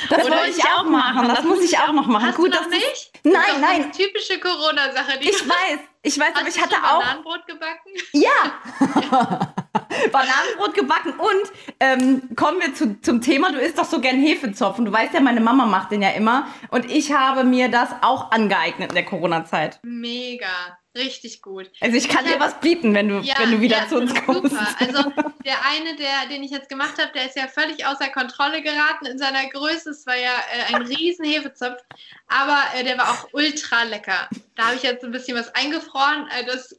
Das 0.10 0.26
Oder 0.26 0.38
wollte 0.38 0.52
ich 0.58 0.64
auch 0.64 0.86
machen. 0.86 1.28
Das 1.28 1.44
muss 1.44 1.62
ich 1.62 1.78
auch 1.78 1.92
noch 1.92 2.08
machen. 2.08 2.28
Hast 2.28 2.38
Gut, 2.38 2.56
du 2.56 2.60
noch 2.60 2.70
nicht? 2.70 3.12
Nein, 3.24 3.34
Das 3.36 3.48
ist 3.56 3.62
nein. 3.62 3.84
Eine 3.84 3.92
typische 3.92 4.40
Corona-Sache. 4.40 5.20
die 5.20 5.30
Ich 5.30 5.48
weiß, 5.48 5.80
ich 6.04 6.18
weiß, 6.18 6.36
aber 6.36 6.48
ich 6.48 6.60
hatte 6.60 6.76
auch. 6.78 7.00
Bananenbrot 7.00 7.46
gebacken? 7.46 7.92
Ja! 8.14 9.54
Bananenbrot 10.12 10.74
gebacken 10.74 11.14
und 11.14 11.52
ähm, 11.80 12.36
kommen 12.36 12.60
wir 12.62 12.74
zu, 12.74 13.00
zum 13.02 13.22
Thema. 13.22 13.52
Du 13.52 13.60
isst 13.60 13.78
doch 13.78 13.86
so 13.86 14.00
gern 14.00 14.20
Hefezopf 14.20 14.80
und 14.80 14.86
du 14.86 14.92
weißt 14.92 15.14
ja, 15.14 15.20
meine 15.20 15.42
Mama 15.42 15.66
macht 15.66 15.92
den 15.92 16.02
ja 16.02 16.10
immer 16.10 16.48
und 16.70 16.90
ich 16.90 17.12
habe 17.12 17.44
mir 17.44 17.70
das 17.70 17.90
auch 18.02 18.32
angeeignet 18.32 18.90
in 18.90 18.96
der 18.96 19.06
Corona-Zeit. 19.06 19.80
Mega, 19.84 20.78
richtig 20.96 21.42
gut. 21.42 21.70
Also 21.80 21.96
ich 21.96 22.10
kann 22.10 22.26
dir 22.26 22.40
was 22.40 22.60
bieten, 22.60 22.94
wenn 22.94 23.08
du, 23.10 23.24
wenn 23.24 23.52
du 23.52 23.62
wieder 23.62 23.78
ja, 23.78 23.88
zu 23.88 23.98
uns 23.98 24.14
kommst. 24.26 24.52
Super. 24.52 24.76
Also 24.80 25.12
der 25.46 25.66
eine, 25.66 25.96
der, 25.96 26.28
den 26.30 26.44
ich 26.44 26.52
jetzt 26.52 26.70
gemacht 26.70 26.98
habe, 27.00 27.12
der 27.14 27.26
ist 27.26 27.36
ja 27.36 27.48
völlig 27.48 27.86
außer 27.86 28.10
Kontrolle 28.10 28.62
geraten 28.62 29.06
in 29.06 29.18
seiner 29.18 29.48
Größe. 29.50 29.92
Es 29.92 30.06
war 30.06 30.18
ja 30.18 30.34
äh, 30.52 30.76
ein 30.76 30.82
riesen 30.82 31.26
Hefezopf, 31.26 31.82
aber 32.28 32.60
äh, 32.76 32.84
der 32.84 32.98
war 32.98 33.12
auch 33.12 33.30
ultra 33.34 33.84
lecker. 33.84 34.30
Da 34.56 34.68
habe 34.68 34.76
ich 34.76 34.84
jetzt 34.84 35.04
ein 35.04 35.12
bisschen 35.12 35.38
was 35.38 35.54
eingefroren. 35.56 36.28
Äh, 36.38 36.46
das 36.46 36.76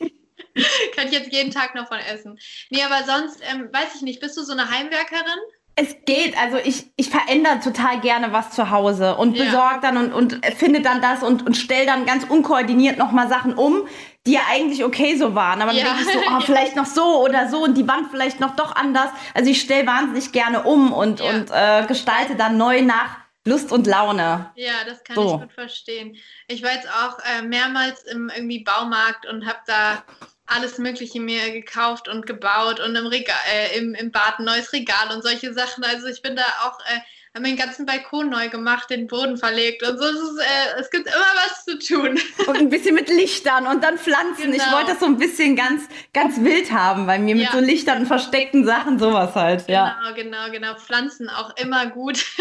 kann 0.96 1.06
ich 1.06 1.12
jetzt 1.12 1.32
jeden 1.32 1.50
Tag 1.50 1.74
noch 1.74 1.88
von 1.88 1.98
essen. 1.98 2.38
Nee, 2.70 2.82
aber 2.82 3.04
sonst, 3.04 3.40
ähm, 3.50 3.68
weiß 3.72 3.94
ich 3.96 4.02
nicht, 4.02 4.20
bist 4.20 4.36
du 4.36 4.42
so 4.42 4.52
eine 4.52 4.70
Heimwerkerin? 4.70 5.38
Es 5.80 5.94
geht, 6.06 6.36
also 6.36 6.56
ich, 6.56 6.90
ich 6.96 7.08
verändere 7.08 7.60
total 7.60 8.00
gerne 8.00 8.32
was 8.32 8.50
zu 8.50 8.70
Hause 8.70 9.14
und 9.16 9.36
Ja. 9.36 9.44
besorge 9.44 9.78
dann 9.82 9.96
und, 9.96 10.12
und 10.12 10.44
finde 10.56 10.80
dann 10.80 11.00
das 11.00 11.22
und, 11.22 11.46
und 11.46 11.56
stelle 11.56 11.86
dann 11.86 12.04
ganz 12.04 12.24
unkoordiniert 12.24 12.98
nochmal 12.98 13.28
Sachen 13.28 13.54
um, 13.54 13.86
die 14.26 14.32
ja 14.32 14.40
eigentlich 14.50 14.82
okay 14.82 15.16
so 15.16 15.36
waren. 15.36 15.62
Aber 15.62 15.70
dann 15.72 15.78
Ja. 15.80 15.94
denke 15.94 16.00
ich 16.02 16.12
so, 16.12 16.18
oh, 16.36 16.40
vielleicht 16.40 16.74
noch 16.74 16.86
so 16.86 17.22
oder 17.22 17.48
so 17.48 17.62
und 17.62 17.74
die 17.78 17.86
Wand 17.86 18.10
vielleicht 18.10 18.40
noch 18.40 18.56
doch 18.56 18.74
anders. 18.74 19.10
Also 19.34 19.50
ich 19.50 19.60
stelle 19.60 19.86
wahnsinnig 19.86 20.32
gerne 20.32 20.64
um 20.64 20.92
und, 20.92 21.20
Ja. 21.20 21.26
und 21.30 21.50
äh, 21.52 21.86
gestalte 21.86 22.34
dann 22.34 22.56
neu 22.56 22.82
nach 22.82 23.16
Lust 23.44 23.70
und 23.70 23.86
Laune. 23.86 24.50
Ja, 24.56 24.72
das 24.84 25.04
kann 25.04 25.14
So. 25.14 25.34
ich 25.36 25.40
gut 25.42 25.52
verstehen. 25.52 26.16
Ich 26.48 26.64
war 26.64 26.72
jetzt 26.72 26.88
auch 26.88 27.18
äh, 27.20 27.42
mehrmals 27.42 28.02
im 28.02 28.30
irgendwie 28.34 28.64
Baumarkt 28.64 29.26
und 29.26 29.46
habe 29.46 29.60
da 29.68 30.02
alles 30.48 30.78
Mögliche 30.78 31.20
mir 31.20 31.50
gekauft 31.52 32.08
und 32.08 32.26
gebaut 32.26 32.80
und 32.80 32.94
im 32.96 33.06
Regal, 33.06 33.36
äh, 33.52 33.78
im, 33.78 33.94
im 33.94 34.10
Bad 34.10 34.38
ein 34.38 34.44
neues 34.44 34.72
Regal 34.72 35.14
und 35.14 35.22
solche 35.22 35.52
Sachen. 35.54 35.84
Also 35.84 36.06
ich 36.06 36.22
bin 36.22 36.36
da 36.36 36.42
auch, 36.64 36.78
äh, 36.80 36.98
habe 37.34 37.42
meinen 37.42 37.56
ganzen 37.58 37.84
Balkon 37.86 38.30
neu 38.30 38.48
gemacht, 38.48 38.88
den 38.90 39.06
Boden 39.06 39.36
verlegt 39.36 39.82
und 39.86 39.98
so. 39.98 40.04
Es, 40.04 40.14
ist, 40.16 40.38
äh, 40.40 40.80
es 40.80 40.90
gibt 40.90 41.06
immer 41.06 41.16
was 41.16 41.64
zu 41.64 41.78
tun. 41.78 42.18
Und 42.46 42.56
ein 42.56 42.70
bisschen 42.70 42.94
mit 42.94 43.08
Lichtern 43.10 43.66
und 43.66 43.84
dann 43.84 43.98
Pflanzen. 43.98 44.52
Ich 44.54 44.62
Genau. 44.62 44.76
wollte 44.76 44.92
das 44.92 45.00
so 45.00 45.06
ein 45.06 45.18
bisschen 45.18 45.54
ganz, 45.54 45.82
ganz 46.14 46.40
wild 46.40 46.72
haben 46.72 47.06
bei 47.06 47.18
mir 47.18 47.34
mit 47.34 47.44
Ja. 47.44 47.52
so 47.52 47.58
Lichtern 47.60 47.98
und 47.98 48.06
versteckten 48.06 48.64
Sachen, 48.64 48.98
sowas 48.98 49.34
halt. 49.34 49.68
Ja. 49.68 49.98
Genau, 50.14 50.14
genau, 50.46 50.50
genau. 50.50 50.74
Pflanzen 50.76 51.28
auch 51.28 51.54
immer 51.58 51.86
gut. 51.86 52.24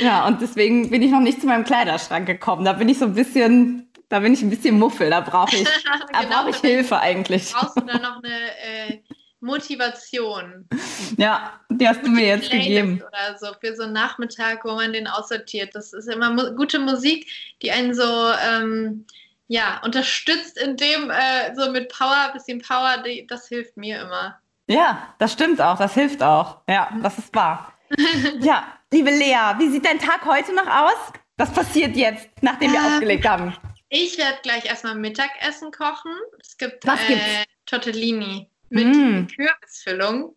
Ja, 0.00 0.26
und 0.26 0.40
deswegen 0.40 0.88
bin 0.88 1.02
ich 1.02 1.10
noch 1.10 1.20
nicht 1.20 1.40
zu 1.42 1.46
meinem 1.46 1.64
Kleiderschrank 1.64 2.26
gekommen. 2.26 2.64
Da 2.64 2.72
bin 2.72 2.88
ich 2.88 2.98
so 2.98 3.04
ein 3.06 3.14
bisschen, 3.14 3.90
da 4.14 4.20
bin 4.20 4.32
ich 4.32 4.42
ein 4.42 4.50
bisschen 4.50 4.78
Muffel. 4.78 5.10
Da 5.10 5.20
brauche 5.20 5.56
ich, 5.56 5.64
da 5.64 6.20
Genau, 6.20 6.36
brauche 6.42 6.50
ich 6.50 6.56
Hilfe 6.58 7.00
eigentlich. 7.00 7.52
Brauchst 7.52 7.76
du 7.76 7.80
da 7.80 7.98
noch 7.98 8.16
eine 8.22 8.92
äh, 8.92 9.00
Motivation? 9.40 10.68
Ja, 11.16 11.58
die 11.68 11.88
hast 11.88 12.02
du 12.04 12.10
mir 12.10 12.24
jetzt 12.26 12.48
Playlist 12.48 12.68
gegeben. 12.68 13.02
Oder 13.08 13.36
so 13.36 13.48
für 13.60 13.74
so 13.74 13.82
einen 13.82 13.92
Nachmittag, 13.92 14.64
wo 14.64 14.74
man 14.74 14.92
den 14.92 15.08
aussortiert. 15.08 15.74
Das 15.74 15.92
ist 15.92 16.06
immer 16.08 16.30
mu 16.30 16.54
gute 16.54 16.78
Musik, 16.78 17.26
die 17.60 17.72
einen 17.72 17.92
so 17.92 18.04
ähm, 18.48 19.04
ja, 19.48 19.80
unterstützt 19.84 20.58
in 20.58 20.76
dem, 20.76 21.10
äh, 21.10 21.52
so 21.56 21.72
mit 21.72 21.88
Power, 21.92 22.30
bisschen 22.32 22.62
Power, 22.62 22.98
die, 23.04 23.26
das 23.26 23.48
hilft 23.48 23.76
mir 23.76 24.00
immer. 24.00 24.38
Ja, 24.68 25.12
das 25.18 25.32
stimmt 25.32 25.60
auch. 25.60 25.76
Das 25.76 25.94
hilft 25.94 26.22
auch. 26.22 26.58
Ja, 26.68 26.88
das 27.02 27.18
ist 27.18 27.34
wahr. 27.34 27.72
Ja, 28.40 28.64
liebe 28.92 29.10
Lea, 29.10 29.54
wie 29.58 29.70
sieht 29.70 29.84
dein 29.84 29.98
Tag 29.98 30.24
heute 30.24 30.54
noch 30.54 30.66
aus? 30.68 31.12
Was 31.36 31.52
passiert 31.52 31.96
jetzt, 31.96 32.28
nachdem 32.42 32.72
wir 32.72 32.78
Ähm, 32.78 32.86
aufgelegt 32.86 33.28
haben? 33.28 33.52
Ich 33.96 34.18
werde 34.18 34.38
gleich 34.42 34.64
erstmal 34.64 34.96
Mittagessen 34.96 35.70
kochen. 35.70 36.10
Es 36.40 36.58
gibt 36.58 36.84
Was 36.84 37.00
äh, 37.04 37.06
gibt's? 37.06 37.44
Tortellini 37.66 38.50
mit 38.68 38.88
Mm. 38.88 39.26
Kürbisfüllung. 39.28 40.36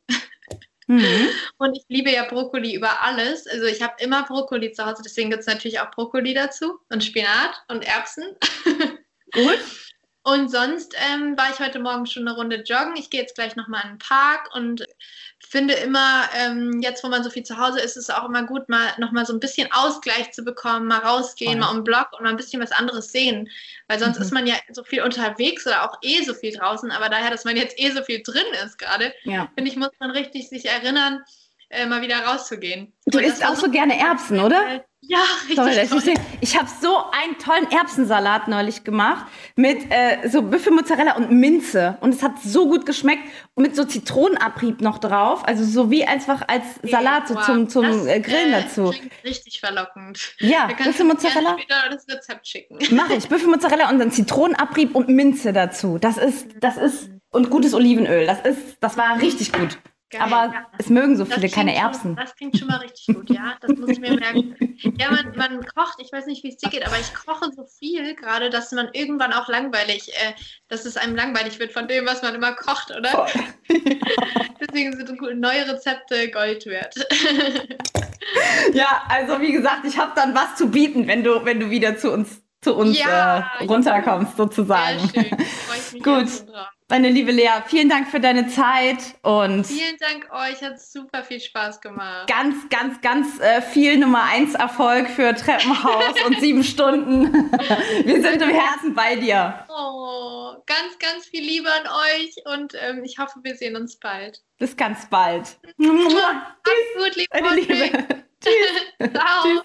Mhm. 0.85 1.29
Und 1.57 1.75
ich 1.75 1.83
liebe 1.87 2.11
ja 2.11 2.25
Brokkoli 2.25 2.75
über 2.75 3.01
alles. 3.01 3.47
Also 3.47 3.65
ich 3.65 3.81
habe 3.81 3.95
immer 3.97 4.27
Brokkoli 4.27 4.73
zu 4.73 4.85
Hause, 4.85 5.01
deswegen 5.03 5.31
gibt 5.31 5.41
es 5.41 5.47
natürlich 5.47 5.79
auch 5.79 5.89
Brokkoli 5.89 6.35
dazu 6.35 6.77
und 6.89 7.03
Spinat 7.03 7.63
und 7.67 7.83
Erbsen. 7.83 8.35
Gut. 9.33 9.59
Und 10.21 10.51
sonst 10.51 10.95
ähm, 11.11 11.35
war 11.35 11.49
ich 11.51 11.59
heute 11.59 11.79
Morgen 11.79 12.05
schon 12.05 12.27
eine 12.27 12.37
Runde 12.37 12.57
joggen. 12.57 12.95
Ich 12.95 13.09
gehe 13.09 13.21
jetzt 13.21 13.33
gleich 13.33 13.55
nochmal 13.55 13.81
in 13.85 13.93
den 13.93 13.97
Park 13.97 14.53
und 14.53 14.85
finde 15.49 15.73
immer, 15.75 16.29
ähm, 16.35 16.79
jetzt 16.81 17.03
wo 17.03 17.07
man 17.07 17.23
so 17.23 17.29
viel 17.29 17.43
zu 17.43 17.57
Hause 17.57 17.79
ist, 17.79 17.97
ist 17.97 18.09
es 18.09 18.15
auch 18.15 18.25
immer 18.27 18.43
gut, 18.43 18.69
mal 18.69 18.93
nochmal 18.97 19.25
so 19.25 19.33
ein 19.33 19.39
bisschen 19.39 19.71
Ausgleich 19.71 20.31
zu 20.31 20.43
bekommen, 20.43 20.87
mal 20.87 20.99
rausgehen, 20.99 21.59
mal 21.59 21.69
um 21.69 21.77
den 21.77 21.83
Block 21.83 22.09
und 22.13 22.23
mal 22.23 22.29
ein 22.29 22.37
bisschen 22.37 22.61
was 22.61 22.71
anderes 22.71 23.11
sehen. 23.11 23.49
Weil 23.87 23.99
sonst 23.99 24.17
Mhm. 24.17 24.23
ist 24.23 24.31
man 24.33 24.47
ja 24.47 24.55
so 24.71 24.83
viel 24.83 25.01
unterwegs 25.03 25.65
oder 25.65 25.83
auch 25.89 25.97
eh 26.01 26.23
so 26.23 26.33
viel 26.33 26.53
draußen, 26.55 26.91
aber 26.91 27.09
daher, 27.09 27.31
dass 27.31 27.45
man 27.45 27.55
jetzt 27.57 27.79
eh 27.79 27.91
so 27.91 28.03
viel 28.03 28.21
drin 28.23 28.45
ist 28.65 28.77
gerade, 28.77 29.13
Ja. 29.23 29.49
finde 29.55 29.71
ich, 29.71 29.77
muss 29.77 29.89
man 29.99 30.11
richtig 30.11 30.49
sich 30.49 30.65
erinnern, 30.65 31.23
äh, 31.69 31.85
mal 31.85 32.01
wieder 32.01 32.19
rauszugehen. 32.19 32.93
Du 33.05 33.19
isst 33.19 33.45
auch 33.45 33.55
so 33.55 33.69
gerne 33.69 33.99
Erbsen, 33.99 34.39
oder? 34.39 34.83
Ja, 35.01 35.19
richtig. 35.47 35.89
Toll. 35.89 36.13
ich. 36.13 36.19
Ich 36.41 36.57
habe 36.57 36.67
so 36.81 36.97
einen 37.11 37.37
tollen 37.37 37.71
Erbsensalat 37.71 38.47
neulich 38.47 38.83
gemacht 38.83 39.25
mit 39.55 39.89
äh, 39.89 40.27
so 40.27 40.41
Büffelmozzarella 40.41 41.15
und 41.15 41.31
Minze 41.31 41.97
und 42.01 42.13
es 42.13 42.23
hat 42.23 42.41
so 42.43 42.67
gut 42.67 42.85
geschmeckt 42.85 43.23
und 43.53 43.63
mit 43.63 43.75
so 43.75 43.85
Zitronenabrieb 43.85 44.81
noch 44.81 44.97
drauf, 44.97 45.47
also 45.47 45.63
so 45.63 45.91
wie 45.91 46.05
einfach 46.05 46.47
als 46.47 46.63
Salat 46.83 47.27
so 47.27 47.35
Wow, 47.35 47.45
zum 47.45 47.69
zum 47.69 47.83
das, 47.85 48.05
äh, 48.07 48.19
Grillen 48.19 48.53
äh, 48.53 48.63
dazu. 48.63 48.89
klingt 48.89 49.11
Richtig 49.23 49.59
verlockend. 49.59 50.33
Ja, 50.39 50.67
Büffelmozzarella 50.67 51.55
gerne 51.55 51.61
später 51.61 51.89
das 51.89 52.07
Rezept 52.09 52.47
schicken. 52.47 52.95
mache 52.95 53.15
ich. 53.15 53.29
Büffelmozzarella 53.29 53.89
und 53.89 53.99
dann 53.99 54.11
Zitronenabrieb 54.11 54.95
und 54.95 55.09
Minze 55.09 55.53
dazu. 55.53 55.99
Das 55.99 56.17
ist 56.17 56.47
das 56.59 56.77
ist 56.77 57.09
und 57.29 57.49
gutes 57.49 57.73
Olivenöl. 57.73 58.25
Das 58.25 58.39
ist 58.41 58.77
das 58.79 58.97
war 58.97 59.21
richtig 59.21 59.53
gut. 59.53 59.77
Geil, 60.09 60.21
Aber 60.21 60.53
ja. 60.53 60.65
es 60.77 60.89
mögen 60.89 61.17
so 61.17 61.25
viele 61.25 61.49
keine 61.49 61.71
klingt 61.71 61.77
schon- 61.77 61.85
Erbsen. 61.85 62.15
Das 62.15 62.35
klingt 62.35 62.57
schon 62.57 62.67
mal 62.69 62.77
richtig 62.77 63.13
gut, 63.13 63.29
ja. 63.29 63.55
Das 63.59 63.71
muss 63.77 63.89
ich 63.89 63.99
mir 63.99 64.13
merken. 64.15 64.55
Ja, 64.97 65.11
man, 65.11 65.33
man 65.35 65.65
kocht, 65.65 65.97
ich 65.99 66.11
weiß 66.13 66.27
nicht, 66.27 66.43
wie 66.45 66.49
es 66.49 66.57
dir 66.57 66.69
geht, 66.69 66.85
aber 66.87 66.97
ich 66.97 67.13
koche 67.13 67.51
so 67.53 67.65
viel 67.79 68.15
gerade, 68.15 68.49
dass 68.49 68.71
man 68.71 68.87
irgendwann 68.93 69.33
auch 69.33 69.49
langweilig, 69.49 70.09
äh, 70.13 70.31
dass 70.69 70.85
es 70.85 70.95
einem 70.95 71.15
langweilig 71.15 71.59
wird 71.59 71.73
von 71.73 71.87
dem, 71.89 72.05
was 72.05 72.21
man 72.21 72.35
immer 72.35 72.53
kocht, 72.53 72.91
oder? 72.97 73.27
Deswegen 74.61 74.95
sind 74.95 75.21
neue 75.39 75.67
Rezepte 75.67 76.31
Gold 76.31 76.65
wert. 76.67 76.95
Ja, 78.73 79.03
also 79.09 79.39
wie 79.41 79.51
gesagt, 79.51 79.85
ich 79.85 79.97
habe 79.97 80.11
dann 80.15 80.33
was 80.35 80.55
zu 80.55 80.69
bieten, 80.69 81.07
wenn 81.07 81.23
du 81.23 81.43
wenn 81.45 81.59
du 81.59 81.69
wieder 81.69 81.97
zu 81.97 82.11
uns 82.11 82.41
zu 82.61 82.75
uns 82.75 82.97
Ja, 82.99 83.51
äh, 83.59 83.65
runterkommst 83.65 84.35
Sehr 84.35 84.45
sozusagen. 84.45 84.99
schön. 84.99 85.25
Freue 85.25 85.77
ich 85.77 85.93
mich 85.93 86.03
Gut. 86.03 86.49
drauf. 86.53 86.67
Meine 86.89 87.09
liebe 87.09 87.33
Lea, 87.33 87.49
vielen 87.65 87.89
Dank 87.89 88.07
für 88.07 88.21
deine 88.21 88.47
Zeit 88.47 89.15
und 89.21 89.67
Vielen 89.67 89.97
Dank 89.97 90.29
euch, 90.31 90.61
hat 90.63 90.79
super 90.79 91.21
viel 91.21 91.41
Spaß 91.41 91.81
gemacht. 91.81 92.27
ganz, 92.27 92.69
ganz, 92.69 93.01
ganz 93.01 93.41
äh, 93.41 93.61
viel 93.61 93.97
Nummer 93.97 94.23
1 94.23 94.55
Erfolg 94.55 95.09
für 95.09 95.35
Treppenhaus 95.35 96.15
und 96.25 96.39
sieben 96.39 96.63
Stunden. 96.63 97.51
Wir 98.05 98.21
sind 98.21 98.41
im 98.41 98.49
Herzen 98.49 98.93
bei 98.95 99.17
dir. 99.17 99.65
Oh, 99.67 100.53
ganz, 100.65 100.97
ganz 100.97 101.25
viel 101.25 101.43
Liebe 101.43 101.67
an 101.69 101.87
euch 101.87 102.35
und 102.55 102.73
ähm, 102.79 103.03
ich 103.03 103.19
hoffe, 103.19 103.39
wir 103.43 103.55
sehen 103.55 103.75
uns 103.75 103.97
bald. 103.99 104.41
Bis 104.57 104.77
ganz 104.77 105.09
bald. 105.09 105.57
Macht's 105.75 106.15
gut, 106.95 107.15
liebe 107.17 107.49
Liebe. 107.53 107.75
Freunde. 107.75 108.23
Ciao. 109.13 109.43
Tschüss. 109.43 109.61